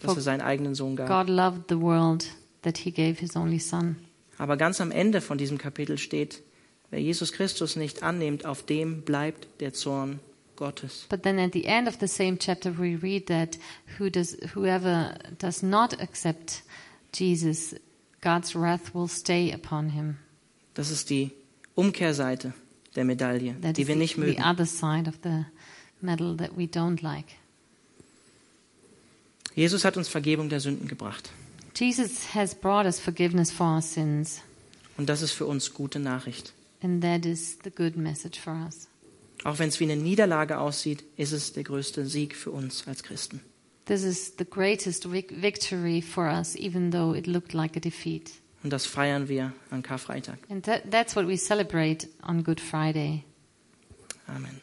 dass 0.01 0.13
For 0.13 0.17
er 0.17 0.23
seinen 0.23 0.41
eigenen 0.41 0.75
Sohn 0.75 0.97
gab. 0.97 1.09
God 1.09 1.33
loved 1.33 1.63
the 1.69 1.81
world 1.81 2.27
that 2.63 2.79
he 2.79 2.91
gave 2.91 3.21
his 3.21 3.37
only 3.37 3.59
son. 3.59 3.97
Aber 4.39 4.57
ganz 4.57 4.81
am 4.81 4.91
Ende 4.91 5.21
von 5.21 5.39
diesem 5.39 5.59
Kapitel 5.59 5.99
steht, 5.99 6.43
wer 6.91 7.01
Jesus 7.01 7.33
Christus 7.33 7.77
nicht 7.77 8.03
annimmt, 8.03 8.45
auf 8.45 8.65
dem 8.65 9.03
bleibt 9.03 9.47
der 9.61 9.73
Zorn 9.73 10.19
Gottes. 10.63 11.07
But 11.09 11.23
then 11.25 11.39
at 11.41 11.53
the 11.53 11.67
end 11.67 11.89
of 11.89 11.99
the 11.99 12.07
same 12.07 12.37
chapter 12.39 12.71
we 12.79 12.95
read 12.95 13.27
that 13.27 13.59
who 13.99 14.09
does 14.11 14.37
whoever 14.55 15.15
does 15.39 15.63
not 15.63 16.01
accept 16.01 16.63
Jesus 17.13 17.75
God's 18.21 18.55
wrath 18.55 18.95
will 18.95 19.09
stay 19.09 19.53
upon 19.53 19.91
him. 19.91 20.19
Das 20.75 20.91
ist 20.91 21.11
die 21.11 21.33
Umkehrseite 21.75 22.53
der 22.95 23.05
Medaille, 23.05 23.57
That 23.61 23.77
die 23.77 23.89
wir 23.89 23.95
the, 23.95 23.99
nicht 23.99 24.15
the 24.15 24.21
mögen. 24.21 24.43
other 24.45 24.67
side 24.67 25.09
of 25.09 25.17
the 25.25 25.45
medal 26.01 26.37
that 26.37 26.57
we 26.57 26.65
don't 26.67 27.03
like. 27.03 27.27
Jesus 29.55 29.85
hat 29.85 29.97
uns 29.97 30.09
Vergebung 30.09 30.49
der 30.49 30.61
Sünden 30.61 30.89
gebracht. 30.89 31.31
Jesus 31.75 32.35
has 32.35 32.55
brought 32.55 32.87
us 32.87 33.01
forgiveness 33.01 33.51
for 33.51 33.67
our 33.67 33.83
sins, 33.83 34.41
Und 34.97 35.09
das 35.09 35.23
ist 35.23 35.33
für 35.33 35.47
uns 35.47 35.75
gute 35.75 35.99
Nachricht. 35.99 36.53
and 36.83 37.03
that 37.03 37.25
is 37.27 37.59
the 37.65 37.71
good 37.71 37.97
message 37.97 38.39
for 38.39 38.53
us. 38.55 38.89
Auch 39.45 39.59
wenn 39.59 39.69
es 39.69 39.81
wie 39.81 39.85
eine 39.85 39.97
Niederlage 39.97 40.59
aussieht, 40.59 41.05
ist 41.17 41.33
es 41.33 41.53
der 41.53 41.65
größte 41.65 42.07
Sieg 42.07 42.37
für 42.37 42.51
uns 42.51 42.87
als 42.87 43.03
Christen. 43.03 43.41
This 43.87 44.05
is 44.05 44.35
the 44.39 44.45
greatest 44.45 45.11
vic- 45.11 45.33
victory 45.43 46.01
for 46.01 46.27
us, 46.29 46.55
even 46.55 46.93
though 46.93 47.15
it 47.17 47.27
looked 47.27 47.53
like 47.53 47.77
a 47.77 47.81
defeat. 47.81 48.31
Und 48.63 48.73
das 48.73 48.87
feiern 48.87 49.29
wir 49.29 49.53
an 49.71 49.83
Karfreitag. 49.83 50.39
And 50.49 50.65
that, 50.65 50.89
that's 50.91 51.17
what 51.17 51.27
we 51.27 51.37
celebrate 51.37 52.09
on 52.23 52.45
Good 52.45 52.61
Friday. 52.61 53.25
Amen. 54.29 54.61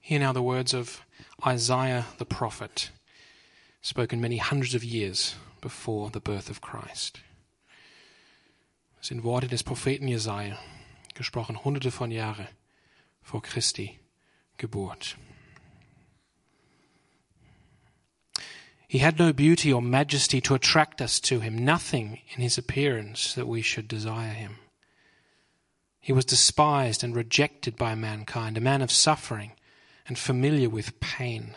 Hear 0.00 0.20
now 0.20 0.32
the 0.32 0.42
words 0.42 0.72
of 0.72 1.02
Isaiah 1.46 2.06
the 2.18 2.24
prophet, 2.24 2.90
spoken 3.80 4.20
many 4.20 4.38
hundreds 4.38 4.74
of 4.74 4.84
years 4.84 5.34
before 5.60 6.10
the 6.10 6.20
birth 6.20 6.50
of 6.50 6.60
Christ. 6.60 7.20
Das 8.96 9.08
sind 9.08 9.22
Worte 9.22 9.48
des 9.48 9.62
Propheten 9.62 10.08
Jesaja, 10.08 10.58
gesprochen 11.14 11.56
hunderte 11.56 11.92
von 11.92 12.10
Jahren 12.10 12.48
vor 13.22 13.42
Christi 13.42 13.98
Geburt. 14.56 15.16
He 18.88 18.98
had 18.98 19.18
no 19.18 19.34
beauty 19.34 19.70
or 19.70 19.82
majesty 19.82 20.40
to 20.40 20.54
attract 20.54 21.02
us 21.02 21.20
to 21.20 21.40
him, 21.40 21.58
nothing 21.58 22.20
in 22.34 22.40
his 22.40 22.56
appearance 22.56 23.34
that 23.34 23.46
we 23.46 23.60
should 23.60 23.86
desire 23.86 24.32
him. 24.32 24.56
He 26.00 26.12
was 26.12 26.24
despised 26.24 27.04
and 27.04 27.14
rejected 27.14 27.76
by 27.76 27.94
mankind, 27.94 28.56
a 28.56 28.62
man 28.62 28.80
of 28.80 28.90
suffering 28.90 29.52
and 30.06 30.18
familiar 30.18 30.70
with 30.70 31.00
pain. 31.00 31.54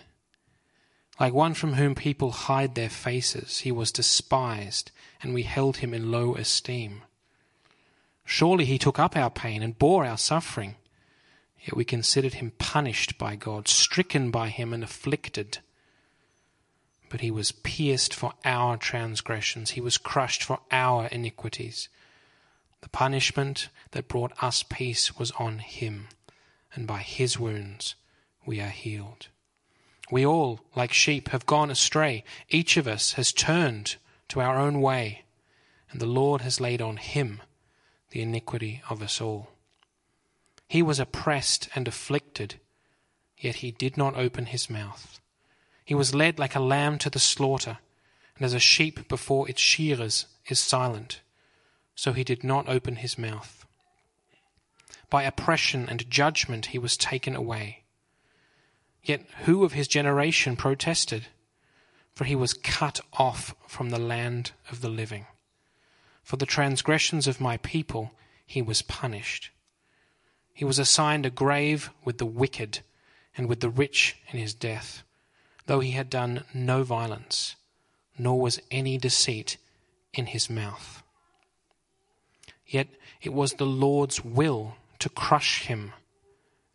Like 1.21 1.35
one 1.35 1.53
from 1.53 1.73
whom 1.73 1.93
people 1.93 2.31
hide 2.31 2.73
their 2.73 2.89
faces, 2.89 3.59
he 3.59 3.71
was 3.71 3.91
despised, 3.91 4.89
and 5.21 5.35
we 5.35 5.43
held 5.43 5.77
him 5.77 5.93
in 5.93 6.09
low 6.09 6.33
esteem. 6.33 7.03
Surely 8.25 8.65
he 8.65 8.79
took 8.79 8.97
up 8.97 9.15
our 9.15 9.29
pain 9.29 9.61
and 9.61 9.77
bore 9.77 10.03
our 10.03 10.17
suffering, 10.17 10.77
yet 11.59 11.77
we 11.77 11.85
considered 11.85 12.33
him 12.33 12.53
punished 12.57 13.19
by 13.19 13.35
God, 13.35 13.67
stricken 13.67 14.31
by 14.31 14.49
him, 14.49 14.73
and 14.73 14.83
afflicted. 14.83 15.59
But 17.07 17.21
he 17.21 17.29
was 17.29 17.51
pierced 17.51 18.15
for 18.15 18.33
our 18.43 18.75
transgressions, 18.75 19.69
he 19.69 19.81
was 19.81 19.99
crushed 19.99 20.43
for 20.43 20.61
our 20.71 21.05
iniquities. 21.05 21.87
The 22.81 22.89
punishment 22.89 23.69
that 23.91 24.07
brought 24.07 24.33
us 24.43 24.63
peace 24.63 25.19
was 25.19 25.29
on 25.37 25.59
him, 25.59 26.07
and 26.73 26.87
by 26.87 27.03
his 27.03 27.37
wounds 27.37 27.93
we 28.43 28.59
are 28.59 28.69
healed. 28.69 29.27
We 30.11 30.25
all, 30.25 30.59
like 30.75 30.91
sheep, 30.91 31.29
have 31.29 31.45
gone 31.45 31.71
astray. 31.71 32.25
Each 32.49 32.75
of 32.75 32.85
us 32.85 33.13
has 33.13 33.31
turned 33.31 33.95
to 34.27 34.41
our 34.41 34.59
own 34.59 34.81
way, 34.81 35.23
and 35.89 36.01
the 36.01 36.05
Lord 36.05 36.41
has 36.41 36.59
laid 36.59 36.81
on 36.81 36.97
him 36.97 37.41
the 38.09 38.21
iniquity 38.21 38.83
of 38.89 39.01
us 39.01 39.21
all. 39.21 39.49
He 40.67 40.81
was 40.81 40.99
oppressed 40.99 41.69
and 41.75 41.87
afflicted, 41.87 42.59
yet 43.37 43.55
he 43.55 43.71
did 43.71 43.95
not 43.95 44.17
open 44.17 44.47
his 44.47 44.69
mouth. 44.69 45.19
He 45.85 45.95
was 45.95 46.13
led 46.13 46.37
like 46.37 46.55
a 46.55 46.61
lamb 46.61 46.97
to 46.99 47.09
the 47.09 47.19
slaughter, 47.19 47.79
and 48.35 48.45
as 48.45 48.53
a 48.53 48.59
sheep 48.59 49.07
before 49.07 49.49
its 49.49 49.61
shearers 49.61 50.25
is 50.47 50.59
silent, 50.59 51.21
so 51.95 52.11
he 52.11 52.23
did 52.23 52.43
not 52.43 52.67
open 52.67 52.97
his 52.97 53.17
mouth. 53.17 53.65
By 55.09 55.23
oppression 55.23 55.87
and 55.89 56.09
judgment 56.09 56.67
he 56.67 56.79
was 56.79 56.97
taken 56.97 57.35
away. 57.35 57.80
Yet 59.03 59.25
who 59.45 59.63
of 59.63 59.73
his 59.73 59.87
generation 59.87 60.55
protested? 60.55 61.27
For 62.13 62.25
he 62.25 62.35
was 62.35 62.53
cut 62.53 62.99
off 63.13 63.55
from 63.67 63.89
the 63.89 63.99
land 63.99 64.51
of 64.69 64.81
the 64.81 64.89
living. 64.89 65.25
For 66.23 66.37
the 66.37 66.45
transgressions 66.45 67.27
of 67.27 67.41
my 67.41 67.57
people 67.57 68.11
he 68.45 68.61
was 68.61 68.81
punished. 68.81 69.49
He 70.53 70.65
was 70.65 70.77
assigned 70.77 71.25
a 71.25 71.29
grave 71.29 71.89
with 72.03 72.17
the 72.17 72.25
wicked 72.25 72.81
and 73.35 73.47
with 73.47 73.61
the 73.61 73.69
rich 73.69 74.17
in 74.29 74.39
his 74.39 74.53
death, 74.53 75.03
though 75.65 75.79
he 75.79 75.91
had 75.91 76.09
done 76.09 76.43
no 76.53 76.83
violence, 76.83 77.55
nor 78.17 78.39
was 78.39 78.61
any 78.69 78.97
deceit 78.97 79.57
in 80.13 80.27
his 80.27 80.49
mouth. 80.49 81.01
Yet 82.67 82.89
it 83.21 83.33
was 83.33 83.53
the 83.53 83.65
Lord's 83.65 84.23
will 84.23 84.75
to 84.99 85.09
crush 85.09 85.63
him 85.63 85.93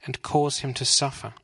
and 0.04 0.22
cause 0.22 0.58
him 0.60 0.74
to 0.74 0.84
suffer. 0.84 1.34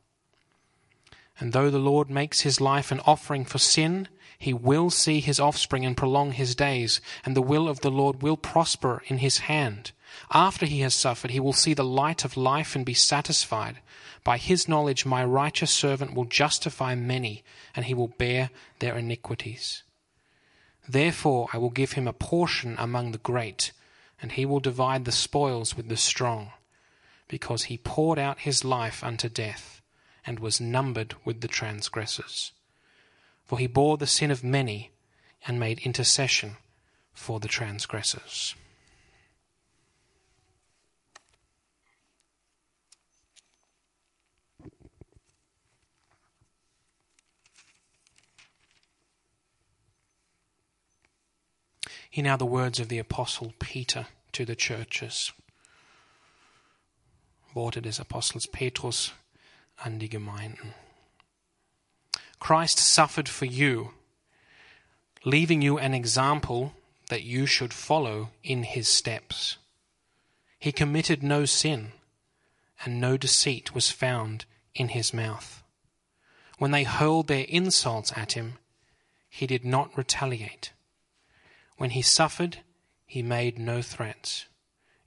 And 1.43 1.53
though 1.53 1.70
the 1.70 1.80
Lord 1.80 2.09
makes 2.09 2.43
his 2.43 2.61
life 2.61 2.93
an 2.93 3.01
offering 3.01 3.45
for 3.45 3.59
sin, 3.59 4.07
he 4.38 4.55
will 4.55 4.90
see 4.90 5.18
his 5.18 5.40
offspring 5.40 5.84
and 5.84 5.97
prolong 5.97 6.30
his 6.30 6.55
days, 6.55 7.01
and 7.24 7.34
the 7.34 7.43
will 7.43 7.68
of 7.68 7.80
the 7.80 7.90
Lord 7.90 8.22
will 8.22 8.36
prosper 8.36 9.03
in 9.09 9.18
his 9.18 9.38
hand. 9.38 9.90
After 10.32 10.66
he 10.66 10.82
has 10.82 10.95
suffered, 10.95 11.32
he 11.32 11.40
will 11.40 11.53
see 11.53 11.74
the 11.74 11.82
light 11.82 12.24
of 12.24 12.36
life 12.36 12.76
and 12.76 12.86
be 12.86 12.95
satisfied. 12.95 13.80
By 14.22 14.38
his 14.38 14.68
knowledge, 14.68 15.05
my 15.05 15.24
righteous 15.24 15.72
servant 15.72 16.14
will 16.14 16.26
justify 16.26 16.95
many, 16.95 17.43
and 17.74 17.86
he 17.86 17.95
will 17.95 18.14
bear 18.18 18.51
their 18.78 18.97
iniquities. 18.97 19.82
Therefore, 20.88 21.49
I 21.53 21.59
will 21.59 21.70
give 21.70 21.95
him 21.95 22.07
a 22.07 22.12
portion 22.12 22.76
among 22.78 23.11
the 23.11 23.18
great, 23.18 23.72
and 24.22 24.30
he 24.30 24.47
will 24.47 24.61
divide 24.61 25.07
the 25.07 25.11
spoils 25.11 25.76
with 25.76 25.88
the 25.88 25.97
strong, 25.97 26.53
because 27.26 27.64
he 27.64 27.78
poured 27.78 28.20
out 28.20 28.38
his 28.38 28.64
life 28.64 29.03
unto 29.03 29.28
death, 29.28 29.82
and 30.27 30.39
was 30.39 30.61
numbered 30.61 31.14
with 31.25 31.41
the 31.41 31.49
transgressors. 31.49 32.53
For 33.45 33.59
he 33.59 33.66
bore 33.66 33.97
the 33.97 34.07
sin 34.07 34.31
of 34.31 34.45
many, 34.45 34.93
and 35.47 35.59
made 35.59 35.81
intercession 35.81 36.57
for 37.12 37.41
the 37.41 37.49
transgressors. 37.49 38.55
Hear 52.11 52.25
now 52.25 52.37
the 52.37 52.45
words 52.45 52.79
of 52.79 52.89
the 52.89 52.99
Apostle 52.99 53.55
Peter 53.59 54.07
to 54.33 54.45
the 54.45 54.55
churches. 54.55 55.33
Worte 57.55 57.81
des 57.81 58.01
Apostels 58.01 58.47
Petrus 58.47 59.12
an 59.85 59.99
die 59.99 60.09
Gemeinden. 60.09 60.74
Christ 62.39 62.78
suffered 62.78 63.28
for 63.28 63.45
you, 63.45 63.93
leaving 65.24 65.62
you 65.62 65.78
an 65.78 65.95
example 65.95 66.74
that 67.09 67.22
you 67.22 67.47
should 67.47 67.72
follow 67.72 68.30
in 68.43 68.64
his 68.64 68.89
steps. 68.89 69.59
He 70.59 70.72
committed 70.72 71.22
no 71.22 71.45
sin, 71.45 71.93
and 72.85 73.01
no 73.01 73.16
deceit 73.16 73.74
was 73.74 73.91
found 73.91 74.45
in 74.74 74.89
his 74.89 75.14
mouth. 75.14 75.62
When 76.59 76.70
they 76.70 76.85
hurled 76.85 77.28
their 77.28 77.47
insults 77.49 78.12
at 78.16 78.33
him, 78.33 78.59
he 79.28 79.47
did 79.47 79.64
not 79.64 79.97
retaliate. 79.97 80.72
When 81.76 81.91
he 81.91 82.03
suffered, 82.03 82.59
he 83.07 83.22
made 83.22 83.59
no 83.59 83.83
threats. 83.83 84.47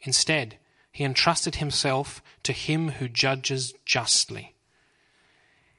Instead, 0.02 0.58
he 0.92 1.04
entrusted 1.04 1.56
himself 1.56 2.22
to 2.44 2.54
him 2.54 2.90
who 2.90 3.08
judges 3.08 3.74
justly. 3.86 4.55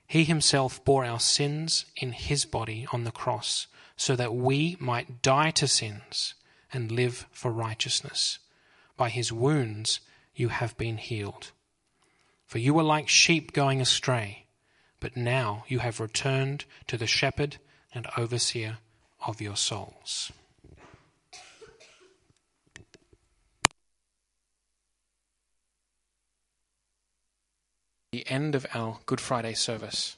He 0.07 0.25
himself 0.25 0.85
bore 0.85 1.05
our 1.05 1.21
sins 1.21 1.87
in 1.97 2.13
his 2.13 2.45
body 2.45 2.87
on 2.93 3.05
the 3.05 3.13
cross, 3.13 3.67
so 3.97 4.15
that 4.17 4.35
we 4.35 4.77
might 4.79 5.23
die 5.23 5.51
to 5.53 5.67
sins 5.67 6.35
and 6.73 6.93
live 6.93 7.27
for 7.33 7.51
righteousness. 7.51 8.39
By 8.97 9.09
his 9.09 9.33
wounds 9.33 10.01
you 10.35 10.49
have 10.49 10.77
been 10.77 10.99
healed. 10.99 11.53
For 12.45 12.59
you 12.59 12.75
were 12.75 12.83
like 12.83 13.09
sheep 13.09 13.53
going 13.53 13.81
astray, 13.81 14.47
but 15.01 15.17
now 15.17 15.65
you 15.67 15.81
have 15.81 15.99
returned 16.01 16.65
to 16.87 16.97
the 16.97 17.07
shepherd 17.07 17.59
and 17.93 18.07
overseer 18.17 18.79
of 19.27 19.41
your 19.41 19.57
souls. 19.57 20.31
The 28.17 28.31
end 28.31 28.55
of 28.55 28.67
our 28.75 28.99
Good 29.05 29.21
Friday 29.21 29.55
service. 29.55 30.17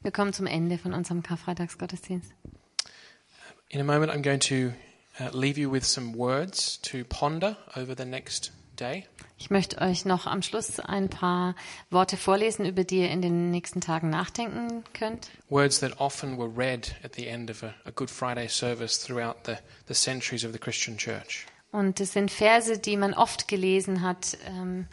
Wir 0.00 0.12
kommen 0.12 0.32
zum 0.32 0.46
Ende 0.46 0.78
von 0.78 0.94
unserem 0.94 1.22
Karfreitagsgottesdienst. 1.22 2.32
In 3.68 3.80
a 3.80 3.84
moment, 3.84 4.10
I'm 4.10 4.22
going 4.22 4.40
to 4.40 4.72
uh, 5.20 5.28
leave 5.36 5.58
you 5.58 5.70
with 5.70 5.84
some 5.84 6.14
words 6.16 6.78
to 6.82 7.04
ponder 7.04 7.58
over 7.76 7.94
the 7.94 8.06
next 8.06 8.52
day. 8.76 9.06
Ich 9.40 9.50
möchte 9.50 9.80
euch 9.80 10.04
noch 10.04 10.26
am 10.26 10.42
Schluss 10.42 10.80
ein 10.80 11.08
paar 11.08 11.54
Worte 11.90 12.16
vorlesen, 12.16 12.66
über 12.66 12.82
die 12.82 12.98
ihr 12.98 13.10
in 13.10 13.22
den 13.22 13.50
nächsten 13.50 13.80
Tagen 13.80 14.10
nachdenken 14.10 14.82
könnt. 14.94 15.30
Words 15.48 15.78
that 15.80 16.00
often 16.00 16.36
were 16.36 16.50
read 16.54 16.96
at 17.04 17.14
the 17.14 17.26
end 17.26 17.48
of 17.48 17.62
a, 17.62 17.72
a 17.84 17.92
Good 17.92 18.10
Friday 18.10 18.48
service 18.48 18.98
throughout 18.98 19.36
the, 19.46 19.54
the 19.86 19.94
centuries 19.94 20.44
of 20.44 20.52
the 20.52 20.58
Christian 20.58 20.98
church. 20.98 21.46
Und 21.70 22.00
es 22.00 22.14
sind 22.14 22.30
Verse, 22.30 22.78
die 22.78 22.96
man 22.96 23.14
oft 23.14 23.46
gelesen 23.46 24.02
hat 24.02 24.36
ähm, 24.46 24.86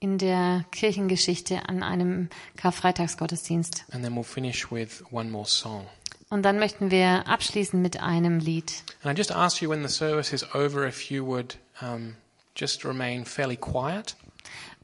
in 0.00 0.16
der 0.16 0.64
Kirchengeschichte 0.70 1.68
an 1.68 1.82
einem 1.82 2.30
Karfreitagsgottesdienst. 2.56 3.84
And 3.92 4.02
then 4.02 4.14
we'll 4.14 4.24
finish 4.24 4.72
with 4.72 5.04
one 5.10 5.30
more 5.30 5.46
song. 5.46 5.86
Und 6.30 6.44
dann 6.44 6.58
möchten 6.58 6.90
wir 6.90 7.28
abschließen 7.28 7.82
mit 7.82 8.00
einem 8.00 8.38
Lied. 8.38 8.72
And 9.02 9.12
I 9.12 9.18
just 9.18 9.32
ask 9.32 9.60
you 9.60 9.68
when 9.68 9.86
the 9.86 9.92
service 9.92 10.32
is 10.32 10.42
over 10.54 10.86
if 10.88 11.10
you 11.10 11.26
would 11.26 11.58
um, 11.82 12.16
just 12.56 12.84
remain 12.84 13.24
fairly 13.24 13.56
quiet. 13.56 14.16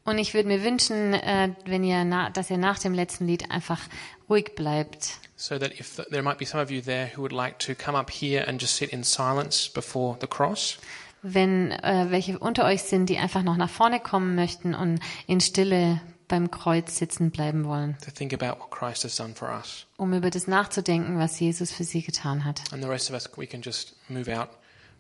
Und 0.05 0.17
ich 0.19 0.33
würde 0.33 0.49
mir 0.49 0.63
wünschen, 0.65 1.13
äh, 1.13 1.51
wenn 1.67 1.85
ihr 1.85 2.03
na, 2.05 2.31
dass 2.31 2.49
ihr 2.51 2.57
nach 2.57 2.79
dem 2.79 2.95
letzten 2.95 3.27
Lied 3.27 3.51
einfach 3.51 3.81
ruhig 4.29 4.55
bleibt. 4.55 5.19
So 5.37 5.59
that 5.59 5.79
if 5.79 5.97
th- 5.97 6.09
there 6.09 6.23
might 6.23 6.39
be 6.39 6.47
some 6.47 6.63
of 6.63 6.71
you 6.71 6.81
there 6.81 7.11
who 7.15 7.21
would 7.23 7.33
like 7.33 7.59
to 7.61 7.75
come 7.75 7.97
up 7.97 8.11
here 8.11 8.47
and 8.49 8.61
just 8.61 8.77
sit 8.77 8.91
in 8.91 9.05
silence 9.05 9.71
before 9.71 10.17
the 10.21 10.27
cross. 10.27 10.79
Wenn 11.23 11.73
äh, 11.73 12.07
welche 12.11 12.39
unter 12.39 12.65
euch 12.65 12.83
sind, 12.85 13.07
die 13.11 13.19
einfach 13.19 13.43
noch 13.43 13.57
nach 13.57 13.69
vorne 13.71 14.01
kommen 14.01 14.35
möchten 14.35 14.75
und 14.75 15.01
in 15.27 15.41
Stille 15.41 16.01
beim 16.29 16.51
Kreuz 16.51 16.97
sitzen 16.99 17.31
bleiben 17.31 17.65
wollen, 17.65 17.97
to 18.05 18.11
think 18.11 18.33
about 18.33 18.61
what 18.61 18.71
Christ 18.71 19.05
has 19.05 19.17
done 19.17 19.35
for 19.35 19.49
us. 19.51 19.87
um 19.97 20.13
über 20.15 20.31
das 20.31 20.47
nachzudenken, 20.47 21.19
was 21.19 21.39
Jesus 21.41 21.73
für 21.73 21.85
sie 21.85 22.03
getan 22.03 22.45
hat. 22.45 22.63
And 22.73 22.83
the 22.83 22.89
rest 22.89 23.11
of 23.11 23.15
us, 23.15 23.29
we 23.37 23.47
can 23.47 23.61
just 23.63 23.95
move 24.09 24.29
out 24.35 24.49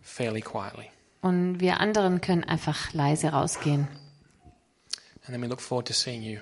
fairly 0.02 0.40
quietly. 0.42 0.90
Und 1.28 1.60
wir 1.60 1.78
anderen 1.78 2.22
können 2.22 2.44
einfach 2.44 2.94
leise 2.94 3.28
rausgehen. 3.28 3.86
And 5.26 5.34
then 5.34 5.42
we 5.42 5.46
look 5.46 5.60
forward 5.60 5.86
to 5.88 5.92
seeing 5.92 6.22
you 6.22 6.40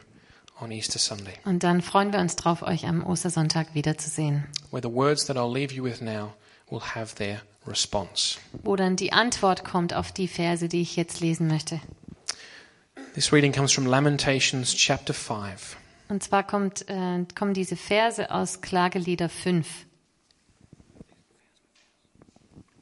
on 0.61 0.71
Easter 0.71 1.01
Sunday, 1.01 1.35
Und 1.45 1.65
dann 1.65 1.83
freuen 1.83 2.13
wir 2.13 2.21
uns 2.21 2.37
drauf, 2.37 2.63
euch 2.63 2.87
am 2.87 3.05
Ostersonntag 3.05 3.75
wiederzusehen, 3.75 4.47
wo 4.71 4.79
dann 8.77 8.97
die 8.97 9.13
Antwort 9.13 9.65
kommt 9.65 9.93
auf 9.93 10.13
die 10.13 10.29
Verse, 10.29 10.69
die 10.69 10.83
ich 10.83 10.95
jetzt 10.95 11.21
lesen 11.21 11.49
möchte. 11.49 11.81
This 13.15 13.33
reading 13.33 13.53
comes 13.53 13.73
from 13.73 13.87
Lamentations 13.87 14.73
chapter 14.73 15.13
5. 15.13 15.77
Und 16.09 16.23
zwar 16.23 16.47
kommt, 16.47 16.89
äh, 16.89 17.25
kommen 17.37 17.55
diese 17.55 17.75
Verse 17.75 18.31
aus 18.31 18.61
Klagelieder 18.61 19.29
5. 19.29 19.67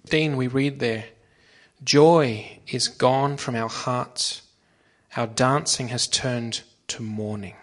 15 0.05 0.36
we 0.36 0.48
read 0.48 0.78
there, 0.78 1.05
Joy 1.85 2.61
is 2.66 2.97
gone 2.97 3.37
from 3.37 3.55
our 3.55 3.68
hearts, 3.68 4.43
our 5.16 5.26
dancing 5.26 5.89
has 5.89 6.09
turned 6.09 6.62
to 6.89 7.03
mourning. 7.03 7.55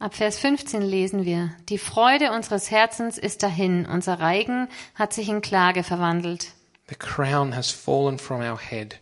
Ab 0.00 0.14
Vers 0.14 0.38
15 0.38 0.82
lesen 0.82 1.24
wir, 1.24 1.50
die 1.68 1.78
Freude 1.78 2.32
unseres 2.32 2.72
Herzens 2.72 3.16
ist 3.16 3.44
dahin, 3.44 3.86
unser 3.86 4.18
Reigen 4.18 4.68
hat 4.96 5.12
sich 5.12 5.28
in 5.28 5.40
Klage 5.40 5.84
verwandelt. 5.84 6.52
The 6.88 6.96
crown 6.96 7.54
has 7.54 7.70
fallen 7.70 8.18
from 8.18 8.40
our 8.40 8.58
head. 8.58 8.98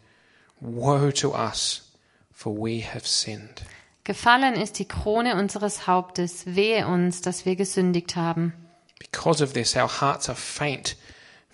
Woe 0.60 1.12
to 1.12 1.32
us, 1.34 1.90
for 2.30 2.52
we 2.52 2.82
have 2.82 3.06
sinned. 3.06 3.62
Gefallen 4.04 4.54
ist 4.54 4.78
die 4.78 4.88
Krone 4.88 5.36
unseres 5.36 5.86
Hauptes, 5.86 6.44
wehe 6.44 6.86
uns, 6.86 7.22
dass 7.22 7.46
wir 7.46 7.56
gesündigt 7.56 8.16
haben. 8.16 8.52
Because 8.98 9.42
of 9.42 9.54
this, 9.54 9.76
our 9.76 9.88
hearts 9.88 10.28
are 10.28 10.36
faint. 10.36 10.96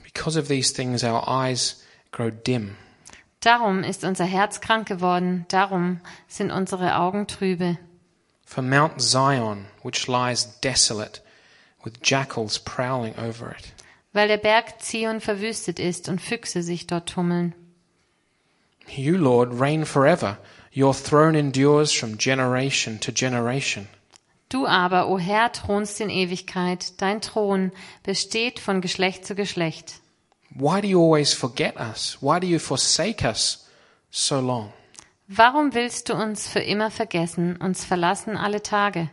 Because 0.03 0.37
of 0.37 0.49
these 0.49 0.73
things, 0.73 1.05
our 1.05 1.29
eyes 1.29 1.85
grow 2.11 2.31
dim. 2.31 2.77
Darum 3.45 3.85
ist 3.85 4.05
unser 4.05 4.25
Herz 4.25 4.63
krank 4.63 4.89
geworden, 4.89 5.45
darum 5.49 6.01
sind 6.29 6.51
unsere 6.51 6.97
Augen 6.97 7.27
trübe. 7.27 7.77
For 8.47 8.63
Mount 8.63 9.03
Zion, 9.03 9.67
which 9.83 10.07
lies 10.07 10.59
desolate, 10.61 11.21
with 11.85 11.93
jackals 12.03 12.59
prowling 12.59 13.15
over 13.19 13.51
it, 13.51 13.75
Weil 14.15 14.29
der 14.29 14.39
Berg 14.39 14.81
Zion 14.81 15.21
verwüstet 15.21 15.79
ist 15.79 16.09
und 16.09 16.23
Füchse 16.23 16.63
sich 16.63 16.87
dort 16.87 17.11
tummeln. 17.11 17.55
You, 18.89 19.19
Lord, 19.19 19.61
reign 19.61 19.85
forever. 19.85 20.39
Your 20.75 20.95
throne 20.95 21.39
endures 21.39 21.93
from 21.93 22.17
generation 22.17 22.99
to 23.01 23.13
generation. 23.13 23.89
Du 24.49 24.67
aber, 24.67 25.09
o 25.09 25.19
Herr, 25.19 25.53
thronst 25.53 26.01
in 26.01 26.09
Ewigkeit, 26.09 26.99
dein 27.03 27.21
Thron 27.21 27.73
besteht 28.05 28.59
von 28.59 28.81
Geschlecht 28.81 29.27
zu 29.27 29.35
Geschlecht. 29.35 30.01
Why 30.55 30.81
do 30.81 30.89
you 30.89 31.01
always 31.01 31.33
forget 31.35 31.77
us? 31.77 32.19
Why 32.21 32.39
do 32.39 32.47
you 32.47 32.59
forsake 32.59 33.25
us 33.25 33.69
so 34.11 34.41
long? 34.41 34.73
Warum 35.29 35.75
willst 35.75 36.09
du 36.09 36.15
uns 36.15 36.47
für 36.49 36.61
immer 36.61 36.91
vergessen, 36.91 37.57
uns 37.57 37.85
verlassen 37.85 38.37
alle 38.37 38.63
Tage? 38.63 39.11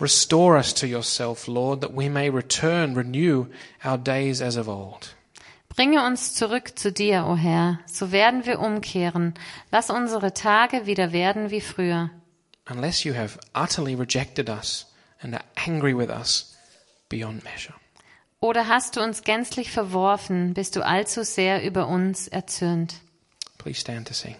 Restore 0.00 0.56
us 0.58 0.74
to 0.74 0.86
yourself, 0.86 1.46
Lord, 1.46 1.80
that 1.80 1.94
we 1.94 2.08
may 2.08 2.28
return, 2.28 2.94
renew 2.94 3.46
our 3.84 3.96
days 3.96 4.42
as 4.42 4.56
of 4.56 4.68
old. 4.68 5.14
Bringe 5.68 6.04
uns 6.04 6.34
zurück 6.34 6.78
zu 6.78 6.92
dir, 6.92 7.26
o 7.26 7.36
Herr, 7.36 7.80
so 7.86 8.12
werden 8.12 8.46
wir 8.46 8.60
umkehren. 8.60 9.34
Lass 9.70 9.90
unsere 9.90 10.32
Tage 10.34 10.86
wieder 10.86 11.12
werden 11.12 11.50
wie 11.50 11.60
früher. 11.60 12.10
unless 12.66 13.04
you 13.04 13.12
have 13.12 13.38
utterly 13.54 13.94
rejected 13.94 14.48
us 14.48 14.86
and 15.22 15.34
are 15.34 15.44
angry 15.66 15.92
with 15.94 16.10
us 16.10 16.56
beyond 17.08 17.44
measure. 17.44 17.74
Oder 18.44 18.68
hast 18.68 18.96
du 18.96 19.02
uns 19.02 19.22
gänzlich 19.22 19.70
verworfen, 19.70 20.52
bist 20.52 20.76
du 20.76 20.84
allzu 20.84 21.24
sehr 21.24 21.64
über 21.64 21.88
uns 21.88 22.28
erzürnt? 22.28 22.96
Please 23.56 23.80
stand 23.80 24.06
to 24.06 24.12
sing. 24.12 24.36